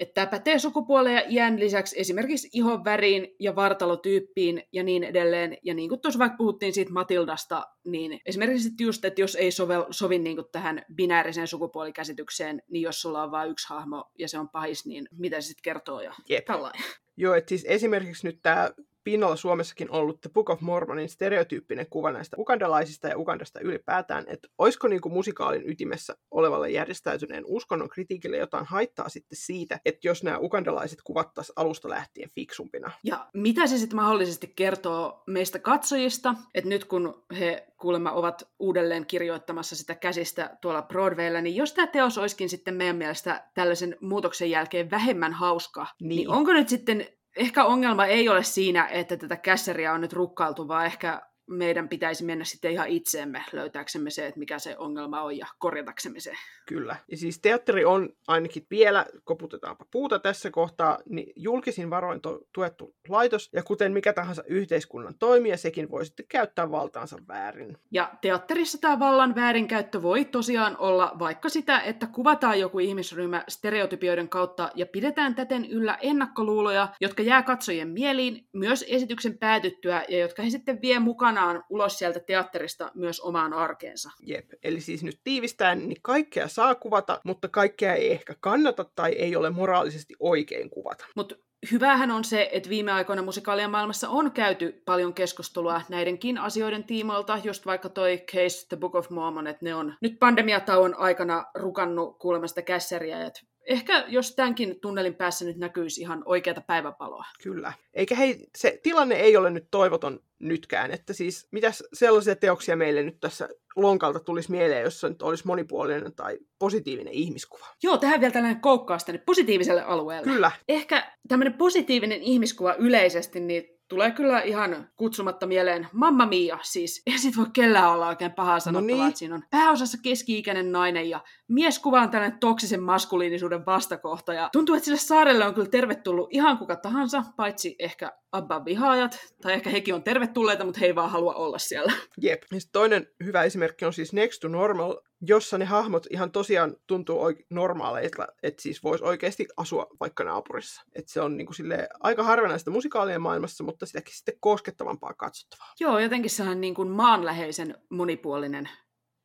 Että 0.00 0.14
tämä 0.14 0.26
pätee 0.26 0.58
sukupuoleen 0.58 1.14
ja 1.14 1.24
iän 1.28 1.60
lisäksi 1.60 2.00
esimerkiksi 2.00 2.48
ihon 2.52 2.84
väriin 2.84 3.36
ja 3.38 3.56
vartalotyyppiin 3.56 4.62
ja 4.72 4.82
niin 4.82 5.04
edelleen. 5.04 5.56
Ja 5.62 5.74
niin 5.74 5.88
kuin 5.88 6.00
tuossa 6.00 6.18
vaikka 6.18 6.36
puhuttiin 6.36 6.72
siitä 6.72 6.92
Matildasta, 6.92 7.68
niin 7.84 8.20
esimerkiksi 8.26 8.70
just, 8.80 9.04
että 9.04 9.20
jos 9.20 9.34
ei 9.34 9.50
sovel, 9.50 9.84
sovi 9.90 10.18
niin 10.18 10.36
kuin 10.36 10.46
tähän 10.52 10.82
binääriseen 10.94 11.46
sukupuolikäsitykseen, 11.46 12.62
niin 12.68 12.82
jos 12.82 13.02
sulla 13.02 13.22
on 13.22 13.30
vain 13.30 13.50
yksi 13.50 13.68
hahmo 13.68 14.10
ja 14.18 14.28
se 14.28 14.38
on 14.38 14.48
pahis, 14.48 14.86
niin 14.86 15.08
mitä 15.12 15.40
se 15.40 15.46
sitten 15.46 15.62
kertoo 15.62 16.00
ja 16.00 16.14
Jep. 16.28 16.44
tällainen. 16.44 16.82
Joo, 17.16 17.34
että 17.34 17.48
siis 17.48 17.64
esimerkiksi 17.68 18.26
nyt 18.26 18.38
tämä 18.42 18.70
pinnalla 19.04 19.36
Suomessakin 19.36 19.90
ollut 19.90 20.20
The 20.20 20.30
Book 20.34 20.50
of 20.50 20.60
Mormonin 20.60 21.08
stereotyyppinen 21.08 21.86
kuva 21.90 22.12
näistä 22.12 22.36
ugandalaisista 22.38 23.08
ja 23.08 23.18
Ugandasta 23.18 23.60
ylipäätään, 23.60 24.24
että 24.28 24.48
olisiko 24.58 24.88
niin 24.88 25.00
kuin 25.00 25.12
musikaalin 25.12 25.70
ytimessä 25.70 26.16
olevalle 26.30 26.70
järjestäytyneen 26.70 27.44
uskonnon 27.46 27.88
kritiikille 27.88 28.36
jotain 28.36 28.64
haittaa 28.64 29.08
sitten 29.08 29.38
siitä, 29.38 29.80
että 29.84 30.08
jos 30.08 30.22
nämä 30.24 30.38
ugandalaiset 30.38 30.98
kuvattaisiin 31.04 31.54
alusta 31.56 31.88
lähtien 31.88 32.30
fiksumpina. 32.34 32.90
Ja 33.04 33.26
mitä 33.34 33.66
se 33.66 33.78
sitten 33.78 33.96
mahdollisesti 33.96 34.52
kertoo 34.56 35.22
meistä 35.26 35.58
katsojista, 35.58 36.34
että 36.54 36.68
nyt 36.70 36.84
kun 36.84 37.24
he 37.38 37.66
kuulemma 37.76 38.12
ovat 38.12 38.48
uudelleen 38.58 39.06
kirjoittamassa 39.06 39.76
sitä 39.76 39.94
käsistä 39.94 40.56
tuolla 40.60 40.82
Broadwaylla, 40.82 41.40
niin 41.40 41.56
jos 41.56 41.72
tämä 41.72 41.86
teos 41.86 42.18
olisikin 42.18 42.48
sitten 42.48 42.74
meidän 42.74 42.96
mielestä 42.96 43.44
tällaisen 43.54 43.96
muutoksen 44.00 44.50
jälkeen 44.50 44.90
vähemmän 44.90 45.32
hauska, 45.32 45.82
niin, 46.00 46.08
Niin. 46.08 46.16
niin 46.16 46.28
onko 46.28 46.52
nyt 46.52 46.68
sitten, 46.68 47.06
ehkä 47.36 47.64
ongelma 47.64 48.06
ei 48.06 48.28
ole 48.28 48.42
siinä, 48.42 48.86
että 48.86 49.16
tätä 49.16 49.36
kässeriä 49.36 49.92
on 49.92 50.00
nyt 50.00 50.12
rukkailtu, 50.12 50.68
vaan 50.68 50.86
ehkä 50.86 51.22
meidän 51.50 51.88
pitäisi 51.88 52.24
mennä 52.24 52.44
sitten 52.44 52.72
ihan 52.72 52.88
itseemme 52.88 53.44
löytääksemme 53.52 54.10
se, 54.10 54.26
että 54.26 54.38
mikä 54.38 54.58
se 54.58 54.78
ongelma 54.78 55.22
on 55.22 55.38
ja 55.38 55.46
korjataksemme 55.58 56.20
se. 56.20 56.32
Kyllä. 56.66 56.96
Ja 57.10 57.16
siis 57.16 57.38
teatteri 57.38 57.84
on 57.84 58.08
ainakin 58.28 58.66
vielä, 58.70 59.06
koputetaanpa 59.24 59.84
puuta 59.90 60.18
tässä 60.18 60.50
kohtaa, 60.50 60.98
niin 61.08 61.32
julkisin 61.36 61.90
varoin 61.90 62.20
to- 62.20 62.40
tuettu 62.52 62.94
laitos, 63.08 63.48
ja 63.52 63.62
kuten 63.62 63.92
mikä 63.92 64.12
tahansa 64.12 64.42
yhteiskunnan 64.46 65.14
toimija, 65.18 65.56
sekin 65.56 65.90
voi 65.90 66.04
sitten 66.04 66.26
käyttää 66.28 66.70
valtaansa 66.70 67.18
väärin. 67.28 67.78
Ja 67.90 68.10
teatterissa 68.20 68.78
tämä 68.80 68.98
vallan 68.98 69.34
väärinkäyttö 69.34 70.02
voi 70.02 70.24
tosiaan 70.24 70.76
olla 70.76 71.12
vaikka 71.18 71.48
sitä, 71.48 71.80
että 71.80 72.06
kuvataan 72.06 72.60
joku 72.60 72.78
ihmisryhmä 72.78 73.44
stereotypioiden 73.48 74.28
kautta 74.28 74.70
ja 74.74 74.86
pidetään 74.86 75.34
täten 75.34 75.64
yllä 75.64 75.98
ennakkoluuloja, 76.00 76.88
jotka 77.00 77.22
jää 77.22 77.42
katsojien 77.42 77.88
mieliin 77.88 78.48
myös 78.52 78.84
esityksen 78.88 79.38
päätyttyä 79.38 80.04
ja 80.08 80.18
jotka 80.18 80.42
he 80.42 80.50
sitten 80.50 80.80
vie 80.82 80.98
mukanaan 81.40 81.64
ulos 81.70 81.98
sieltä 81.98 82.20
teatterista 82.20 82.90
myös 82.94 83.20
omaan 83.20 83.52
arkeensa. 83.52 84.10
Jep, 84.22 84.50
eli 84.62 84.80
siis 84.80 85.04
nyt 85.04 85.20
tiivistäen, 85.24 85.88
niin 85.88 86.02
kaikkea 86.02 86.48
saa 86.48 86.74
kuvata, 86.74 87.20
mutta 87.24 87.48
kaikkea 87.48 87.94
ei 87.94 88.12
ehkä 88.12 88.34
kannata 88.40 88.84
tai 88.84 89.12
ei 89.12 89.36
ole 89.36 89.50
moraalisesti 89.50 90.14
oikein 90.20 90.70
kuvata. 90.70 91.06
Mutta 91.16 91.34
hyvähän 91.72 92.10
on 92.10 92.24
se, 92.24 92.48
että 92.52 92.68
viime 92.68 92.92
aikoina 92.92 93.22
musikaalien 93.22 93.70
maailmassa 93.70 94.08
on 94.08 94.32
käyty 94.32 94.82
paljon 94.84 95.14
keskustelua 95.14 95.82
näidenkin 95.88 96.38
asioiden 96.38 96.84
tiimoilta, 96.84 97.40
just 97.44 97.66
vaikka 97.66 97.88
toi 97.88 98.18
Case 98.18 98.66
The 98.68 98.76
Book 98.76 98.94
of 98.94 99.10
Mormon, 99.10 99.46
että 99.46 99.64
ne 99.64 99.74
on 99.74 99.94
nyt 100.00 100.18
pandemiatauon 100.18 100.94
aikana 100.94 101.44
rukannut 101.54 102.18
kuulemasta 102.18 102.62
kässäriä, 102.62 103.26
että 103.26 103.40
ehkä 103.66 104.04
jos 104.08 104.34
tämänkin 104.34 104.80
tunnelin 104.80 105.14
päässä 105.14 105.44
nyt 105.44 105.56
näkyisi 105.56 106.00
ihan 106.00 106.22
oikeata 106.26 106.60
päiväpaloa. 106.60 107.24
Kyllä. 107.42 107.72
Eikä 107.94 108.14
hei, 108.14 108.46
se 108.58 108.80
tilanne 108.82 109.14
ei 109.14 109.36
ole 109.36 109.50
nyt 109.50 109.68
toivoton 109.70 110.20
nytkään, 110.40 110.90
että 110.90 111.12
siis 111.12 111.48
mitäs 111.50 111.84
sellaisia 111.92 112.36
teoksia 112.36 112.76
meille 112.76 113.02
nyt 113.02 113.20
tässä 113.20 113.48
lonkalta 113.76 114.20
tulisi 114.20 114.50
mieleen, 114.50 114.82
jossa 114.82 115.08
nyt 115.08 115.22
olisi 115.22 115.46
monipuolinen 115.46 116.14
tai 116.14 116.38
positiivinen 116.58 117.12
ihmiskuva. 117.12 117.66
Joo, 117.82 117.98
tähän 117.98 118.20
vielä 118.20 118.32
tällainen 118.32 118.60
koukkaus 118.60 119.04
tänne 119.04 119.22
positiiviselle 119.26 119.82
alueelle. 119.82 120.32
Kyllä, 120.32 120.50
Ehkä 120.68 121.12
tämmöinen 121.28 121.54
positiivinen 121.54 122.22
ihmiskuva 122.22 122.74
yleisesti, 122.74 123.40
niin 123.40 123.79
tulee 123.90 124.10
kyllä 124.10 124.40
ihan 124.40 124.88
kutsumatta 124.96 125.46
mieleen 125.46 125.88
Mamma 125.92 126.26
Mia 126.26 126.58
siis. 126.62 127.02
Ei 127.06 127.18
sit 127.18 127.36
voi 127.36 127.46
kellään 127.52 127.90
olla 127.90 128.08
oikein 128.08 128.32
pahaa 128.32 128.60
sanottavaa, 128.60 128.96
niin. 128.96 129.08
että 129.08 129.18
siinä 129.18 129.34
on 129.34 129.42
pääosassa 129.50 129.98
keski-ikäinen 130.02 130.72
nainen 130.72 131.10
ja 131.10 131.20
mieskuva 131.48 132.00
on 132.00 132.10
tällainen 132.10 132.38
toksisen 132.38 132.82
maskuliinisuuden 132.82 133.66
vastakohta. 133.66 134.34
Ja 134.34 134.48
tuntuu, 134.52 134.74
että 134.74 134.84
sille 134.84 134.98
saarelle 134.98 135.44
on 135.44 135.54
kyllä 135.54 135.68
tervetullut 135.68 136.28
ihan 136.30 136.58
kuka 136.58 136.76
tahansa, 136.76 137.24
paitsi 137.36 137.76
ehkä 137.78 138.12
Abban 138.32 138.64
vihaajat, 138.64 139.18
tai 139.42 139.52
ehkä 139.52 139.70
hekin 139.70 139.94
on 139.94 140.02
tervetulleita, 140.02 140.64
mutta 140.64 140.80
he 140.80 140.86
ei 140.86 140.94
vaan 140.94 141.10
halua 141.10 141.34
olla 141.34 141.58
siellä. 141.58 141.92
jep. 142.20 142.42
Ja 142.52 142.60
sit 142.60 142.72
toinen 142.72 143.06
hyvä 143.24 143.42
esimerkki 143.42 143.84
on 143.84 143.92
siis 143.92 144.12
Next 144.12 144.40
to 144.40 144.48
Normal, 144.48 144.96
jossa 145.20 145.58
ne 145.58 145.64
hahmot 145.64 146.06
ihan 146.10 146.32
tosiaan 146.32 146.76
tuntuu 146.86 147.20
normaaleilta, 147.50 148.28
että 148.42 148.62
siis 148.62 148.82
voisi 148.82 149.04
oikeasti 149.04 149.46
asua 149.56 149.86
vaikka 150.00 150.24
naapurissa. 150.24 150.82
Että 150.94 151.12
se 151.12 151.20
on 151.20 151.36
niinku 151.36 151.52
silleen 151.52 151.86
aika 152.00 152.22
harvinaista 152.22 152.70
musikaalien 152.70 153.22
maailmassa, 153.22 153.64
mutta 153.64 153.86
sitäkin 153.86 154.16
sitten 154.16 154.34
koskettavampaa 154.40 155.14
katsottavaa. 155.14 155.72
Joo, 155.80 155.98
jotenkin 155.98 156.30
sellainen 156.30 156.60
niin 156.60 156.74
kuin 156.74 156.88
maanläheisen 156.88 157.74
monipuolinen 157.90 158.68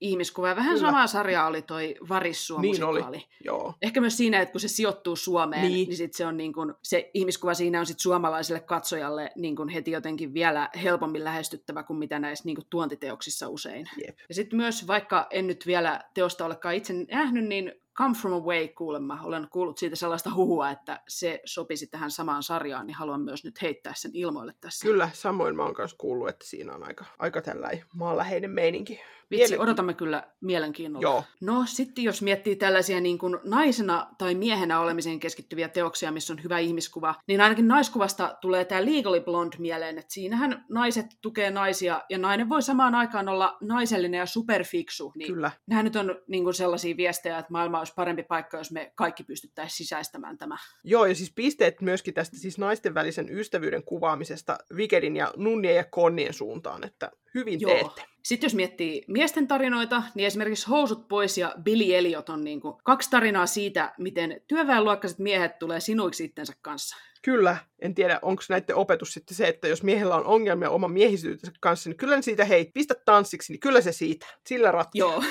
ihmiskuva. 0.02 0.56
Vähän 0.56 0.76
Kyllä. 0.76 0.88
sama 0.92 1.08
sarja 1.08 1.46
oli 1.46 1.62
toi 1.62 1.96
Varissua 2.10 2.62
Niin 2.62 2.84
oli. 2.84 3.00
musikaali. 3.00 3.26
Joo. 3.44 3.74
Ehkä 3.82 4.02
myös 4.02 4.18
siinä, 4.18 4.42
että 4.42 4.52
kun 4.52 4.62
se 4.62 4.68
sijoittuu 4.68 5.16
Suomeen, 5.16 5.62
Niin. 5.62 5.74
niin, 5.74 5.88
niin 5.88 5.98
sit 5.98 6.14
se, 6.14 6.26
on 6.26 6.38
niin 6.38 6.54
kun, 6.54 6.76
se 6.84 7.12
ihmiskuva 7.14 7.54
siinä 7.54 7.80
on 7.80 7.86
sit 7.86 8.00
suomalaiselle 8.00 8.60
katsojalle 8.60 9.32
niin 9.36 9.56
kun 9.56 9.70
heti 9.70 9.92
jotenkin 9.92 10.34
vielä 10.34 10.70
helpommin 10.84 11.24
lähestyttävä 11.24 11.84
kuin 11.84 11.98
mitä 12.00 12.20
näissä 12.20 12.46
niin 12.46 12.56
kun 12.56 12.66
tuontiteoksissa 12.70 13.50
usein. 13.50 13.90
Jep. 14.08 14.18
Ja 14.30 14.36
sitten 14.36 14.58
myös, 14.58 14.88
vaikka 14.88 15.28
en 15.32 15.48
nyt 15.48 15.68
vielä 15.68 16.02
teosta 16.14 16.46
olekaan 16.46 16.76
itse 16.76 16.94
nähnyt, 17.12 17.46
niin 17.46 17.72
Come 17.98 18.16
From 18.22 18.34
Away 18.34 18.68
kuulemma, 18.68 19.20
olen 19.24 19.48
kuullut 19.52 19.78
siitä 19.78 19.96
sellaista 19.96 20.34
huhua, 20.36 20.70
että 20.70 21.02
se 21.08 21.42
sopisi 21.46 21.88
tähän 21.88 22.12
samaan 22.12 22.44
sarjaan, 22.44 22.88
niin 22.88 22.96
haluan 22.96 23.22
myös 23.22 23.44
nyt 23.44 23.62
heittää 23.62 23.94
sen 23.96 24.12
ilmoille 24.14 24.54
tässä. 24.62 24.88
Kyllä, 24.88 25.10
samoin 25.14 25.56
mä 25.56 25.64
oon 25.64 25.76
myös 25.78 25.94
kuullut, 25.94 26.30
että 26.30 26.46
siinä 26.48 26.74
on 26.74 26.84
aika, 26.88 27.06
aika 27.20 27.42
tällainen 27.42 27.86
maanläheinen 27.94 28.52
meininki. 28.52 29.00
Vitsi, 29.32 29.58
odotamme 29.58 29.94
kyllä 29.94 30.24
mielenkiinnolla. 30.42 31.08
Joo. 31.08 31.24
No 31.42 31.64
sitten 31.68 32.04
jos 32.04 32.22
miettii 32.22 32.56
tällaisia 32.56 33.02
niin 33.02 33.18
kuin 33.18 33.38
naisena 33.44 34.08
tai 34.18 34.36
miehenä 34.36 34.80
olemiseen 34.80 35.20
keskittyviä 35.20 35.70
teoksia, 35.70 36.12
missä 36.12 36.34
on 36.34 36.44
hyvä 36.44 36.60
ihmiskuva, 36.60 37.16
niin 37.28 37.42
ainakin 37.42 37.68
naiskuvasta 37.68 38.38
tulee 38.42 38.66
tämä 38.66 38.86
Legally 38.86 39.22
Blonde 39.22 39.58
mieleen, 39.60 39.98
että 39.98 40.14
siinähän 40.14 40.66
naiset 40.70 41.06
tukee 41.22 41.52
naisia 41.52 42.02
ja 42.10 42.18
nainen 42.18 42.50
voi 42.50 42.62
samaan 42.62 42.96
aikaan 42.96 43.30
olla 43.30 43.58
naisellinen 43.62 44.18
ja 44.18 44.26
superfiksu. 44.26 45.12
Niin 45.16 45.34
Kyllä. 45.34 45.52
Nämä 45.68 45.84
nyt 45.84 45.96
on 45.96 46.16
niin 46.28 46.44
kuin 46.44 46.54
sellaisia 46.54 46.98
viestejä, 46.98 47.38
että 47.40 47.52
maailma 47.52 47.85
olisi 47.86 47.94
parempi 47.96 48.24
paikka, 48.24 48.58
jos 48.58 48.72
me 48.72 48.92
kaikki 48.96 49.24
pystyttäisiin 49.24 49.78
sisäistämään 49.78 50.38
tämä. 50.38 50.58
Joo, 50.84 51.06
ja 51.06 51.16
siis 51.16 51.34
pisteet 51.36 51.82
myöskin 51.82 52.14
tästä 52.14 52.38
siis 52.38 52.58
naisten 52.58 52.94
välisen 52.94 53.30
ystävyyden 53.30 53.84
kuvaamisesta 53.84 54.58
Vikedin 54.76 55.16
ja 55.16 55.34
Nunnien 55.38 55.76
ja 55.76 55.84
Konnien 55.84 56.34
suuntaan, 56.34 56.84
että 56.84 57.12
hyvin 57.36 57.62
Joo. 57.62 57.72
teette. 57.72 58.06
Sitten 58.24 58.46
jos 58.48 58.56
miettii 58.56 59.04
miesten 59.08 59.48
tarinoita, 59.48 60.04
niin 60.16 60.28
esimerkiksi 60.28 60.68
Housut 60.68 61.08
pois 61.08 61.38
ja 61.38 61.56
Billy 61.64 61.96
Elliot 61.96 62.30
on 62.30 62.44
niin 62.44 62.62
kuin 62.62 62.78
kaksi 62.84 63.10
tarinaa 63.10 63.46
siitä, 63.46 63.94
miten 63.98 64.42
työväenluokkaiset 64.48 65.20
miehet 65.20 65.60
tulee 65.60 65.80
sinuiksi 65.80 66.24
itsensä 66.24 66.54
kanssa. 66.62 66.96
Kyllä, 67.22 67.58
en 67.80 67.96
tiedä, 67.96 68.20
onko 68.22 68.44
näiden 68.50 68.76
opetus 68.76 69.14
sitten 69.14 69.38
se, 69.38 69.48
että 69.48 69.68
jos 69.68 69.84
miehellä 69.84 70.16
on 70.16 70.26
ongelmia 70.26 70.70
oman 70.70 70.92
miehisyytensä 70.92 71.52
kanssa, 71.60 71.90
niin 71.90 71.98
kyllä 71.98 72.22
siitä, 72.22 72.46
hei, 72.46 72.72
pistä 72.74 72.96
tanssiksi, 73.06 73.54
niin 73.54 73.60
kyllä 73.60 73.82
se 73.82 73.92
siitä. 73.92 74.26
Sillä 74.48 74.72
ratkeaa. 74.72 75.12
Joo, 75.12 75.24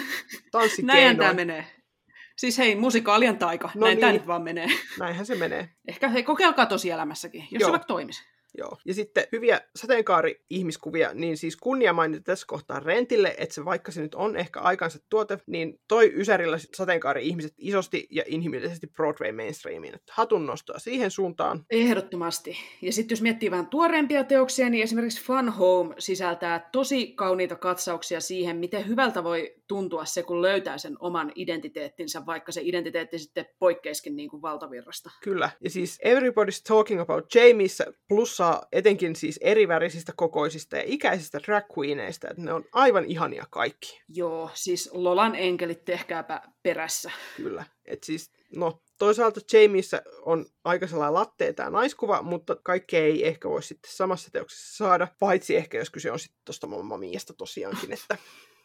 Tanssikeinoin. 0.50 1.16
tämä 1.16 1.32
menee. 1.32 1.66
Siis 2.38 2.58
hei, 2.58 2.76
musikaalien 2.76 3.38
taika, 3.38 3.70
No 3.74 3.80
näin 3.80 3.90
niin. 3.90 4.00
tämä 4.00 4.12
nyt 4.12 4.26
vaan 4.26 4.42
menee. 4.42 4.68
Näinhän 5.00 5.26
se 5.26 5.34
menee. 5.34 5.68
Ehkä 5.88 6.08
hei, 6.08 6.22
kokeilkaa 6.22 6.66
tosielämässäkin, 6.66 7.40
jos 7.50 7.60
Joo. 7.60 7.68
se 7.68 7.72
vaikka 7.72 7.86
toimisi. 7.86 8.22
Joo. 8.58 8.76
Ja 8.84 8.94
sitten 8.94 9.24
hyviä 9.32 9.60
sateenkaari-ihmiskuvia, 9.76 11.14
niin 11.14 11.36
siis 11.36 11.56
kunnia 11.56 11.92
mainita 11.92 12.22
tässä 12.24 12.46
kohtaa 12.48 12.80
Rentille, 12.80 13.34
että 13.38 13.54
se 13.54 13.64
vaikka 13.64 13.92
se 13.92 14.02
nyt 14.02 14.14
on 14.14 14.36
ehkä 14.36 14.60
aikansa 14.60 14.98
tuote, 15.08 15.38
niin 15.46 15.80
toi 15.88 16.12
Ysärillä 16.14 16.58
sateenkaari-ihmiset 16.74 17.54
isosti 17.58 18.06
ja 18.10 18.22
inhimillisesti 18.26 18.86
Broadway 18.86 19.32
mainstreamiin. 19.32 19.94
Että 19.94 20.12
hatun 20.16 20.46
nostoa 20.46 20.78
siihen 20.78 21.10
suuntaan. 21.10 21.64
Ehdottomasti. 21.70 22.56
Ja 22.82 22.92
sitten 22.92 23.14
jos 23.14 23.22
miettii 23.22 23.50
vähän 23.50 23.66
tuoreempia 23.66 24.24
teoksia, 24.24 24.70
niin 24.70 24.82
esimerkiksi 24.82 25.22
Fun 25.22 25.48
Home 25.48 25.94
sisältää 25.98 26.68
tosi 26.72 27.06
kauniita 27.06 27.56
katsauksia 27.56 28.20
siihen, 28.20 28.56
miten 28.56 28.88
hyvältä 28.88 29.24
voi 29.24 29.54
tuntua 29.68 30.04
se, 30.04 30.22
kun 30.22 30.42
löytää 30.42 30.78
sen 30.78 30.96
oman 31.00 31.32
identiteettinsä, 31.34 32.26
vaikka 32.26 32.52
se 32.52 32.60
identiteetti 32.64 33.18
sitten 33.18 33.46
poikkeiskin 33.58 34.16
niin 34.16 34.30
kuin 34.30 34.42
valtavirrasta. 34.42 35.10
Kyllä. 35.22 35.50
Ja 35.60 35.70
siis 35.70 35.98
Everybody's 36.04 36.62
Talking 36.68 37.00
About 37.00 37.34
Jamieissa 37.34 37.84
plussaa 38.44 38.68
etenkin 38.72 39.16
siis 39.16 39.38
erivärisistä 39.42 40.12
kokoisista 40.16 40.76
ja 40.76 40.82
ikäisistä 40.86 41.40
drag 41.46 41.64
queeneista, 41.78 42.28
että 42.30 42.42
ne 42.42 42.52
on 42.52 42.64
aivan 42.72 43.04
ihania 43.04 43.44
kaikki. 43.50 44.02
Joo, 44.08 44.50
siis 44.54 44.90
Lolan 44.92 45.34
enkelit 45.34 45.84
tehkääpä 45.84 46.42
perässä. 46.62 47.10
Kyllä. 47.36 47.64
Et 47.84 48.04
siis, 48.04 48.32
no, 48.56 48.82
toisaalta 48.98 49.40
Jamieissa 49.52 50.02
on 50.22 50.46
aika 50.64 50.86
sellainen 50.86 51.14
lattea 51.14 51.52
tämä 51.52 51.70
naiskuva, 51.70 52.22
mutta 52.22 52.56
kaikkea 52.62 53.00
ei 53.00 53.26
ehkä 53.26 53.48
voi 53.48 53.62
sitten 53.62 53.92
samassa 53.94 54.30
teoksessa 54.30 54.76
saada, 54.84 55.08
paitsi 55.18 55.56
ehkä 55.56 55.78
jos 55.78 55.90
kyse 55.90 56.12
on 56.12 56.18
sitten 56.18 56.40
tuosta 56.44 56.66
Mamma 56.66 56.98
Miasta 56.98 57.34
tosiaankin, 57.34 57.92
että 58.02 58.16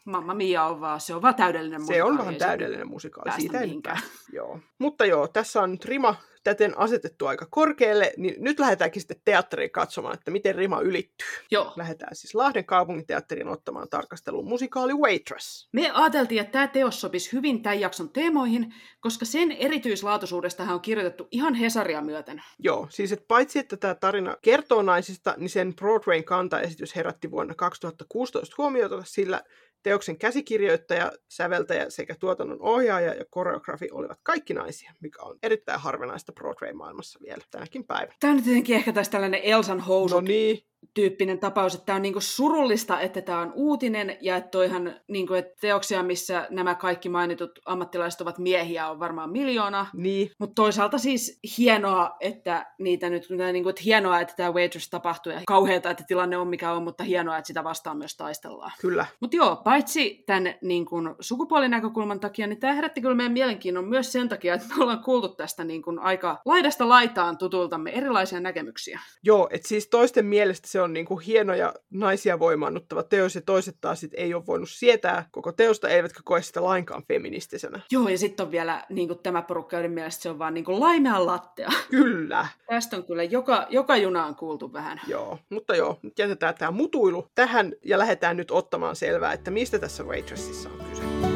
Mamma 0.06 0.34
Mia 0.34 0.64
on 0.64 0.82
vaan, 0.82 1.02
se 1.02 1.16
on 1.16 1.22
vaan 1.22 1.36
täydellinen 1.36 1.82
se 1.82 1.86
musikaali, 1.86 2.12
on 2.12 2.18
vähän 2.18 2.34
ei 2.34 2.40
se 2.40 2.46
täydellinen 2.46 2.88
musikaali, 2.88 3.32
siitä. 3.42 3.98
Joo. 4.34 4.60
Mutta 4.80 5.06
joo, 5.06 5.28
tässä 5.28 5.62
on 5.62 5.72
nyt 5.72 5.86
rima 5.86 6.16
täten 6.50 6.78
asetettu 6.78 7.26
aika 7.26 7.48
korkealle, 7.50 8.14
niin 8.18 8.36
nyt 8.38 8.60
lähdetäänkin 8.60 9.02
sitten 9.02 9.22
teatteriin 9.26 9.72
katsomaan, 9.72 10.14
että 10.14 10.32
miten 10.32 10.56
rima 10.56 10.80
ylittyy. 10.82 11.28
Joo. 11.52 11.74
Lähdetään 11.76 12.16
siis 12.16 12.36
Lahden 12.36 12.66
kaupunginteatteriin 12.66 13.48
ottamaan 13.48 13.90
tarkasteluun 13.90 14.48
musikaali 14.48 14.94
Waitress. 14.94 15.70
Me 15.72 15.92
ajateltiin, 15.92 16.42
että 16.42 16.52
tämä 16.52 16.68
teos 16.68 17.02
sopisi 17.02 17.34
hyvin 17.34 17.62
tämän 17.62 17.80
jakson 17.80 18.10
teemoihin, 18.10 18.74
koska 19.00 19.26
sen 19.26 19.52
erityislaatuisuudesta 19.52 20.64
hän 20.64 20.76
on 20.76 20.82
kirjoitettu 20.82 21.28
ihan 21.32 21.54
Hesaria 21.54 22.02
myöten. 22.02 22.44
Joo, 22.60 22.88
siis 22.90 23.12
että 23.12 23.26
paitsi 23.28 23.60
että 23.60 23.78
tämä 23.78 23.96
tarina 23.96 24.36
kertoo 24.42 24.82
naisista, 24.82 25.36
niin 25.38 25.50
sen 25.50 25.76
Broadwayn 25.76 26.24
kantaesitys 26.24 26.96
herätti 26.96 27.32
vuonna 27.32 27.56
2016 27.56 28.56
huomiota, 28.58 29.04
sillä 29.06 29.44
teoksen 29.84 30.18
käsikirjoittaja, 30.18 31.12
säveltäjä 31.30 31.90
sekä 31.90 32.16
tuotannon 32.20 32.62
ohjaaja 32.62 33.14
ja 33.14 33.26
koreografi 33.30 33.88
olivat 33.92 34.20
kaikki 34.24 34.54
naisia, 34.54 34.94
mikä 35.00 35.22
on 35.22 35.38
erittäin 35.44 35.80
harvinaista 35.80 36.34
Broadway-maailmassa 36.34 37.20
vielä 37.22 37.44
tänäkin 37.52 37.88
päivänä. 37.88 38.16
Tämä 38.20 38.32
on 38.32 38.38
nyt 38.38 38.46
jotenkin 38.46 38.76
ehkä 38.76 38.94
taas 38.94 39.10
tällainen 39.10 39.42
Elsan 39.44 39.80
housu 39.80 40.16
No 40.16 40.22
niin, 40.22 40.69
tyyppinen 40.94 41.40
tapaus, 41.40 41.74
että 41.74 41.86
tämä 41.86 41.96
on 41.96 42.02
niinku 42.02 42.22
surullista, 42.22 43.00
että 43.00 43.22
tämä 43.22 43.40
on 43.40 43.52
uutinen 43.56 44.18
ja 44.22 44.36
että 44.36 44.50
toihan 44.50 44.96
niinku, 45.08 45.34
että 45.34 45.56
teoksia, 45.62 46.04
missä 46.04 46.48
nämä 46.50 46.76
kaikki 46.76 47.10
mainitut 47.10 47.60
ammattilaiset 47.66 48.22
ovat 48.22 48.38
miehiä, 48.38 48.90
on 48.90 49.00
varmaan 49.00 49.30
miljoona. 49.30 49.88
niin, 49.94 50.32
Mutta 50.40 50.56
toisaalta 50.56 50.98
siis 50.98 51.40
hienoa, 51.58 52.16
että 52.20 52.66
niitä 52.80 53.10
nyt, 53.10 53.28
niinku, 53.54 53.70
että 53.70 53.82
hienoa, 53.86 54.20
että 54.20 54.34
tämä 54.38 54.52
Waitress 54.52 54.90
tapahtuu 54.90 55.32
ja 55.32 55.42
kauheata, 55.48 55.90
että 55.90 56.04
tilanne 56.08 56.38
on 56.38 56.48
mikä 56.48 56.72
on, 56.72 56.84
mutta 56.84 57.04
hienoa, 57.04 57.38
että 57.38 57.48
sitä 57.48 57.64
vastaan 57.64 57.98
myös 57.98 58.18
taistellaan. 58.18 58.72
kyllä. 58.82 59.06
Mutta 59.20 59.38
joo, 59.38 59.56
paitsi 59.56 60.24
tämän 60.26 60.54
niin 60.62 60.86
kun, 60.86 61.16
sukupuolinäkökulman 61.20 62.20
takia, 62.20 62.48
niin 62.48 62.60
tämä 62.60 62.74
herätti 62.74 63.02
kyllä 63.02 63.16
meidän 63.16 63.34
mielenkiinnon 63.34 63.88
myös 63.88 64.12
sen 64.12 64.30
takia, 64.30 64.54
että 64.54 64.68
me 64.76 64.84
ollaan 64.84 65.04
kuultu 65.04 65.30
tästä 65.30 65.64
niin 65.64 65.82
kun, 65.82 66.00
aika 66.00 66.42
laidasta 66.46 66.90
laitaan 66.90 67.38
tutultamme 67.38 67.92
erilaisia 67.92 68.40
näkemyksiä. 68.40 69.00
Joo, 69.24 69.50
että 69.52 69.68
siis 69.68 69.88
toisten 69.88 70.26
mielestä 70.26 70.69
se 70.72 70.82
on 70.82 70.94
niinku 70.94 71.18
hieno 71.18 71.54
ja 71.54 71.74
naisia 71.90 72.40
voimaannuttava 72.40 73.04
teos, 73.04 73.36
ja 73.36 73.42
toiset 73.42 73.78
taas 73.82 74.00
sit 74.00 74.12
ei 74.14 74.34
ole 74.34 74.46
voinut 74.46 74.70
sietää 74.70 75.26
koko 75.32 75.52
teosta, 75.52 75.90
eivätkä 75.90 76.20
koe 76.24 76.42
sitä 76.42 76.64
lainkaan 76.64 77.04
feministisenä. 77.08 77.80
Joo, 77.92 78.10
ja 78.10 78.18
sitten 78.18 78.46
on 78.46 78.52
vielä 78.52 78.86
niin 78.90 79.08
kun, 79.08 79.20
tämä 79.24 79.42
porukka, 79.42 79.76
joiden 79.76 79.92
mielestä 79.92 80.24
se 80.24 80.30
on 80.30 80.40
vaan 80.40 80.54
niin 80.54 80.66
kun, 80.66 80.80
laimea 80.80 81.26
lattea. 81.26 81.70
Kyllä. 81.90 82.48
Tästä 82.70 82.98
on 82.98 83.04
kyllä 83.04 83.24
joka, 83.24 83.68
joka 83.70 83.98
junaan 83.98 84.36
kuultu 84.36 84.74
vähän. 84.74 85.02
Joo, 85.08 85.40
mutta 85.50 85.76
joo, 85.76 86.00
nyt 86.02 86.20
jätetään 86.20 86.56
tämä 86.56 86.72
mutuilu 86.72 87.28
tähän 87.36 87.74
ja 87.86 87.98
lähdetään 87.98 88.38
nyt 88.38 88.52
ottamaan 88.52 88.96
selvää, 88.96 89.34
että 89.34 89.52
mistä 89.52 89.80
tässä 89.80 90.04
Waitressissa 90.04 90.70
on 90.70 90.86
kyse. 90.90 91.29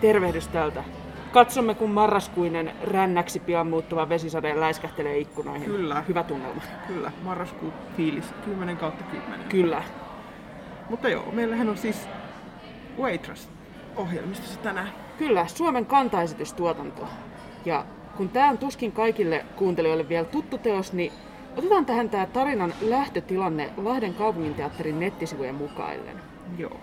Tervehdys 0.00 0.48
täältä. 0.48 0.84
Katsomme, 1.32 1.74
kun 1.74 1.90
marraskuinen 1.90 2.72
rännäksi 2.82 3.40
pian 3.40 3.66
muuttuva 3.66 4.08
vesisade 4.08 4.60
läiskähtelee 4.60 5.18
ikkunoihin. 5.18 5.64
Kyllä. 5.64 6.04
Hyvä 6.08 6.22
tunnelma. 6.22 6.62
Kyllä, 6.86 7.12
marraskuun 7.22 7.72
fiilis 7.96 8.24
10 8.44 8.76
kautta 8.76 9.04
10. 9.04 9.40
Kyllä. 9.48 9.82
Mutta 10.90 11.08
joo, 11.08 11.24
meillähän 11.32 11.68
on 11.68 11.76
siis 11.76 12.08
Waitress 12.98 13.48
ohjelmistossa 13.96 14.60
tänään. 14.60 14.88
Kyllä, 15.18 15.46
Suomen 15.46 15.86
kantaesitystuotanto. 15.86 17.08
Ja 17.64 17.84
kun 18.16 18.28
tämä 18.28 18.50
on 18.50 18.58
tuskin 18.58 18.92
kaikille 18.92 19.44
kuuntelijoille 19.56 20.08
vielä 20.08 20.24
tuttu 20.24 20.58
teos, 20.58 20.92
niin 20.92 21.12
otetaan 21.56 21.86
tähän 21.86 22.10
tämä 22.10 22.26
tarinan 22.26 22.74
lähtötilanne 22.80 23.70
Lahden 23.76 24.14
kaupunginteatterin 24.14 25.00
nettisivujen 25.00 25.54
mukaillen. 25.54 26.20
Joo. 26.58 26.76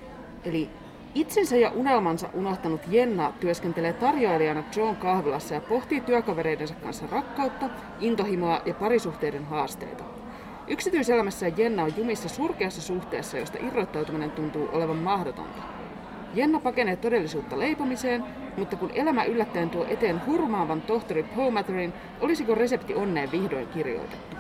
Eli 0.44 0.70
itsensä 1.16 1.56
ja 1.56 1.72
unelmansa 1.72 2.30
unohtanut 2.34 2.82
Jenna 2.88 3.34
työskentelee 3.40 3.94
tarjoilijana 3.94 4.64
John 4.76 4.96
kahvilassa 4.96 5.54
ja 5.54 5.62
pohtii 5.62 6.02
työkavereidensa 6.02 6.76
kanssa 6.76 7.06
rakkautta, 7.12 7.70
intohimoa 8.00 8.62
ja 8.66 8.74
parisuhteiden 8.74 9.46
haasteita. 9.46 10.04
Yksityiselämässä 10.68 11.48
Jenna 11.58 11.84
on 11.84 11.94
jumissa 11.98 12.30
surkeassa 12.30 12.82
suhteessa, 12.82 13.38
josta 13.38 13.58
irrottautuminen 13.68 14.32
tuntuu 14.32 14.70
olevan 14.72 14.96
mahdotonta. 14.98 15.62
Jenna 16.34 16.60
pakenee 16.60 16.96
todellisuutta 16.96 17.60
leipomiseen, 17.60 18.24
mutta 18.58 18.76
kun 18.76 18.92
elämä 18.94 19.24
yllättäen 19.24 19.70
tuo 19.70 19.86
eteen 19.90 20.22
hurmaavan 20.26 20.82
tohtori 20.82 21.24
Powmatherin, 21.24 21.94
olisiko 22.22 22.56
resepti 22.56 22.96
onneen 22.96 23.32
vihdoin 23.32 23.68
kirjoitettu? 23.68 24.38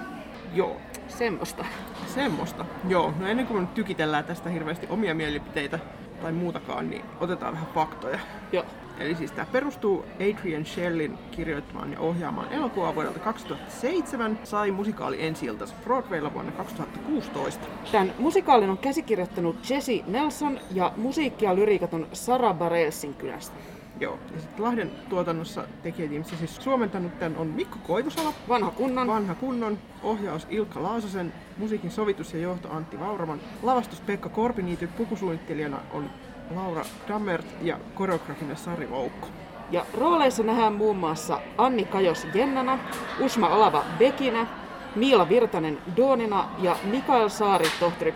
Joo, 0.53 0.77
Semmosta. 1.07 1.65
semmoista. 2.07 2.65
Joo, 2.87 3.13
no 3.19 3.27
ennen 3.27 3.47
kuin 3.47 3.57
me 3.57 3.61
nyt 3.61 3.73
tykitellään 3.73 4.23
tästä 4.23 4.49
hirveästi 4.49 4.87
omia 4.89 5.15
mielipiteitä 5.15 5.79
tai 6.21 6.31
muutakaan, 6.31 6.89
niin 6.89 7.05
otetaan 7.19 7.53
vähän 7.53 7.67
faktoja. 7.73 8.19
Joo. 8.51 8.65
Eli 8.99 9.15
siis 9.15 9.31
tämä 9.31 9.47
perustuu 9.51 10.05
Adrian 10.15 10.65
Shellin 10.65 11.17
kirjoittamaan 11.31 11.91
ja 11.91 11.99
ohjaamaan 11.99 12.53
elokuvaa 12.53 12.95
vuodelta 12.95 13.19
2007, 13.19 14.39
sai 14.43 14.71
musikaali 14.71 15.25
ensi 15.25 15.47
Broadwaylla 15.83 16.33
vuonna 16.33 16.51
2016. 16.51 17.65
Tämän 17.91 18.13
musikaalin 18.19 18.69
on 18.69 18.77
käsikirjoittanut 18.77 19.69
Jesse 19.69 20.03
Nelson 20.07 20.59
ja 20.71 20.91
musiikkia 20.97 21.55
lyriikat 21.55 21.93
on 21.93 22.07
Sara 22.13 22.53
Bareilsin 22.53 23.13
kylästä. 23.13 23.55
Joo, 23.99 24.19
ja 24.33 24.41
sitten 24.41 24.65
Lahden 24.65 24.91
tuotannossa 25.09 25.63
tekijätiimissä 25.83 26.37
siis 26.37 26.55
suomentanut 26.55 27.19
tämän 27.19 27.37
on 27.37 27.47
Mikko 27.47 27.77
Koivusalo, 27.87 28.33
Vanha 28.49 28.71
kunnan. 28.71 29.07
Vanha 29.07 29.35
kunnon, 29.35 29.77
ohjaus 30.03 30.47
Ilkka 30.49 30.83
Laasosen, 30.83 31.33
musiikin 31.57 31.91
sovitus 31.91 32.33
ja 32.33 32.39
johto 32.39 32.71
Antti 32.71 32.99
Vauraman, 32.99 33.39
lavastus 33.63 34.01
Pekka 34.01 34.29
Korpiniity, 34.29 34.87
pukusuunnittelijana 34.87 35.77
on 35.93 36.09
Laura 36.55 36.85
Dammert 37.07 37.45
ja 37.61 37.79
koreografina 37.93 38.55
Sari 38.55 38.89
Voukko. 38.89 39.27
Ja 39.71 39.85
rooleissa 39.93 40.43
nähdään 40.43 40.73
muun 40.73 40.97
muassa 40.97 41.41
Anni 41.57 41.85
Kajos 41.85 42.27
Jennana, 42.33 42.79
Usma 43.19 43.47
Alava 43.47 43.83
Bekinä, 43.99 44.47
Miila 44.95 45.29
Virtanen 45.29 45.77
Doonina 45.97 46.49
ja 46.59 46.75
Mikael 46.83 47.29
Saari 47.29 47.65
tohtori. 47.79 48.13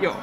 Joo, 0.00 0.16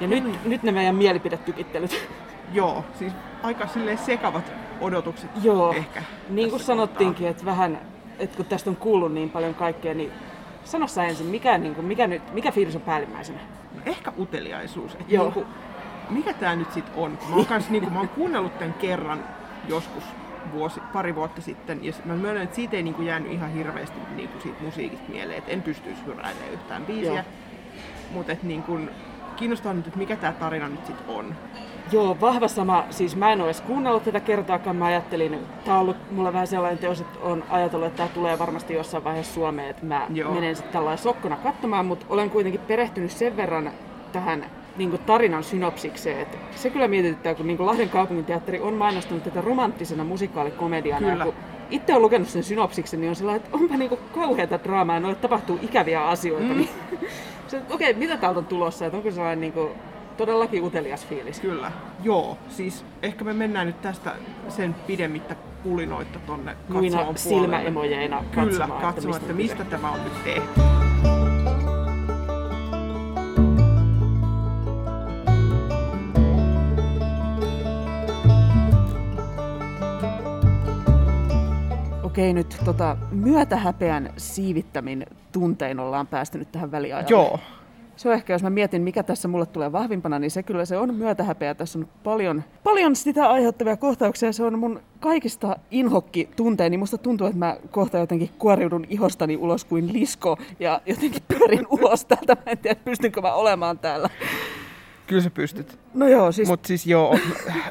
Ja 0.00 0.06
nyt, 0.06 0.44
nyt 0.44 0.62
ne 0.62 0.72
meidän 0.72 0.94
mielipidetykittelyt. 0.94 2.08
joo, 2.52 2.84
siis 2.98 3.12
aika 3.44 3.68
sekavat 3.96 4.52
odotukset 4.80 5.30
Joo, 5.42 5.72
ehkä. 5.72 6.02
niin 6.28 6.50
kuin 6.50 6.62
sanottiinkin, 6.62 7.28
että 7.28 7.44
vähän, 7.44 7.80
että 8.18 8.36
kun 8.36 8.46
tästä 8.46 8.70
on 8.70 8.76
kuullut 8.76 9.12
niin 9.12 9.30
paljon 9.30 9.54
kaikkea, 9.54 9.94
niin 9.94 10.12
sano 10.64 10.86
sä 10.86 11.04
ensin, 11.04 11.26
mikä, 11.26 11.58
niin 11.58 11.74
kuin, 11.74 11.86
mikä, 11.86 12.06
nyt, 12.06 12.34
mikä 12.34 12.52
fiilis 12.52 12.76
on 12.76 12.82
päällimmäisenä? 12.82 13.38
Ehkä 13.86 14.12
uteliaisuus. 14.18 14.94
Että 14.94 15.14
Joo. 15.14 15.24
niinku, 15.24 15.46
mikä 16.10 16.32
tämä 16.32 16.56
nyt 16.56 16.72
sitten 16.72 16.94
on? 16.96 17.18
Mä 17.28 17.36
oon, 17.36 17.46
kans, 17.46 17.70
niinku, 17.70 17.90
mä 17.90 17.98
oon 17.98 18.08
kuunnellut 18.08 18.58
tämän 18.58 18.74
kerran 18.74 19.24
joskus 19.68 20.04
vuosi, 20.52 20.80
pari 20.92 21.14
vuotta 21.14 21.42
sitten, 21.42 21.84
ja 21.84 21.92
mä 22.04 22.14
myönnän, 22.14 22.44
että 22.44 22.56
siitä 22.56 22.76
ei 22.76 22.82
niinku 22.82 23.02
jäänyt 23.02 23.32
ihan 23.32 23.52
hirveästi 23.52 23.98
niinku 24.16 24.40
siitä 24.40 24.62
musiikista 24.62 25.08
mieleen, 25.08 25.38
että 25.38 25.50
en 25.52 25.62
pystyisi 25.62 26.04
hyräilemään 26.06 26.52
yhtään 26.52 26.84
Joo. 26.88 26.96
biisiä. 26.96 27.24
Mutta 28.10 28.36
niinku, 28.42 28.78
kiinnostaa 29.36 29.74
nyt, 29.74 29.86
että 29.86 29.98
mikä 29.98 30.16
tämä 30.16 30.32
tarina 30.32 30.68
nyt 30.68 30.86
sitten 30.86 31.06
on. 31.08 31.34
Joo, 31.94 32.16
vahva 32.20 32.48
sama. 32.48 32.84
Siis 32.90 33.16
mä 33.16 33.32
en 33.32 33.40
ole 33.40 33.46
edes 33.48 33.60
kuunnellut 33.60 34.04
tätä 34.04 34.20
kertaakaan. 34.20 34.76
Mä 34.76 34.84
ajattelin, 34.84 35.38
tämä 35.64 35.76
on 35.76 35.82
ollut 35.82 35.96
mulla 36.10 36.32
vähän 36.32 36.46
sellainen 36.46 36.78
teos, 36.78 37.00
että 37.00 37.18
on 37.22 37.44
ajatellut, 37.50 37.86
että 37.86 37.96
tämä 37.96 38.08
tulee 38.08 38.38
varmasti 38.38 38.74
jossain 38.74 39.04
vaiheessa 39.04 39.34
Suomeen, 39.34 39.70
että 39.70 39.86
mä 39.86 40.06
Joo. 40.14 40.34
Menen 40.34 40.56
sitten 40.56 40.72
tällainen 40.72 41.02
sokkona 41.02 41.36
katsomaan, 41.36 41.86
mutta 41.86 42.06
olen 42.08 42.30
kuitenkin 42.30 42.60
perehtynyt 42.60 43.10
sen 43.10 43.36
verran 43.36 43.70
tähän 44.12 44.46
niin 44.76 44.90
kuin 44.90 45.02
tarinan 45.02 45.44
synopsikseen. 45.44 46.20
Että 46.20 46.38
se 46.54 46.70
kyllä 46.70 46.88
mietityttää, 46.88 47.34
kun 47.34 47.46
niin 47.46 47.56
kuin 47.56 47.66
Lahden 47.66 47.88
kaupunginteatteri 47.88 48.60
on 48.60 48.74
mainostanut 48.74 49.24
tätä 49.24 49.40
romanttisena 49.40 50.04
musikaalikomediana. 50.04 51.10
Kyllä. 51.10 51.24
Kun 51.24 51.34
itse 51.70 51.92
olen 51.92 52.02
lukenut 52.02 52.28
sen 52.28 52.44
synopsiksen, 52.44 53.00
niin 53.00 53.10
on 53.10 53.16
sellainen, 53.16 53.44
että 53.44 53.56
onpa 53.56 53.76
niin 53.76 53.88
kuin 53.88 54.00
kauheata 54.14 54.58
draamaa 54.64 55.00
noille 55.00 55.18
tapahtuu 55.20 55.58
ikäviä 55.62 56.04
asioita. 56.06 56.48
Mm. 56.48 56.56
Niin, 56.56 56.68
okei, 57.70 57.90
okay, 57.90 57.92
mitä 57.94 58.16
täältä 58.16 58.38
on 58.38 58.46
tulossa? 58.46 58.86
Että 58.86 58.96
onko 58.96 59.10
sellainen 59.10 59.40
niin 59.40 59.52
kuin, 59.52 59.70
todellakin 60.16 60.62
utelias 60.62 61.06
fiilis? 61.06 61.40
Kyllä. 61.40 61.72
Joo, 62.02 62.38
siis 62.48 62.84
ehkä 63.02 63.24
me 63.24 63.32
mennään 63.32 63.66
nyt 63.66 63.82
tästä 63.82 64.14
sen 64.48 64.74
pidemmittä 64.86 65.36
pulinoitta 65.62 66.18
tonne 66.18 66.56
muina 66.68 66.96
katsomaan 66.96 67.18
silmäemojeina 67.18 68.24
Kyllä, 68.30 68.46
katsomaan, 68.46 68.80
katsomaan, 68.80 69.20
että 69.20 69.32
mistä, 69.32 69.56
kyse. 69.56 69.70
tämä 69.70 69.90
on 69.90 70.04
nyt 70.04 70.24
tehty. 70.24 70.60
Okei, 82.02 82.32
nyt 82.32 82.56
tota, 82.64 82.96
myötähäpeän 83.10 84.12
siivittämin 84.16 85.06
tuntein 85.32 85.80
ollaan 85.80 86.06
päästy 86.06 86.38
nyt 86.38 86.52
tähän 86.52 86.70
väliajalle. 86.70 87.10
Joo, 87.10 87.38
Se 87.96 88.08
on 88.08 88.14
ehkä, 88.14 88.32
jos 88.32 88.42
mä 88.42 88.50
mietin, 88.50 88.82
mikä 88.82 89.02
tässä 89.02 89.28
mulle 89.28 89.46
tulee 89.46 89.72
vahvimpana, 89.72 90.18
niin 90.18 90.30
se 90.30 90.42
kyllä 90.42 90.64
se 90.64 90.76
on 90.76 90.94
myötähäpeä. 90.94 91.54
Tässä 91.54 91.78
on 91.78 91.88
paljon, 92.04 92.44
paljon 92.64 92.96
sitä 92.96 93.30
aiheuttavia 93.30 93.76
kohtauksia. 93.76 94.32
Se 94.32 94.44
on 94.44 94.58
mun 94.58 94.80
kaikista 95.00 95.56
inhokki 95.70 96.28
tunteeni. 96.36 96.76
Musta 96.76 96.98
tuntuu, 96.98 97.26
että 97.26 97.38
mä 97.38 97.56
kohta 97.70 97.98
jotenkin 97.98 98.30
kuoriudun 98.38 98.86
ihostani 98.88 99.36
ulos 99.36 99.64
kuin 99.64 99.92
lisko 99.92 100.38
ja 100.60 100.80
jotenkin 100.86 101.22
pyörin 101.28 101.66
ulos 101.70 102.04
täältä. 102.04 102.36
Mä 102.46 102.52
en 102.52 102.58
tiedä, 102.58 102.80
pystynkö 102.84 103.20
mä 103.20 103.32
olemaan 103.32 103.78
täällä. 103.78 104.10
kyllä 105.06 105.22
sä 105.22 105.30
pystyt. 105.30 105.78
No 105.94 106.08
joo, 106.08 106.32
siis 106.32 106.48
Mutta 106.48 106.66
siis 106.66 106.86
joo, 106.86 107.18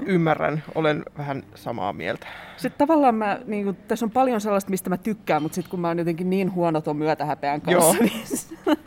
ymmärrän, 0.06 0.64
olen 0.76 1.04
vähän 1.18 1.44
samaa 1.56 1.94
mieltä. 1.94 2.28
Sitten 2.58 2.88
tavallaan 2.88 3.16
mä, 3.16 3.40
niin 3.46 3.64
kuin, 3.64 3.76
tässä 3.76 4.06
on 4.06 4.12
paljon 4.12 4.42
sellaista, 4.42 4.70
mistä 4.70 4.90
mä 4.90 4.98
tykkään, 4.98 5.42
mutta 5.42 5.56
sitten 5.56 5.72
kun 5.72 5.80
mä 5.80 5.88
oon 5.88 6.00
jotenkin 6.00 6.30
niin 6.30 6.54
huono 6.54 6.82
ton 6.82 6.98
myötähäpeän 6.98 7.62
kanssa, 7.62 7.96
Joo. 7.96 7.96
niin 8.00 8.78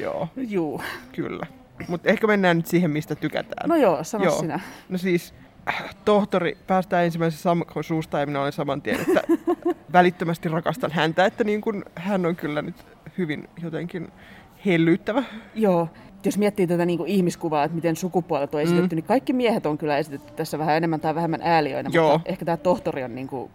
Joo, 0.00 0.28
juu. 0.36 0.80
kyllä. 1.12 1.46
Mutta 1.88 2.08
ehkä 2.08 2.26
mennään 2.26 2.56
nyt 2.56 2.66
siihen, 2.66 2.90
mistä 2.90 3.14
tykätään. 3.14 3.68
No 3.68 3.76
joo, 3.76 4.04
sano 4.04 4.24
Joo. 4.24 4.40
sinä. 4.40 4.60
No 4.88 4.98
siis, 4.98 5.34
äh, 5.68 5.94
tohtori 6.04 6.58
päästää 6.66 7.02
ensimmäisen 7.02 7.40
Sammakon 7.40 7.84
suusta 7.84 8.20
ja 8.20 8.26
minä 8.26 8.40
olen 8.40 8.52
saman 8.52 8.82
tien, 8.82 9.00
että 9.00 9.22
välittömästi 9.92 10.48
rakastan 10.48 10.92
häntä, 10.92 11.26
että 11.26 11.44
niin 11.44 11.60
kun 11.60 11.84
hän 11.94 12.26
on 12.26 12.36
kyllä 12.36 12.62
nyt 12.62 12.86
hyvin 13.18 13.48
jotenkin 13.62 14.08
hellyttävä. 14.66 15.22
Joo, 15.54 15.88
jos 16.24 16.38
miettii 16.38 16.66
tätä 16.66 16.86
niin 16.86 16.98
kuin 16.98 17.10
ihmiskuvaa, 17.10 17.64
että 17.64 17.74
miten 17.74 17.96
sukupuolet 17.96 18.54
on 18.54 18.60
esitetty, 18.60 18.94
mm. 18.94 18.96
niin 18.96 19.06
kaikki 19.06 19.32
miehet 19.32 19.66
on 19.66 19.78
kyllä 19.78 19.98
esitetty 19.98 20.32
tässä 20.32 20.58
vähän 20.58 20.76
enemmän 20.76 21.00
tai 21.00 21.14
vähemmän 21.14 21.42
ääliöinä, 21.42 21.90
Joo. 21.92 22.12
mutta 22.12 22.30
ehkä 22.30 22.44
tämä 22.44 22.56
tohtori 22.56 23.04
on, 23.04 23.14
niin 23.14 23.28
kuin, 23.28 23.50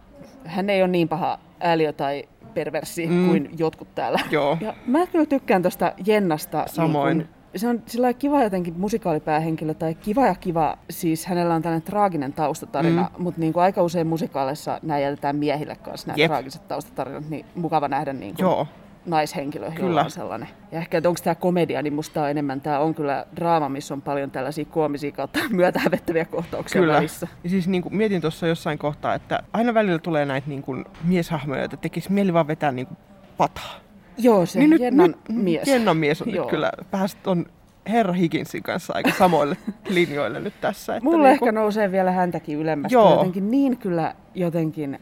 hän 0.45 0.69
ei 0.69 0.81
ole 0.81 0.91
niin 0.91 1.09
paha 1.09 1.39
ääliö 1.59 1.93
tai 1.93 2.23
perversi 2.51 3.07
mm. 3.07 3.27
kuin 3.27 3.49
jotkut 3.57 3.95
täällä. 3.95 4.19
Joo. 4.31 4.57
Ja 4.61 4.73
mä 4.87 5.07
kyllä 5.07 5.25
tykkään 5.25 5.61
tuosta 5.61 5.93
Jennasta. 6.05 6.63
Samoin. 6.67 7.17
Niin 7.17 7.27
kun, 7.27 7.41
se 7.55 7.67
on 7.67 7.83
sillä 7.85 8.13
kiva 8.13 8.43
jotenkin 8.43 8.73
musikaalipäähenkilö, 8.77 9.73
tai 9.73 9.95
kiva 9.95 10.27
ja 10.27 10.35
kiva, 10.35 10.77
siis 10.89 11.25
hänellä 11.25 11.55
on 11.55 11.61
tällainen 11.61 11.85
traaginen 11.85 12.33
taustatarina, 12.33 13.01
mm. 13.17 13.23
mutta 13.23 13.39
niin 13.41 13.53
kuin 13.53 13.63
aika 13.63 13.83
usein 13.83 14.07
musikaaleissa 14.07 14.79
nämä 14.83 14.99
jätetään 14.99 15.35
miehille 15.35 15.75
kanssa, 15.75 16.07
nämä 16.07 16.17
Jep. 16.17 16.27
traagiset 16.27 16.67
taustatarinat, 16.67 17.29
niin 17.29 17.45
mukava 17.55 17.87
nähdä 17.87 18.13
niin 18.13 18.35
kuin 18.35 18.43
Joo, 18.43 18.67
naishenkilö, 19.05 19.65
jolla 19.65 19.79
Kyllä. 19.79 20.03
on 20.03 20.11
sellainen. 20.11 20.49
Ja 20.71 20.79
ehkä, 20.79 20.97
että 20.97 21.09
onko 21.09 21.21
tämä 21.23 21.35
komedia, 21.35 21.81
niin 21.81 21.93
musta 21.93 22.23
on 22.23 22.29
enemmän, 22.29 22.61
tämä 22.61 22.79
on 22.79 22.95
kyllä 22.95 23.25
draama, 23.35 23.69
missä 23.69 23.93
on 23.93 24.01
paljon 24.01 24.31
tällaisia 24.31 24.65
koomisia 24.65 25.11
kautta 25.11 25.39
myötähävettäviä 25.49 26.25
kohtauksia 26.25 26.81
kyllä. 26.81 26.93
välissä. 26.93 27.27
Ja 27.43 27.49
siis 27.49 27.67
niin 27.67 27.81
kuin, 27.81 27.95
mietin 27.95 28.21
tuossa 28.21 28.47
jossain 28.47 28.77
kohtaa, 28.77 29.13
että 29.13 29.43
aina 29.53 29.73
välillä 29.73 29.99
tulee 29.99 30.25
näitä 30.25 30.49
niin 30.49 30.63
kuin, 30.63 30.85
mieshahmoja, 31.03 31.63
että 31.63 31.77
tekisi 31.77 32.11
mieli 32.11 32.33
vaan 32.33 32.47
vetää 32.47 32.71
niin 32.71 32.87
kuin, 32.87 32.97
pataa. 33.37 33.79
Joo, 34.17 34.45
se 34.45 34.59
niin 34.59 34.81
Jennan 34.81 35.15
mies. 35.29 35.67
Jennan 35.67 35.97
mies 35.97 36.21
on 36.21 36.33
Joo. 36.33 36.43
nyt 36.43 36.49
kyllä 36.49 36.71
päästä 36.91 37.31
on 37.31 37.45
herra 37.89 38.13
Higginsin 38.13 38.63
kanssa 38.63 38.93
aika 38.95 39.11
samoille 39.17 39.57
linjoille 39.89 40.39
nyt 40.39 40.53
tässä. 40.61 40.95
Että 40.95 41.03
Mulle 41.09 41.27
niin 41.27 41.33
ehkä 41.33 41.51
nousee 41.51 41.91
vielä 41.91 42.11
häntäkin 42.11 42.57
ylemmäs. 42.57 42.91
Joo. 42.91 43.03
Joo. 43.03 43.13
Jotenkin 43.13 43.51
niin 43.51 43.77
kyllä, 43.77 44.15
jotenkin 44.35 44.99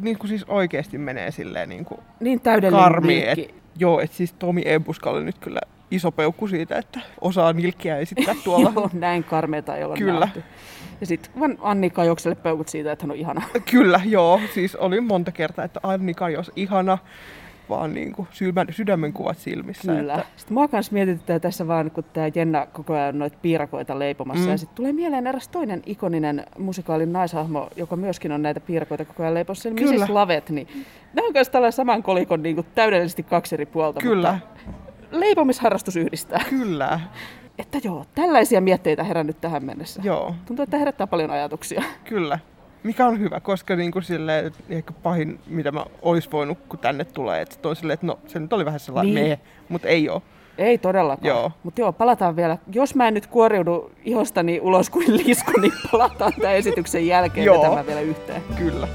niin 0.00 0.18
kuin 0.18 0.28
siis 0.28 0.44
oikeasti 0.44 0.98
menee 0.98 1.30
silleen 1.30 1.68
niin 1.68 1.84
kuin 1.84 2.00
niin 2.20 2.40
täydellinen 2.40 2.84
karmi. 2.84 3.24
Et, 3.26 3.54
joo, 3.78 4.00
että 4.00 4.16
siis 4.16 4.32
Tomi 4.32 4.62
Ebuskalle 4.64 5.24
nyt 5.24 5.38
kyllä 5.38 5.60
iso 5.90 6.12
peukku 6.12 6.48
siitä, 6.48 6.78
että 6.78 7.00
osaa 7.20 7.52
nilkkiä 7.52 7.98
esittää 7.98 8.34
tuolla. 8.44 8.72
Joo, 8.74 8.90
näin 8.92 9.24
karmeita 9.24 9.76
ei 9.76 9.84
ole 9.84 9.96
Kyllä. 9.98 10.20
nähty. 10.20 10.42
Ja 11.00 11.06
sitten 11.06 11.32
vaan 11.40 11.58
Anni 11.60 11.90
Kajokselle 11.90 12.34
peukut 12.34 12.68
siitä, 12.68 12.92
että 12.92 13.04
hän 13.04 13.10
on 13.10 13.16
ihana. 13.16 13.42
Kyllä, 13.70 14.00
joo. 14.04 14.40
Siis 14.54 14.76
oli 14.76 15.00
monta 15.00 15.32
kertaa, 15.32 15.64
että 15.64 15.80
Anni 15.82 16.14
Kajos 16.14 16.52
ihana, 16.56 16.98
vaan 17.68 17.94
niin 17.94 18.12
kuin 18.12 18.28
sydämen, 18.30 18.74
sydämen 18.74 19.12
kuvat 19.12 19.38
silmissä. 19.38 19.92
Kyllä. 19.92 20.14
Että, 20.14 20.26
Sitten 20.36 20.54
mua 20.54 20.68
kanssa 20.68 20.92
mietityttää 20.92 21.38
tässä 21.38 21.66
vaan, 21.66 21.90
kun 21.90 22.04
tämä 22.12 22.26
Jenna 22.34 22.66
koko 22.66 22.94
ajan 22.94 23.18
noita 23.18 23.38
piirakoita 23.42 23.98
leipomassa. 23.98 24.44
Mm. 24.44 24.50
Ja 24.50 24.58
sitten 24.58 24.76
tulee 24.76 24.92
mieleen 24.92 25.26
eräs 25.26 25.48
toinen 25.48 25.82
ikoninen 25.86 26.44
musikaalin 26.58 27.12
naishahmo, 27.12 27.68
joka 27.76 27.96
myöskin 27.96 28.32
on 28.32 28.42
näitä 28.42 28.60
piirakoita 28.60 29.04
koko 29.04 29.22
ajan 29.22 29.34
leipomassa. 29.34 29.68
Eli 29.68 29.76
Kyllä. 29.76 30.04
Mrs. 30.04 30.10
Lavet. 30.10 30.50
Niin 30.50 30.68
nämä 31.12 31.26
on 31.26 31.32
myös 31.32 31.48
tällainen 31.48 31.72
saman 31.72 32.02
kolikon 32.02 32.42
niin 32.42 32.54
kuin 32.54 32.66
täydellisesti 32.74 33.22
kaksi 33.22 33.54
eri 33.54 33.66
puolta. 33.66 34.00
Kyllä. 34.00 34.38
Mutta 34.66 35.18
leipomisharrastus 35.18 35.96
yhdistää. 35.96 36.44
kyllä, 36.50 37.00
Että 37.58 37.78
joo, 37.84 38.04
tällaisia 38.14 38.60
mietteitä 38.60 39.04
herännyt 39.04 39.40
tähän 39.40 39.64
mennessä. 39.64 40.00
joo, 40.04 40.34
Tuntuu, 40.46 40.62
että 40.62 40.78
herättää 40.78 41.06
paljon 41.06 41.30
ajatuksia. 41.30 41.82
kyllä. 42.04 42.38
Mikä 42.84 43.06
on 43.06 43.20
hyvä, 43.20 43.40
koska 43.40 43.76
niin 43.76 43.92
kuin 43.92 44.02
silleen, 44.02 44.52
ehkä 44.70 44.92
pahin, 45.02 45.40
mitä 45.46 45.72
mä 45.72 45.84
olis 46.02 46.32
voinut, 46.32 46.58
kun 46.68 46.78
tänne 46.78 47.04
tulee, 47.04 47.42
että 47.42 47.68
on 47.68 47.76
silleen, 47.76 47.94
että 47.94 48.06
no 48.06 48.18
se 48.26 48.38
nyt 48.38 48.52
oli 48.52 48.64
vähän 48.64 48.80
sellainen 48.80 49.14
Niin. 49.14 49.28
meh, 49.28 49.38
mutta 49.68 49.88
ei 49.88 50.08
ole. 50.08 50.22
Ei 50.58 50.78
todellakaan. 50.78 51.26
Joo. 51.28 51.52
Mutta 51.62 51.80
joo, 51.80 51.92
palataan 51.92 52.36
vielä. 52.36 52.58
Jos 52.72 52.94
mä 52.94 53.08
en 53.08 53.14
nyt 53.14 53.26
kuoriudu 53.26 53.90
ihostani 54.04 54.60
ulos 54.60 54.90
kuin 54.90 55.16
lisku, 55.26 55.60
niin 55.60 55.72
palataan 55.92 56.32
tämän 56.40 56.54
esityksen 56.56 57.06
jälkeen 57.06 57.44
Joo. 57.46 57.84
vielä 57.86 58.00
yhteen. 58.00 58.42
Kyllä. 58.56 58.88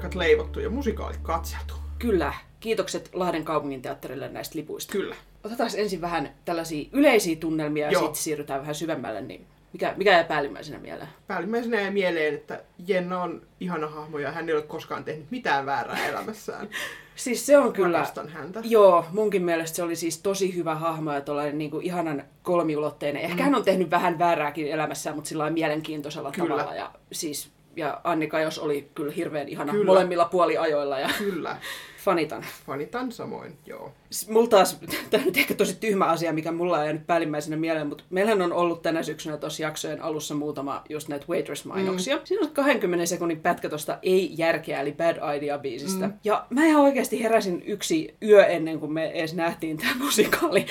Piirakat 0.00 0.14
leivottu 0.14 0.60
ja 0.60 0.70
musikaalit 0.70 1.20
katseltu. 1.22 1.74
Kyllä. 1.98 2.34
Kiitokset 2.60 3.10
Lahden 3.12 3.44
kaupunginteatterille 3.44 4.28
näistä 4.28 4.58
lipuista. 4.58 4.92
Kyllä. 4.92 5.16
Otetaan 5.44 5.70
ensin 5.76 6.00
vähän 6.00 6.34
tällaisia 6.44 6.88
yleisiä 6.92 7.36
tunnelmia 7.36 7.86
ja 7.86 7.92
Joo. 7.92 8.02
sitten 8.02 8.22
siirrytään 8.22 8.60
vähän 8.60 8.74
syvemmälle. 8.74 9.20
Niin 9.20 9.46
mikä, 9.72 9.94
mikä 9.96 10.10
jää 10.10 10.24
päällimmäisenä 10.24 10.78
mieleen? 10.78 11.08
Päällimmäisenä 11.26 11.80
jäi 11.80 11.90
mieleen, 11.90 12.34
että 12.34 12.62
Jenna 12.86 13.22
on 13.22 13.42
ihana 13.60 13.88
hahmo 13.88 14.18
ja 14.18 14.32
hän 14.32 14.48
ei 14.48 14.54
ole 14.54 14.62
koskaan 14.62 15.04
tehnyt 15.04 15.30
mitään 15.30 15.66
väärää 15.66 16.06
elämässään. 16.06 16.68
Siis 17.14 17.46
se 17.46 17.58
on 17.58 17.72
kyllä... 17.72 17.98
Rakastan 17.98 18.28
häntä. 18.28 18.60
Joo, 18.64 19.04
munkin 19.12 19.42
mielestä 19.42 19.76
se 19.76 19.82
oli 19.82 19.96
siis 19.96 20.18
tosi 20.18 20.54
hyvä 20.54 20.74
hahmo 20.74 21.12
ja 21.12 21.20
tuollainen 21.20 21.58
niin 21.58 21.70
kuin 21.70 21.86
ihanan 21.86 22.24
kolmiulotteinen. 22.42 23.22
Ehkä 23.22 23.36
mm. 23.36 23.42
hän 23.42 23.54
on 23.54 23.64
tehnyt 23.64 23.90
vähän 23.90 24.18
väärääkin 24.18 24.66
elämässään, 24.66 25.16
mutta 25.16 25.28
sillä 25.28 25.50
mielenkiintoisella 25.50 26.32
Kyllä. 26.32 26.48
tavalla. 26.48 26.74
Ja, 26.74 26.90
siis, 27.12 27.50
ja 27.76 28.00
Annika 28.04 28.40
jos 28.40 28.58
oli 28.58 28.90
kyllä 28.94 29.12
hirveän 29.12 29.48
ihana 29.48 29.72
Kyllä. 29.72 29.84
molemmilla 29.84 30.24
puoliajoilla. 30.24 30.98
Ja... 30.98 31.10
Kyllä. 31.18 31.56
Fanitan. 32.04 32.44
Fanitan 32.66 33.12
samoin, 33.12 33.58
joo. 33.66 33.92
Mulla 34.28 34.48
taas, 34.48 34.80
tämä 35.10 35.20
on 35.20 35.26
nyt 35.26 35.36
ehkä 35.36 35.54
tosi 35.54 35.76
tyhmä 35.80 36.04
asia, 36.04 36.32
mikä 36.32 36.52
mulla 36.52 36.78
on 36.78 36.84
jäänyt 36.84 37.06
päällimmäisenä 37.06 37.56
mieleen, 37.56 37.86
mutta 37.86 38.04
meillähän 38.10 38.42
on 38.42 38.52
ollut 38.52 38.82
tänä 38.82 39.02
syksynä 39.02 39.36
tuossa 39.36 39.62
jaksojen 39.62 40.02
alussa 40.02 40.34
muutama 40.34 40.84
just 40.88 41.08
näitä 41.08 41.26
Waitress-mainoksia. 41.28 42.16
Mm. 42.16 42.22
Siinä 42.24 42.46
on 42.46 42.52
20 42.52 43.06
sekunnin 43.06 43.40
pätkä 43.40 43.68
tuosta 43.68 43.98
Ei 44.02 44.30
järkeä, 44.38 44.80
eli 44.80 44.92
Bad 44.92 45.16
Idea-biisistä. 45.36 46.06
Mm. 46.06 46.12
Ja 46.24 46.46
mä 46.50 46.66
ihan 46.66 46.82
oikeasti 46.82 47.22
heräsin 47.22 47.62
yksi 47.66 48.14
yö 48.22 48.46
ennen 48.46 48.80
kuin 48.80 48.92
me 48.92 49.10
edes 49.10 49.34
nähtiin 49.34 49.76
tämä 49.76 49.94
musikaali. 49.98 50.66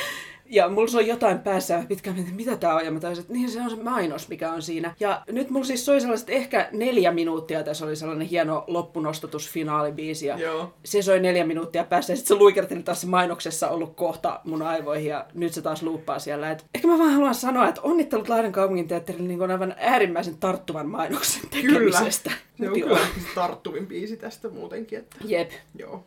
Ja 0.52 0.70
mulla 0.70 0.88
soi 0.88 1.08
jotain 1.08 1.40
päässä 1.40 1.84
pitkään 1.88 2.16
mietin, 2.16 2.36
mitä 2.36 2.58
tää 2.58 2.76
on, 2.76 2.86
ja 2.86 2.92
mä 2.92 3.00
taisin, 3.00 3.22
että 3.22 3.34
niin 3.34 3.50
se 3.50 3.62
on 3.62 3.70
se 3.70 3.76
mainos, 3.76 4.30
mikä 4.30 4.52
on 4.52 4.62
siinä. 4.62 4.96
Ja 5.00 5.22
nyt 5.32 5.50
mulla 5.50 5.66
siis 5.66 5.86
soi 5.86 6.02
sellaiset 6.02 6.30
ehkä 6.30 6.70
neljä 6.72 7.12
minuuttia, 7.12 7.64
tässä 7.64 7.86
oli 7.86 7.96
sellainen 7.96 8.28
hieno 8.28 8.64
loppunostatus 8.68 9.50
finaalibiisi, 9.50 10.28
ja 10.28 10.38
Joo. 10.38 10.74
se 10.86 11.02
soi 11.02 11.20
neljä 11.20 11.46
minuuttia 11.46 11.84
päässä, 11.84 12.14
ja 12.14 12.18
sitten 12.18 12.38
se 12.38 12.44
luikerteli 12.44 12.84
taas 12.84 13.02
se 13.02 13.08
mainoksessa 13.08 13.70
ollut 13.70 13.96
kohta 13.96 14.40
mun 14.44 14.62
aivoihin, 14.62 15.10
ja 15.10 15.26
nyt 15.34 15.54
se 15.54 15.62
taas 15.62 15.84
luuppaa 15.84 16.20
siellä. 16.20 16.52
Et 16.52 16.66
ehkä 16.76 16.88
mä 16.88 16.98
vaan 16.98 17.14
haluan 17.14 17.36
sanoa, 17.36 17.68
että 17.68 17.82
onnittelut 17.82 18.30
Lahden 18.30 18.52
kaupungin 18.52 18.88
teatterille 18.88 19.28
niin 19.28 19.40
kuin 19.40 19.52
aivan 19.52 19.76
äärimmäisen 19.78 20.38
tarttuvan 20.38 20.90
mainoksen 20.90 21.50
tekemisestä. 21.50 22.32
Se 22.60 22.70
on 22.70 22.74
kyllä 22.74 23.00
tarttuvin 23.36 23.88
biisi 23.88 24.18
tästä 24.18 24.50
muutenkin, 24.50 25.00
että 25.00 25.18
Jep. 25.26 25.52
joo. 25.76 26.04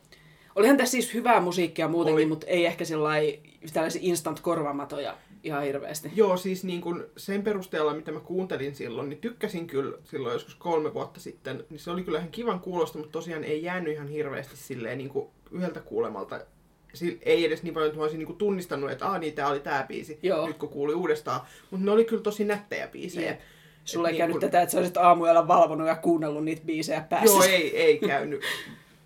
Olihan 0.56 0.76
tässä 0.76 0.90
siis 0.90 1.14
hyvää 1.14 1.40
musiikkia 1.40 1.88
muutenkin, 1.88 2.16
Oli. 2.16 2.26
mutta 2.26 2.46
ei 2.46 2.66
ehkä 2.66 2.84
tällaisia 3.72 4.00
instant 4.04 4.40
korvamatoja 4.40 5.16
ihan 5.44 5.62
hirveästi. 5.62 6.10
Joo, 6.16 6.36
siis 6.36 6.64
niin 6.64 6.80
kun 6.80 7.04
sen 7.16 7.42
perusteella, 7.42 7.94
mitä 7.94 8.12
mä 8.12 8.20
kuuntelin 8.20 8.74
silloin, 8.74 9.08
niin 9.08 9.18
tykkäsin 9.20 9.66
kyllä 9.66 9.98
silloin 10.04 10.32
joskus 10.32 10.54
kolme 10.54 10.94
vuotta 10.94 11.20
sitten. 11.20 11.64
Niin 11.70 11.80
se 11.80 11.90
oli 11.90 12.02
kyllä 12.04 12.18
ihan 12.18 12.30
kivan 12.30 12.60
kuulosta, 12.60 12.98
mutta 12.98 13.12
tosiaan 13.12 13.44
ei 13.44 13.62
jäänyt 13.62 13.92
ihan 13.94 14.08
hirveästi 14.08 14.56
silleen 14.56 14.98
niin 14.98 15.10
kuin 15.10 15.28
yhdeltä 15.50 15.80
kuulemalta. 15.80 16.40
Ei 17.22 17.44
edes 17.44 17.62
niin 17.62 17.74
paljon, 17.74 17.88
että 17.88 17.96
mä 17.98 18.02
olisin 18.02 18.18
niin 18.18 18.26
kuin 18.26 18.38
tunnistanut, 18.38 18.90
että 18.90 19.06
aah 19.06 19.20
niin, 19.20 19.32
tää 19.32 19.48
oli 19.48 19.60
tää 19.60 19.86
biisi, 19.88 20.18
Joo. 20.22 20.46
nyt 20.46 20.56
kun 20.58 20.68
kuuli 20.68 20.94
uudestaan. 20.94 21.40
Mutta 21.70 21.84
ne 21.86 21.90
oli 21.92 22.04
kyllä 22.04 22.22
tosi 22.22 22.44
nättejä 22.44 22.88
biisejä. 22.88 23.30
Jep. 23.30 23.40
Sulla 23.84 24.08
ei 24.08 24.14
Et 24.14 24.18
käynyt 24.18 24.34
niin 24.34 24.40
kun- 24.40 24.48
tätä, 24.50 24.62
että 24.62 24.72
sä 24.72 24.78
olisit 24.78 24.96
aamuyöllä 24.96 25.48
valvonut 25.48 25.86
ja 25.86 25.94
kuunnellut 25.96 26.44
niitä 26.44 26.62
biisejä 26.66 27.00
päässä. 27.00 27.26
Joo, 27.34 27.42
ei, 27.42 27.76
ei 27.82 27.98
käynyt 27.98 28.42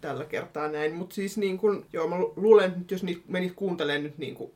tällä 0.07 0.25
kertaa 0.25 0.69
näin. 0.69 0.95
Mutta 0.95 1.15
siis 1.15 1.39
niin 1.39 1.59
kun, 1.59 1.87
joo, 1.93 2.09
mä 2.09 2.19
lu- 2.19 2.33
luulen, 2.37 2.75
että 2.81 2.95
jos 2.95 3.03
niitä 3.03 3.23
menit 3.29 3.53
kuuntelemaan 3.57 4.03
nyt 4.03 4.19
niin 4.19 4.35
kun 4.35 4.51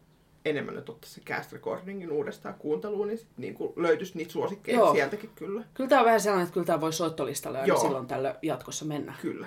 enemmän, 0.44 0.78
että 0.78 0.92
ottaisi 0.92 1.14
se 1.14 1.20
cast 1.20 1.52
recordingin 1.52 2.12
uudestaan 2.12 2.54
kuunteluun, 2.58 3.08
niin 3.08 3.18
sit 3.18 3.28
niin 3.36 3.54
kun 3.54 3.72
löytyisi 3.76 4.18
niitä 4.18 4.32
suosikkeja 4.32 4.78
Joo. 4.78 4.92
sieltäkin 4.94 5.30
kyllä. 5.34 5.62
Kyllä 5.74 5.88
tämä 5.88 6.00
on 6.00 6.04
vähän 6.06 6.20
sellainen, 6.20 6.44
että 6.44 6.54
kyllä 6.54 6.66
tämä 6.66 6.80
voi 6.80 6.92
soittolistalle 6.92 7.58
aina 7.58 7.68
Joo. 7.68 7.80
silloin 7.80 8.06
tällä 8.06 8.34
jatkossa 8.42 8.84
mennä. 8.84 9.14
Kyllä. 9.22 9.46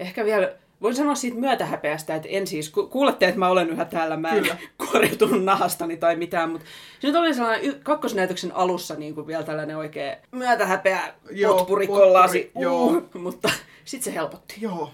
Ehkä 0.00 0.24
vielä, 0.24 0.52
voin 0.82 0.94
sanoa 0.94 1.14
siitä 1.14 1.36
myötähäpeästä, 1.38 2.14
että 2.14 2.28
en 2.28 2.46
siis, 2.46 2.70
ku- 2.70 2.86
kuulette, 2.86 3.26
että 3.26 3.38
mä 3.38 3.48
olen 3.48 3.70
yhä 3.70 3.84
täällä, 3.84 4.16
mä 4.16 4.30
en 4.30 4.42
Kyllä. 4.42 4.56
kuoriutunut 4.90 5.44
nahastani 5.44 5.96
tai 5.96 6.16
mitään, 6.16 6.50
mutta 6.50 6.66
se 7.00 7.06
nyt 7.06 7.16
oli 7.16 7.34
sellainen 7.34 7.64
y- 7.64 7.80
kakkosnäytöksen 7.82 8.56
alussa 8.56 8.94
niin 8.94 9.14
kuin 9.14 9.26
vielä 9.26 9.42
tällainen 9.42 9.76
oikea 9.76 10.16
myötähäpeä, 10.32 11.14
Joo, 11.30 11.58
potpuri, 11.58 11.86
kollaasi, 11.86 12.38
potpuri, 12.42 12.64
joo. 12.64 12.84
uh, 12.86 13.04
mutta 13.22 13.50
sitten 13.84 14.12
se 14.12 14.18
helpotti. 14.18 14.54
Joo. 14.60 14.90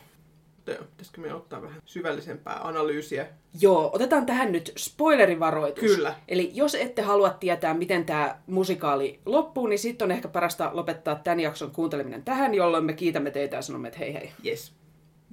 Mutta 0.68 0.82
joo, 0.82 0.90
Pitäisikö 0.90 1.20
me 1.20 1.34
ottaa 1.34 1.62
vähän 1.62 1.82
syvällisempää 1.84 2.60
analyysiä? 2.62 3.26
Joo, 3.60 3.90
otetaan 3.92 4.26
tähän 4.26 4.52
nyt 4.52 4.72
spoilerivaroitus. 4.76 5.84
Kyllä. 5.84 6.14
Eli 6.28 6.50
jos 6.54 6.74
ette 6.74 7.02
halua 7.02 7.30
tietää, 7.30 7.74
miten 7.74 8.04
tämä 8.04 8.38
musikaali 8.46 9.20
loppuu, 9.26 9.66
niin 9.66 9.78
sitten 9.78 10.06
on 10.06 10.12
ehkä 10.12 10.28
parasta 10.28 10.70
lopettaa 10.72 11.14
tämän 11.14 11.40
jakson 11.40 11.70
kuunteleminen 11.70 12.22
tähän, 12.22 12.54
jolloin 12.54 12.84
me 12.84 12.92
kiitämme 12.92 13.30
teitä 13.30 13.56
ja 13.56 13.62
sanomme, 13.62 13.88
että 13.88 13.98
hei 13.98 14.14
hei. 14.14 14.32
Yes. 14.46 14.72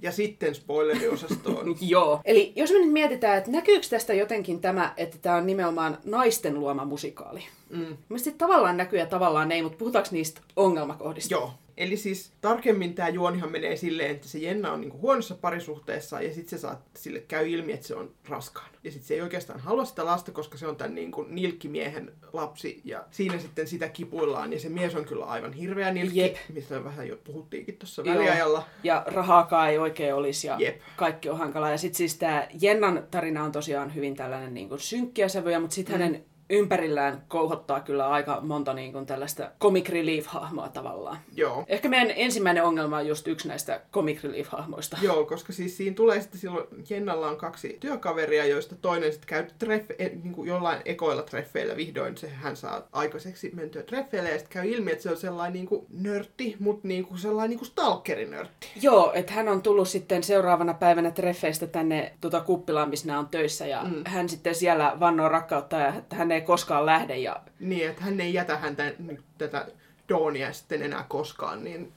Ja 0.02 0.12
sitten 0.12 0.56
spoileriosastoon. 0.56 1.76
Joo. 1.82 2.22
Eli 2.26 2.54
jos 2.56 2.72
me 2.72 2.80
nyt 2.80 2.92
mietitään, 2.92 3.38
että 3.38 3.52
näkyykö 3.52 3.88
tästä 3.90 4.14
jotenkin 4.14 4.62
tämä, 4.62 4.94
että 4.98 5.18
tämä 5.22 5.36
on 5.36 5.46
nimenomaan 5.46 5.98
naisten 6.06 6.60
luoma 6.60 6.86
musikaali? 6.86 7.44
mm. 7.70 7.98
Mielestäni 8.10 8.36
tavallaan 8.38 8.78
näkyy 8.78 9.00
ja 9.00 9.06
tavallaan 9.06 9.52
ei, 9.52 9.62
mutta 9.62 9.78
puhutaanko 9.78 10.10
niistä 10.12 10.42
ongelmakohdista? 10.56 11.34
Joo. 11.34 11.54
Eli 11.78 11.98
siis 11.98 12.32
tarkemmin 12.42 12.94
tämä 12.94 13.10
juonihan 13.10 13.52
menee 13.52 13.76
silleen, 13.76 14.12
että 14.12 14.28
se 14.28 14.40
Jenna 14.40 14.72
on 14.72 14.82
niinku 14.82 14.98
huonossa 14.98 15.36
parisuhteessa 15.36 16.22
ja 16.22 16.34
sitten 16.34 16.50
se 16.50 16.58
saa, 16.62 16.82
sille 16.98 17.20
käy 17.20 17.50
ilmi, 17.50 17.74
että 17.74 17.88
se 17.88 17.96
on 17.96 18.12
raskaan. 18.30 18.70
Ja 18.84 18.92
sitten 18.92 19.08
se 19.08 19.14
ei 19.14 19.22
oikeastaan 19.22 19.60
halua 19.60 19.86
sitä 19.86 20.06
lasta, 20.06 20.32
koska 20.32 20.58
se 20.58 20.68
on 20.68 20.76
tämän 20.76 20.96
niinku 20.96 21.26
nilkkimiehen 21.30 22.12
lapsi 22.34 22.82
ja 22.84 23.06
siinä 23.12 23.40
sitten 23.40 23.68
sitä 23.68 23.90
kipuillaan. 23.90 24.54
Ja 24.54 24.60
se 24.60 24.70
mies 24.70 24.96
on 24.96 25.06
kyllä 25.06 25.26
aivan 25.26 25.54
hirveä 25.54 25.94
nilkki, 25.94 26.20
Jep. 26.20 26.36
mistä 26.54 26.84
vähän 26.84 27.08
jo 27.08 27.18
puhuttiinkin 27.24 27.78
tuossa 27.78 28.06
väliajalla. 28.06 28.68
Ja 28.84 29.04
rahaakaan 29.08 29.70
ei 29.70 29.78
oikein 29.78 30.16
olisi 30.16 30.48
ja 30.48 30.56
Jep. 30.60 30.82
kaikki 30.96 31.30
on 31.30 31.38
hankalaa. 31.38 31.72
Ja 31.72 31.78
sitten 31.78 31.98
siis 31.98 32.18
tämä 32.18 32.48
Jennan 32.62 33.08
tarina 33.12 33.44
on 33.44 33.52
tosiaan 33.52 33.96
hyvin 33.96 34.16
tällainen 34.16 34.54
niin 34.54 34.70
kuin 34.70 34.80
synkkiä 34.80 35.28
sävyjä, 35.28 35.60
mutta 35.60 35.76
sitten 35.76 35.96
mm. 35.96 36.02
hänen 36.02 36.26
ympärillään 36.50 37.24
kouhottaa 37.28 37.80
kyllä 37.80 38.10
aika 38.10 38.42
monta 38.42 38.74
niin 38.74 38.92
kuin 38.92 39.06
tällaista 39.06 39.52
comic 39.62 39.90
relief-hahmoa 39.90 40.70
tavallaan. 40.70 41.18
Joo. 41.36 41.66
Ehkä 41.68 41.90
meidän 41.90 42.14
ensimmäinen 42.16 42.64
ongelma 42.64 42.98
on 42.98 43.08
just 43.08 43.28
yksi 43.28 43.48
näistä 43.48 43.82
comic 43.94 44.24
relief-hahmoista. 44.24 44.98
Joo, 45.02 45.26
koska 45.26 45.54
siis 45.54 45.78
siinä 45.78 45.96
tulee 45.96 46.22
sitten 46.22 46.40
silloin, 46.40 46.68
Jennalla 46.90 47.30
on 47.30 47.38
kaksi 47.38 47.78
työkaveria, 47.80 48.46
joista 48.46 48.76
toinen 48.76 49.12
sitten 49.12 49.28
käy 49.28 49.46
treffe, 49.60 49.96
niin 50.24 50.34
kuin 50.34 50.48
jollain 50.48 50.82
ekoilla 50.86 51.24
treffeillä 51.24 51.76
vihdoin 51.76 52.18
se 52.18 52.30
hän 52.30 52.56
saa 52.56 52.88
aikaiseksi 52.92 53.52
mentyä 53.54 53.84
treffeille 53.84 54.30
ja 54.30 54.38
sitten 54.38 54.54
käy 54.54 54.72
ilmi, 54.72 54.92
että 54.92 55.04
se 55.04 55.10
on 55.10 55.18
sellainen 55.18 55.54
niin 55.54 55.68
kuin 55.68 55.86
nörtti, 55.90 56.56
mutta 56.60 56.88
niin 56.88 57.06
kuin 57.06 57.18
sellainen 57.18 57.50
niin 57.50 57.60
kuin 57.60 57.70
stalkerinörtti. 57.70 58.68
Joo, 58.82 59.12
että 59.14 59.34
hän 59.34 59.48
on 59.48 59.62
tullut 59.62 59.88
sitten 59.88 60.24
seuraavana 60.24 60.74
päivänä 60.74 61.12
treffeistä 61.12 61.68
tänne 61.68 62.14
tota 62.22 62.42
kuppilaan, 62.42 62.90
missä 62.90 63.08
nämä 63.08 63.20
on 63.20 63.28
töissä, 63.28 63.68
ja 63.68 63.84
mm. 63.84 64.04
hän 64.06 64.30
sitten 64.30 64.56
siellä 64.56 64.98
vannoo 65.00 65.30
rakkautta, 65.30 65.76
ja 65.76 65.94
hän 66.10 66.32
ei 66.36 66.42
koskaan 66.42 66.86
lähde, 66.86 67.18
ja 67.18 67.42
Niin, 67.60 67.90
että 67.90 68.04
hän 68.04 68.22
ei 68.22 68.34
jätä 68.34 68.58
häntä 68.58 68.94
niin, 69.00 69.24
tätä 69.38 69.68
Dawnia 70.10 70.54
sitten 70.54 70.82
enää 70.82 71.06
koskaan, 71.10 71.64
niin 71.64 71.94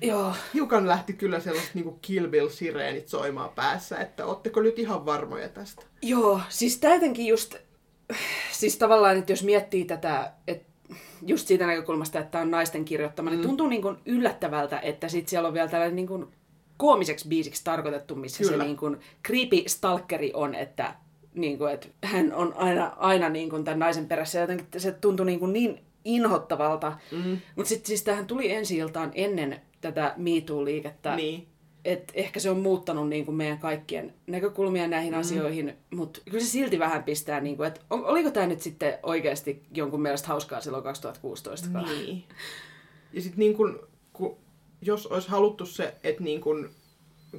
joo, 0.00 0.32
hiukan 0.54 0.88
lähti 0.88 1.12
kyllä 1.12 1.40
sellaiset 1.40 1.74
niin 1.74 1.84
kuin 1.84 1.98
Kill 2.02 2.26
Bill-sireenit 2.26 3.08
soimaan 3.08 3.50
päässä, 3.50 3.98
että 3.98 4.26
ootteko 4.26 4.60
nyt 4.60 4.78
ihan 4.78 5.06
varmoja 5.06 5.48
tästä? 5.48 5.82
joo, 6.02 6.40
siis 6.48 6.78
tää 6.78 6.94
jotenkin 6.94 7.26
just, 7.26 7.56
siis 8.52 8.76
tavallaan, 8.76 9.16
että 9.16 9.32
jos 9.32 9.42
miettii 9.42 9.84
tätä, 9.84 10.32
että 10.46 10.72
just 11.26 11.48
siitä 11.48 11.66
näkökulmasta, 11.66 12.18
että 12.18 12.30
tämä 12.30 12.42
on 12.42 12.50
naisten 12.50 12.84
kirjoittama, 12.84 13.30
mm. 13.30 13.36
niin 13.36 13.46
tuntuu 13.46 13.66
niin 13.66 13.82
kuin 13.82 13.96
yllättävältä, 14.06 14.78
että 14.78 15.08
sit 15.08 15.28
siellä 15.28 15.48
on 15.48 15.54
vielä 15.54 15.68
tällainen 15.68 15.96
niin 15.96 16.06
kuin 16.06 16.26
koomiseksi 16.76 17.28
biisiksi 17.28 17.64
tarkoitettu, 17.64 18.14
missä 18.14 18.44
Kyllä. 18.44 18.58
se 18.58 18.64
niin 18.64 18.76
kuin 18.76 19.00
creepy 19.26 19.62
stalkeri 19.66 20.30
on, 20.34 20.54
että, 20.54 20.94
niin 21.34 21.58
kuin, 21.58 21.72
että 21.72 21.88
hän 22.04 22.32
on 22.34 22.54
aina, 22.56 22.92
aina 22.96 23.28
niin 23.28 23.50
kuin 23.50 23.64
tämän 23.64 23.78
naisen 23.78 24.08
perässä. 24.08 24.38
Jotenkin 24.38 24.66
se 24.76 24.92
tuntui 24.92 25.26
niin, 25.26 25.38
kuin 25.38 25.52
niin 25.52 25.80
inhottavalta. 26.04 26.98
Mm. 27.12 27.38
Mutta 27.56 27.68
sitten 27.68 27.86
siis 27.86 28.02
tähän 28.02 28.26
tuli 28.26 28.52
ensi 28.52 28.76
iltaan 28.76 29.10
ennen 29.14 29.60
tätä 29.80 30.14
Me 30.16 30.30
Too-liikettä. 30.30 31.16
Niin. 31.16 31.46
Et 31.84 32.12
ehkä 32.14 32.40
se 32.40 32.50
on 32.50 32.58
muuttanut 32.58 33.08
niin 33.08 33.24
kuin 33.24 33.34
meidän 33.34 33.58
kaikkien 33.58 34.14
näkökulmia 34.26 34.88
näihin 34.88 35.12
mm. 35.12 35.20
asioihin, 35.20 35.76
mutta 35.90 36.20
kyllä 36.24 36.44
se 36.44 36.50
silti 36.50 36.78
vähän 36.78 37.04
pistää, 37.04 37.40
niin 37.40 37.56
kuin, 37.56 37.66
että 37.66 37.80
oliko 37.90 38.30
tämä 38.30 38.46
nyt 38.46 38.60
sitten 38.60 38.98
oikeasti 39.02 39.62
jonkun 39.74 40.02
mielestä 40.02 40.28
hauskaa 40.28 40.60
silloin 40.60 40.84
2016? 40.84 41.68
Niin. 41.82 42.24
Ja 43.12 43.22
sitten 43.22 43.38
niin 43.38 43.56
kun, 43.56 43.88
kun, 44.12 44.36
jos 44.82 45.06
olisi 45.06 45.28
haluttu 45.28 45.66
se, 45.66 45.94
että 46.04 46.22
niin 46.22 46.40
kun 46.40 46.70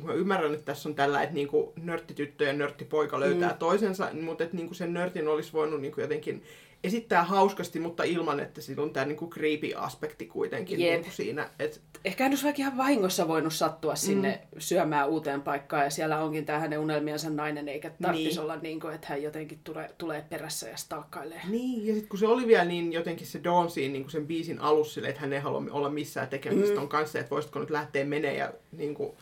mä 0.04 0.14
ymmärrän, 0.14 0.54
että 0.54 0.66
tässä 0.66 0.90
on 0.90 0.96
tällä, 0.96 1.22
että 1.24 1.36
niin 1.36 1.48
kun 1.48 1.74
nörttityttö 1.82 2.44
ja 2.44 2.54
nörttipoika 2.54 3.20
löytää 3.20 3.52
mm. 3.52 3.58
toisensa, 3.58 4.10
mutta 4.22 4.44
että 4.44 4.56
niin 4.56 4.68
kun 4.68 4.76
sen 4.76 4.94
nörtin 4.94 5.28
olisi 5.28 5.54
voinut 5.54 5.82
niin 5.82 5.94
kun 5.94 6.02
jotenkin 6.04 6.44
esittää 6.84 7.24
hauskasti, 7.24 7.80
mutta 7.80 8.04
ilman, 8.04 8.40
että 8.40 8.62
sillä 8.62 8.84
on 8.84 8.94
tämä 8.94 9.06
niin 9.06 9.30
creepy-aspekti 9.30 10.26
kuitenkin 10.26 10.80
Jep. 10.80 10.92
niin 10.92 11.04
kun 11.04 11.12
siinä. 11.14 11.50
Et, 11.60 11.82
Ehkä 12.06 12.24
hän 12.24 12.32
olisi 12.32 12.44
vaikka 12.44 12.60
ihan 12.62 12.78
vahingossa 12.78 13.28
voinut 13.28 13.54
sattua 13.54 13.96
sinne 13.96 14.42
mm. 14.52 14.60
syömään 14.60 15.10
uuteen 15.10 15.42
paikkaan, 15.42 15.84
ja 15.84 15.90
siellä 15.90 16.24
onkin 16.24 16.46
tämä 16.46 16.60
hänen 16.60 16.80
unelmiansa 16.80 17.30
nainen, 17.30 17.68
eikä 17.70 17.92
tarvitsisi 18.02 18.30
Niin. 18.30 18.44
olla 18.44 18.56
niin 18.56 18.80
kuin, 18.80 18.94
että 18.94 19.08
hän 19.10 19.24
jotenkin 19.24 19.60
tulee, 19.64 19.90
tulee 19.98 20.26
perässä 20.30 20.70
ja 20.70 20.78
stalkkailee. 20.78 21.42
niin, 21.50 21.88
ja 21.88 21.94
sitten 21.94 22.10
kun 22.10 22.20
se 22.20 22.28
oli 22.28 22.48
vielä 22.48 22.66
niin 22.66 22.94
jotenkin 22.94 23.28
se 23.28 23.44
Dawn 23.44 23.70
siinä 23.70 23.94
niin 23.94 24.10
sen 24.10 24.28
biisin 24.28 24.60
alussa, 24.60 25.08
että 25.08 25.22
hän 25.22 25.34
ei 25.34 25.40
halua 25.40 25.64
olla 25.72 25.90
missään 25.90 26.28
tekemistä 26.28 26.70
mm. 26.70 26.76
ton 26.76 26.90
kanssa, 26.90 27.20
että 27.20 27.30
voisitko 27.30 27.60
nyt 27.60 27.70
lähteä 27.70 28.06
menee 28.06 28.38
ja 28.38 28.54
niin 28.72 28.94
kun, 28.94 29.16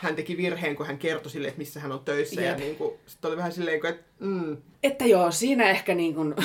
hän 0.00 0.16
teki 0.16 0.36
virheen, 0.36 0.76
kun 0.76 0.86
hän 0.86 0.98
kertoi 0.98 1.30
sille, 1.30 1.48
että 1.48 1.58
missä 1.58 1.80
hän 1.80 1.92
on 1.92 2.00
töissä. 2.04 2.40
Jep. 2.40 2.50
Ja 2.50 2.64
niin 2.64 2.76
kun, 2.76 2.94
sitten 3.06 3.28
oli 3.28 3.36
vähän 3.36 3.52
silleen, 3.52 3.86
että 3.86 4.04
mm, 4.18 4.56
Että 4.82 5.04
joo, 5.04 5.30
siinä 5.30 5.70
ehkä 5.70 5.94
niin 5.94 6.14
kuin... 6.14 6.34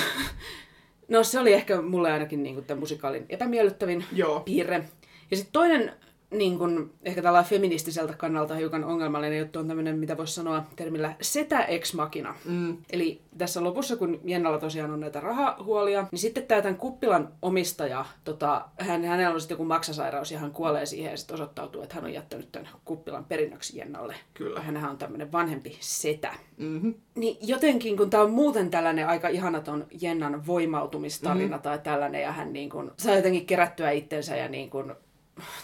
No 1.08 1.24
se 1.24 1.40
oli 1.40 1.52
ehkä 1.52 1.82
mulle 1.82 2.12
ainakin 2.12 2.42
niin 2.42 2.54
kuin 2.54 2.64
tämän 2.64 2.80
musikaalin 2.80 3.26
epämiellyttävin 3.28 4.04
Joo. 4.12 4.40
piirre. 4.40 4.84
Ja 5.30 5.36
sitten 5.36 5.52
toinen 5.52 5.92
niin 6.32 6.58
kun, 6.58 6.90
ehkä 7.04 7.22
tällä 7.22 7.42
feministiseltä 7.42 8.12
kannalta 8.12 8.54
hiukan 8.54 8.84
ongelmallinen 8.84 9.38
juttu 9.38 9.58
on 9.58 9.68
tämmöinen, 9.68 9.98
mitä 9.98 10.16
voisi 10.16 10.34
sanoa 10.34 10.64
termillä 10.76 11.14
setä 11.20 11.64
ex 11.64 11.94
machina. 11.94 12.34
Mm. 12.44 12.76
Eli 12.92 13.20
tässä 13.38 13.64
lopussa, 13.64 13.96
kun 13.96 14.20
Jennalla 14.24 14.58
tosiaan 14.58 14.90
on 14.90 15.00
näitä 15.00 15.20
rahahuolia, 15.20 16.06
niin 16.10 16.18
sitten 16.18 16.46
tämä 16.46 16.62
tämän 16.62 16.76
kuppilan 16.76 17.28
omistaja, 17.42 18.04
tota, 18.24 18.64
hän, 18.78 19.04
hänellä 19.04 19.34
on 19.34 19.40
sitten 19.40 19.54
joku 19.54 19.64
maksasairaus 19.64 20.32
ja 20.32 20.38
hän 20.38 20.50
kuolee 20.52 20.86
siihen 20.86 21.10
ja 21.10 21.16
sitten 21.16 21.34
osoittautuu, 21.34 21.82
että 21.82 21.94
hän 21.94 22.04
on 22.04 22.12
jättänyt 22.12 22.52
tämän 22.52 22.68
kuppilan 22.84 23.24
perinnöksi 23.24 23.78
Jennalle. 23.78 24.14
Kyllä. 24.34 24.60
Hänhän 24.60 24.90
on 24.90 24.98
tämmöinen 24.98 25.32
vanhempi 25.32 25.76
setä. 25.80 26.34
Mm-hmm. 26.56 26.94
Niin 27.14 27.36
jotenkin, 27.40 27.96
kun 27.96 28.10
tämä 28.10 28.22
on 28.22 28.30
muuten 28.30 28.70
tällainen 28.70 29.08
aika 29.08 29.28
ihanaton 29.28 29.86
Jennan 30.00 30.46
voimautumistarina 30.46 31.56
Mhm. 31.56 31.62
tai 31.62 31.78
tällainen, 31.78 32.22
ja 32.22 32.32
hän 32.32 32.52
niin 32.52 32.70
kun, 32.70 32.92
saa 32.96 33.14
jotenkin 33.14 33.46
kerättyä 33.46 33.90
itsensä 33.90 34.36
ja 34.36 34.48
niin 34.48 34.70
kun, 34.70 34.94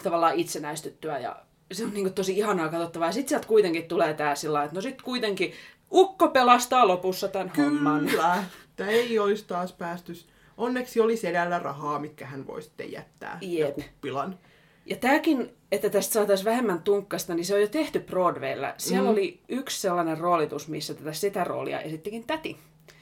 tavallaan 0.03 0.35
itsenäistyttyä, 0.35 1.19
ja 1.19 1.35
se 1.71 1.85
on 1.85 1.93
niin 1.93 2.05
kun, 2.05 2.13
tosi 2.13 2.37
ihanaa 2.37 2.69
katsottavaa. 2.69 3.07
Ja 3.07 3.11
sitten 3.11 3.29
sieltä 3.29 3.47
kuitenkin 3.47 3.87
tulee 3.87 4.13
tämä 4.13 4.35
sillä 4.35 4.63
että 4.63 4.75
no 4.75 4.81
sitten 4.81 5.05
kuitenkin 5.05 5.53
Ukko 5.91 6.27
pelastaa 6.27 6.87
lopussa 6.87 7.27
tämän 7.27 7.51
homman. 7.57 8.05
Kyllä. 8.05 8.43
Tämä 8.75 8.89
ei 8.89 9.19
olisi 9.19 9.45
taas 9.47 9.73
päästy. 9.73 10.13
Onneksi 10.57 10.99
oli 10.99 11.17
sedällä 11.17 11.59
rahaa, 11.59 11.99
mitkä 11.99 12.25
hän 12.25 12.47
voi 12.47 12.61
sitten 12.61 12.91
jättää. 12.91 13.37
Ja 13.41 13.65
Jep. 13.65 13.75
kuppilan. 13.75 14.39
Ja 14.85 14.95
tämäkin, 14.95 15.53
että 15.71 15.89
tästä 15.89 16.13
saataisiin 16.13 16.45
vähemmän 16.45 16.83
tunkkasta, 16.83 17.35
niin 17.35 17.45
se 17.45 17.55
on 17.55 17.61
jo 17.61 17.67
tehty 17.67 17.99
Broadwaylla. 17.99 18.73
Siellä 18.77 19.09
mm. 19.09 19.11
oli 19.11 19.41
yksi 19.49 19.81
sellainen 19.81 20.17
roolitus, 20.17 20.67
missä 20.67 20.93
tätä 20.93 21.13
sitä 21.13 21.43
roolia 21.43 21.81
esittikin 21.81 22.23
täti. 22.23 22.57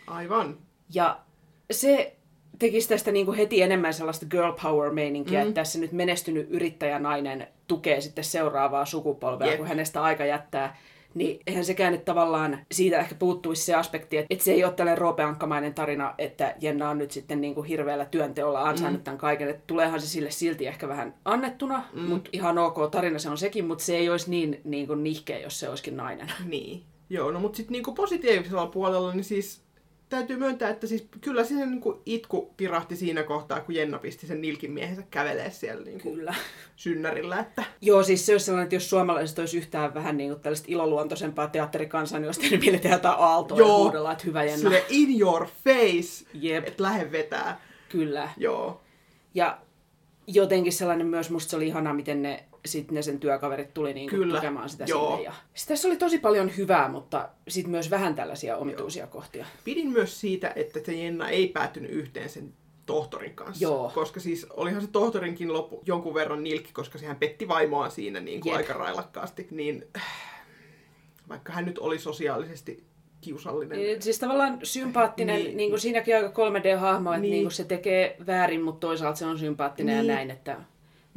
Aivan. 0.08 0.58
Ja 0.94 1.20
se 1.72 2.17
tekisi 2.60 2.90
tästä 2.90 3.12
niin 3.12 3.26
kuin 3.26 3.38
heti 3.38 3.62
enemmän 3.62 3.94
sellaista 3.94 4.26
girl 4.26 4.52
power 4.62 4.92
meininkiä, 4.92 5.40
mm. 5.40 5.48
että 5.48 5.62
tässä 5.62 5.80
nyt 5.80 5.92
menestynyt 5.92 6.48
yrittäjänainen 6.50 7.48
tukee 7.68 8.02
sitten 8.02 8.24
seuraavaa 8.24 8.86
sukupolvea, 8.86 9.48
Jep. 9.48 9.58
kun 9.58 9.68
hänestä 9.68 10.04
aika 10.04 10.26
jättää. 10.26 10.78
Niin 11.14 11.40
eihän 11.48 11.66
sekään 11.66 11.94
nyt 11.94 12.06
tavallaan, 12.06 12.60
siitä 12.72 13.00
ehkä 13.00 13.16
puuttuisi 13.16 13.66
se 13.66 13.76
aspekti, 13.76 14.18
että, 14.18 14.34
että 14.34 14.46
se 14.46 14.52
ei 14.52 14.64
ole 14.64 14.74
tällainen 14.74 14.98
roopeankkamainen 14.98 15.74
tarina, 15.74 16.16
että 16.18 16.56
Jenna 16.62 16.90
on 16.90 16.98
nyt 16.98 17.12
sitten 17.12 17.42
niin 17.42 17.56
kuin 17.56 17.68
hirveällä 17.68 18.06
työnteolla 18.06 18.64
ansainnut 18.64 19.02
mm. 19.02 19.04
tämän 19.04 19.18
kaiken. 19.18 19.50
Että 19.50 19.64
tuleehan 19.68 20.02
se 20.02 20.08
sille 20.08 20.32
silti 20.32 20.68
ehkä 20.68 20.88
vähän 20.88 21.14
annettuna, 21.26 21.84
mm. 21.94 22.02
mutta 22.02 22.30
ihan 22.34 22.58
ok 22.58 22.78
tarina 22.92 23.20
se 23.20 23.30
on 23.30 23.38
sekin, 23.38 23.66
mutta 23.66 23.84
se 23.84 23.98
ei 23.98 24.10
olisi 24.10 24.30
niin, 24.30 24.62
niin 24.64 24.88
kuin 24.88 25.04
nihkeä, 25.04 25.40
jos 25.40 25.60
se 25.60 25.70
olisikin 25.70 25.98
nainen. 25.98 26.32
Niin. 26.46 26.84
Joo, 27.10 27.32
no 27.32 27.40
mutta 27.40 27.58
sitten 27.58 27.72
niinku 27.72 27.94
positiivisella 27.94 28.68
puolella, 28.68 29.14
niin 29.14 29.24
siis 29.24 29.67
täytyy 30.10 30.38
myöntää, 30.38 30.70
että 30.70 30.88
siis 30.88 31.08
kyllä 31.22 31.44
se 31.44 31.54
niinku 31.54 32.02
itku 32.06 32.54
kirahti 32.58 32.96
siinä 32.96 33.24
kohtaa, 33.24 33.60
kun 33.62 33.76
Jenna 33.76 34.00
pisti 34.00 34.28
sen 34.28 34.42
nilkin 34.42 34.72
miehensä 34.72 35.04
kävelee 35.12 35.52
siellä 35.52 35.84
niinku 35.84 36.14
Kyllä. 36.14 36.36
synnärillä, 36.76 37.40
että 37.40 37.64
Joo, 37.82 38.04
siis 38.04 38.26
se 38.26 38.32
olisi 38.32 38.46
sellainen, 38.46 38.64
että 38.64 38.76
jos 38.76 38.90
suomalaiset 38.90 39.40
olisi 39.40 39.58
yhtään 39.58 39.94
vähän 39.94 40.18
niin 40.18 40.30
kuin 40.30 40.42
tällaista 40.42 40.68
iloluontoisempaa 40.70 41.48
teatterikansaa, 41.48 42.20
niin 42.20 42.28
olisi 42.28 42.40
tehnyt 42.42 42.60
mieli 42.62 42.80
tehdä 42.80 42.96
jotain 42.96 43.20
aaltoa 43.20 43.58
ja 43.58 43.66
Joo. 43.66 43.84
huudella, 43.84 44.12
että 44.12 44.24
hyvä 44.28 44.44
Jenna. 44.44 44.58
sille 44.58 44.86
in 44.90 45.20
your 45.22 45.48
face, 45.64 46.26
Jep, 46.34 46.68
että 46.68 46.84
lähde 46.84 47.12
vetää. 47.12 47.62
kyllä. 47.90 48.30
Joo. 48.38 48.82
Ja 49.34 49.58
jotenkin 50.28 50.74
sellainen 50.74 51.08
myös, 51.08 51.30
musta 51.30 51.50
se 51.50 51.56
oli 51.56 51.68
ihanaa, 51.68 51.94
miten 51.94 52.22
ne, 52.22 52.44
sit 52.68 52.92
ne 52.92 53.02
sen 53.02 53.20
työkaverit 53.20 53.74
tuli 53.74 53.94
niin 53.94 54.10
kuin 54.10 54.20
Kyllä. 54.20 54.36
tukemaan 54.36 54.70
sitä 54.70 54.86
Joo. 54.88 55.10
sinne. 55.10 55.24
Ja... 55.24 55.34
Sitten 55.54 55.76
tässä 55.76 55.88
oli 55.88 55.98
tosi 55.98 56.20
paljon 56.20 56.58
hyvää, 56.58 56.90
mutta 56.90 57.30
sitten 57.48 57.72
myös 57.72 57.92
vähän 57.92 58.16
tällaisia 58.16 58.58
omituisia 58.58 59.08
kohtia. 59.08 59.46
Pidin 59.64 59.90
myös 59.92 60.20
siitä, 60.22 60.54
että 60.56 60.80
se 60.86 60.94
Jenna 60.94 61.30
ei 61.30 61.48
päätynyt 61.48 61.92
yhteen 61.92 62.30
sen 62.30 62.54
tohtorin 62.86 63.34
kanssa. 63.34 63.64
Joo. 63.64 63.92
Koska 63.96 64.20
siis 64.20 64.48
olihan 64.50 64.82
se 64.82 64.88
tohtorinkin 64.88 65.54
loppu 65.54 65.82
jonkun 65.86 66.14
verran 66.14 66.44
nilkki, 66.44 66.74
koska 66.74 66.98
sehän 66.98 67.16
petti 67.16 67.48
vaimoaan 67.48 67.92
siinä 67.92 68.20
niin 68.20 68.42
kuin 68.42 68.52
Jep. 68.52 68.58
aika 68.58 68.74
railakkaasti. 68.74 69.48
Niin 69.52 69.86
vaikka 71.30 71.54
hän 71.54 71.66
nyt 71.66 71.80
oli 71.80 72.00
sosiaalisesti 72.00 72.84
kiusallinen. 73.22 73.78
Niin, 73.80 74.02
Siis 74.02 74.20
tavallaan 74.20 74.60
sympaattinen, 74.64 75.44
Niin. 75.44 75.58
niin, 75.58 75.70
kuin 75.70 75.80
siinäkin 75.80 76.16
aika 76.16 76.28
3D-hahmo, 76.30 77.10
että 77.14 77.22
Niin. 77.22 77.32
niin. 77.32 77.44
niin 77.44 77.52
se 77.52 77.64
tekee 77.64 78.18
väärin, 78.28 78.62
mutta 78.62 78.88
toisaalta 78.88 79.20
se 79.20 79.26
on 79.26 79.40
sympaattinen 79.40 79.98
Niin. 79.98 80.08
ja 80.08 80.16
näin, 80.16 80.32
että... 80.32 80.58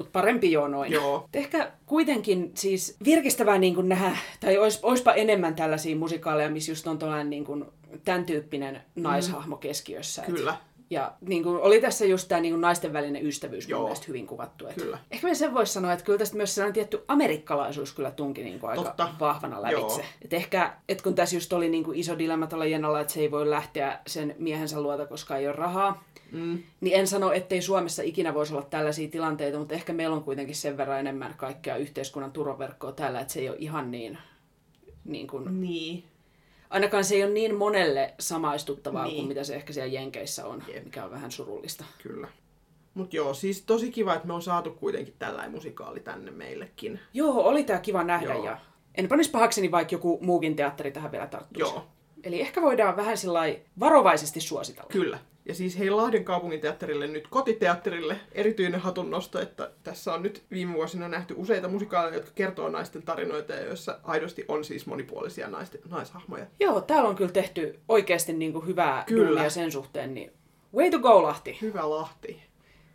Mutta 0.01 0.13
parempi 0.13 0.53
jo 0.53 0.69
noin. 0.69 0.93
Joo. 0.93 1.29
Ehkä 1.35 1.73
kuitenkin 1.87 2.51
siis 2.55 2.97
virkistävää 3.05 3.59
niin 3.59 3.75
kuin 3.75 3.89
nähdä, 3.89 4.17
tai 4.41 4.59
ois, 4.59 4.79
oispa 4.83 5.13
enemmän 5.13 5.55
tällaisia 5.55 5.97
musikaaleja, 5.97 6.51
missä 6.51 6.73
just 6.73 6.87
on 6.87 6.99
tällainen 6.99 7.31
niin 7.31 7.45
kuin, 7.45 7.65
tämän 8.05 8.25
tyyppinen 8.25 8.81
naishahmo 8.97 9.57
keskiössä. 9.57 10.23
Et- 10.23 10.35
Kyllä. 10.35 10.57
Ja 10.91 11.13
niin 11.21 11.43
kuin, 11.43 11.57
oli 11.61 11.81
tässä 11.81 12.05
just 12.05 12.29
tämä 12.29 12.41
niin 12.41 12.53
kuin 12.53 12.61
naisten 12.61 12.93
välinen 12.93 13.27
ystävyys 13.27 13.69
Joo. 13.69 13.89
mun 13.89 13.97
hyvin 14.09 14.27
kuvattu. 14.27 14.67
Et 14.67 14.75
Kyllä. 14.75 14.99
Ehkä 15.11 15.27
me 15.29 15.35
sen 15.35 15.55
voisi 15.55 15.73
sanoa, 15.73 15.93
että 15.93 16.05
kyllä 16.05 16.19
tästä 16.19 16.37
myös 16.37 16.55
sellainen 16.55 16.75
tietty 16.75 17.05
amerikkalaisuus 17.09 17.93
kyllä 17.95 18.11
tunki 18.11 18.43
niin 18.45 18.61
kuin 18.61 18.71
aika 18.71 18.83
Totta. 18.85 19.09
vahvana 19.21 19.63
lävitse. 19.63 20.01
Joo. 20.01 20.05
Et 20.23 20.33
ehkä, 20.33 20.73
et 20.89 21.03
kun 21.03 21.15
tässä 21.15 21.37
just 21.37 21.53
oli 21.53 21.69
niin 21.69 21.85
kuin 21.85 21.99
iso 21.99 22.19
dilemma 22.19 22.47
tuolla 22.47 22.65
Jennalla, 22.67 23.01
että 23.01 23.13
se 23.13 23.21
ei 23.21 23.31
voi 23.31 23.51
lähteä 23.51 23.99
sen 24.07 24.35
miehensä 24.39 24.81
luota, 24.83 25.07
koska 25.07 25.37
ei 25.37 25.47
ole 25.47 25.57
rahaa, 25.57 26.05
Mm. 26.33 26.59
niin 26.81 26.97
en 26.99 27.07
sano, 27.07 27.33
ettei 27.33 27.63
Suomessa 27.63 28.03
ikinä 28.03 28.35
voisi 28.35 28.55
olla 28.55 28.67
tällaisia 28.71 29.09
tilanteita, 29.09 29.59
mutta 29.59 29.75
ehkä 29.75 29.93
meillä 29.93 30.17
on 30.17 30.25
kuitenkin 30.25 30.55
sen 30.55 30.77
verran 30.77 31.01
enemmän 31.01 31.35
kaikkea 31.37 31.77
yhteiskunnan 31.77 32.33
turvaverkkoa 32.33 32.93
täällä, 32.93 33.21
että 33.21 33.33
se 33.33 33.41
ei 33.41 33.49
ole 33.49 33.57
ihan 33.61 33.91
niin, 33.91 34.19
niin 35.05 35.27
kuin, 35.27 35.61
Niin. 35.61 36.05
Ainakaan 36.71 37.05
se 37.05 37.15
ei 37.15 37.25
ole 37.25 37.33
niin 37.33 37.55
monelle 37.55 38.15
samaistuttavaa 38.19 39.05
Niin. 39.05 39.17
kuin 39.17 39.29
mitä 39.29 39.45
se 39.45 39.55
ehkä 39.55 39.73
siellä 39.73 39.93
Jenkeissä 39.93 40.47
on, 40.47 40.63
Jep. 40.69 40.85
mikä 40.85 41.05
on 41.05 41.11
vähän 41.11 41.31
surullista. 41.31 41.85
Kyllä. 42.03 42.29
Mut 42.95 43.15
joo, 43.15 43.35
siis 43.35 43.63
tosi 43.63 43.91
kiva, 43.91 44.15
että 44.15 44.27
me 44.27 44.33
on 44.35 44.43
saatu 44.43 44.71
kuitenkin 44.71 45.15
tällainen 45.19 45.51
musikaali 45.51 46.01
tänne 46.01 46.31
meillekin. 46.31 47.01
Joo, 47.15 47.43
oli 47.43 47.65
tää 47.65 47.79
kiva 47.81 48.05
nähdä 48.05 48.35
Joo. 48.35 48.45
ja 48.45 48.59
en 48.95 49.09
panisi 49.09 49.31
pahakseni, 49.31 49.71
vaikka 49.71 49.95
joku 49.95 50.19
muukin 50.23 50.57
teatteri 50.57 50.93
tähän 50.93 51.13
vielä 51.13 51.27
tarttuisi. 51.27 51.73
Joo. 51.75 51.87
Eli 52.25 52.41
ehkä 52.41 52.63
voidaan 52.63 52.97
vähän 52.97 53.17
sillä 53.17 53.41
varovaisesti 53.81 54.41
suositella. 54.41 54.89
Kyllä. 54.93 55.19
Ja 55.51 55.55
siis 55.55 55.79
hei 55.79 55.91
Lahden 55.91 56.25
kaupunginteatterille 56.25 57.07
nyt 57.07 57.29
kotiteatterille 57.29 58.17
erityinen 58.33 58.81
hatunnosto, 58.81 59.41
että 59.41 59.71
tässä 59.83 60.15
on 60.15 60.23
nyt 60.23 60.43
viime 60.51 60.75
vuosina 60.75 61.09
nähty 61.09 61.35
useita 61.37 61.69
musikaaleja, 61.69 62.15
jotka 62.15 62.31
kertoo 62.35 62.69
naisten 62.69 63.03
tarinoita 63.03 63.53
ja 63.53 63.65
joissa 63.65 63.99
aidosti 64.03 64.45
on 64.49 64.65
siis 64.65 64.87
monipuolisia 64.87 65.49
naisten, 65.49 65.81
naishahmoja. 65.89 66.47
Joo, 66.61 66.81
täällä 66.81 67.09
on 67.09 67.17
kyllä 67.17 67.33
tehty 67.33 67.81
oikeasti 67.89 68.33
niin 68.33 68.53
kuin 68.53 68.67
hyvää 68.67 69.05
Kyllä. 69.07 69.49
sen 69.49 69.73
suhteen, 69.73 70.15
niin 70.15 70.33
way 70.75 70.91
to 70.91 70.99
go 70.99 71.23
Lahti. 71.23 71.59
Hyvä 71.61 71.91
Lahti. 71.91 72.43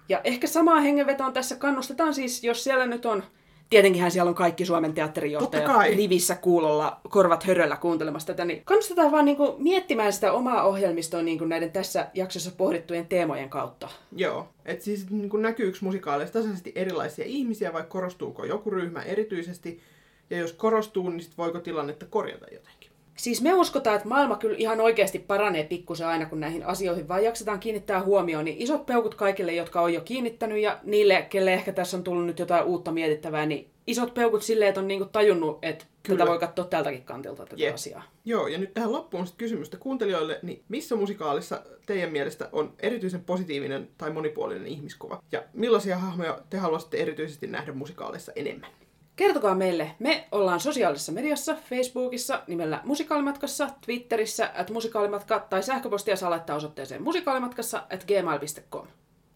Ja 0.09 0.21
ehkä 0.23 0.47
samaa 0.47 0.79
hengenvetoon 0.79 1.33
tässä 1.33 1.55
kannustetaan 1.55 2.13
siis, 2.13 2.43
jos 2.43 2.63
siellä 2.63 2.85
nyt 2.85 3.05
on, 3.05 3.23
tietenkinhän 3.69 4.11
siellä 4.11 4.29
on 4.29 4.35
kaikki 4.35 4.65
Suomen 4.65 4.93
teatterijohtajat 4.93 5.95
rivissä 5.95 6.35
kuulolla, 6.35 6.99
korvat 7.09 7.43
höröllä 7.43 7.77
kuuntelemassa 7.77 8.27
tätä, 8.27 8.45
niin 8.45 8.61
kannustetaan 8.65 9.11
vaan 9.11 9.25
niinku 9.25 9.55
miettimään 9.57 10.13
sitä 10.13 10.31
omaa 10.31 10.63
ohjelmistoa 10.63 11.21
niinku 11.21 11.45
näiden 11.45 11.71
tässä 11.71 12.07
jaksossa 12.13 12.51
pohdittujen 12.57 13.07
teemojen 13.07 13.49
kautta. 13.49 13.89
Joo. 14.15 14.49
Et 14.65 14.81
siis 14.81 15.09
niin 15.09 15.29
kun 15.29 15.41
näkyykö 15.41 15.77
musikaaleissa 15.81 16.33
tasaisesti 16.33 16.71
erilaisia 16.75 17.25
ihmisiä 17.25 17.73
vai 17.73 17.83
korostuuko 17.83 18.45
joku 18.45 18.69
ryhmä 18.69 19.01
erityisesti? 19.01 19.81
Ja 20.29 20.37
jos 20.37 20.53
korostuu, 20.53 21.09
niin 21.09 21.21
sit 21.21 21.37
voiko 21.37 21.59
tilannetta 21.59 22.05
korjata 22.05 22.45
jotenkin? 22.51 22.84
Siis 23.15 23.41
me 23.41 23.53
uskotaan, 23.53 23.95
että 23.95 24.07
maailma 24.07 24.37
kyllä 24.37 24.55
ihan 24.57 24.81
oikeasti 24.81 25.19
paranee 25.19 25.63
pikkusen 25.63 26.07
aina, 26.07 26.25
kun 26.25 26.39
näihin 26.39 26.65
asioihin 26.65 27.07
vaan 27.07 27.23
jaksetaan 27.23 27.59
kiinnittää 27.59 28.03
huomioon. 28.03 28.45
Niin 28.45 28.57
isot 28.57 28.85
peukut 28.85 29.15
kaikille, 29.15 29.53
jotka 29.53 29.81
on 29.81 29.93
jo 29.93 30.01
kiinnittänyt 30.01 30.61
ja 30.61 30.79
niille, 30.83 31.27
kelle 31.29 31.53
ehkä 31.53 31.73
tässä 31.73 31.97
on 31.97 32.03
tullut 32.03 32.25
nyt 32.25 32.39
jotain 32.39 32.65
uutta 32.65 32.91
mietittävää, 32.91 33.45
niin 33.45 33.69
isot 33.87 34.13
peukut 34.13 34.43
silleen, 34.43 34.69
että 34.69 34.81
on 34.81 34.87
niinku 34.87 35.05
tajunnut, 35.05 35.59
että 35.61 35.85
Kyllä. 36.03 36.17
tätä 36.17 36.29
voi 36.29 36.39
katsoa 36.39 36.65
tältäkin 36.65 37.03
kantilta 37.03 37.45
tätä 37.45 37.63
Jep. 37.63 37.73
asiaa. 37.73 38.03
Joo, 38.25 38.47
ja 38.47 38.57
nyt 38.57 38.73
tähän 38.73 38.91
loppuun 38.91 39.27
sitten 39.27 39.45
kysymystä 39.45 39.77
kuuntelijoille, 39.77 40.39
niin 40.41 40.63
missä 40.69 40.95
musikaalissa 40.95 41.61
teidän 41.85 42.11
mielestä 42.11 42.49
on 42.51 42.73
erityisen 42.79 43.23
positiivinen 43.23 43.89
tai 43.97 44.11
monipuolinen 44.11 44.67
ihmiskuva? 44.67 45.23
Ja 45.31 45.43
millaisia 45.53 45.97
hahmoja 45.97 46.39
te 46.49 46.57
haluaisitte 46.57 46.97
erityisesti 46.97 47.47
nähdä 47.47 47.73
musikaalissa 47.73 48.31
enemmän? 48.35 48.69
Kertokaa 49.15 49.55
meille. 49.55 49.91
Me 49.99 50.27
ollaan 50.31 50.59
sosiaalisessa 50.59 51.11
mediassa, 51.11 51.55
Facebookissa 51.69 52.43
nimellä 52.47 52.81
Musikaalimatkassa, 52.83 53.69
Twitterissä 53.85 54.51
at 54.57 54.69
musikaalimatka 54.69 55.39
tai 55.49 55.63
sähköpostia 55.63 56.15
saa 56.15 56.29
laittaa 56.29 56.55
osoitteeseen 56.55 57.03
musikaalimatkassa 57.03 57.77
at 57.93 58.03
gmail.com. 58.03 58.87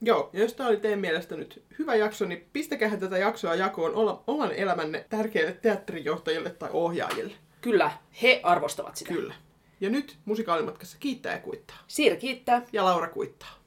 Joo, 0.01 0.29
ja 0.33 0.39
jos 0.39 0.53
tämä 0.53 0.69
oli 0.69 0.77
teidän 0.77 0.99
mielestä 0.99 1.35
nyt 1.35 1.63
hyvä 1.79 1.95
jakso, 1.95 2.25
niin 2.25 2.47
pistäkää 2.53 2.97
tätä 2.97 3.17
jaksoa 3.17 3.55
jakoon 3.55 3.95
olla- 3.95 4.23
oman 4.27 4.51
elämänne 4.51 5.05
tärkeille 5.09 5.51
teatterijohtajille 5.51 6.49
tai 6.49 6.69
ohjaajille. 6.73 7.33
Kyllä, 7.61 7.91
he 8.21 8.39
arvostavat 8.43 8.95
sitä. 8.95 9.13
Kyllä. 9.13 9.33
Ja 9.81 9.89
nyt 9.89 10.17
musikaalimatkassa 10.25 10.97
kiittää 10.99 11.33
ja 11.33 11.39
kuittaa. 11.39 11.77
Siiri 11.87 12.17
kiittää. 12.17 12.61
Ja 12.73 12.85
Laura 12.85 13.07
kuittaa. 13.07 13.58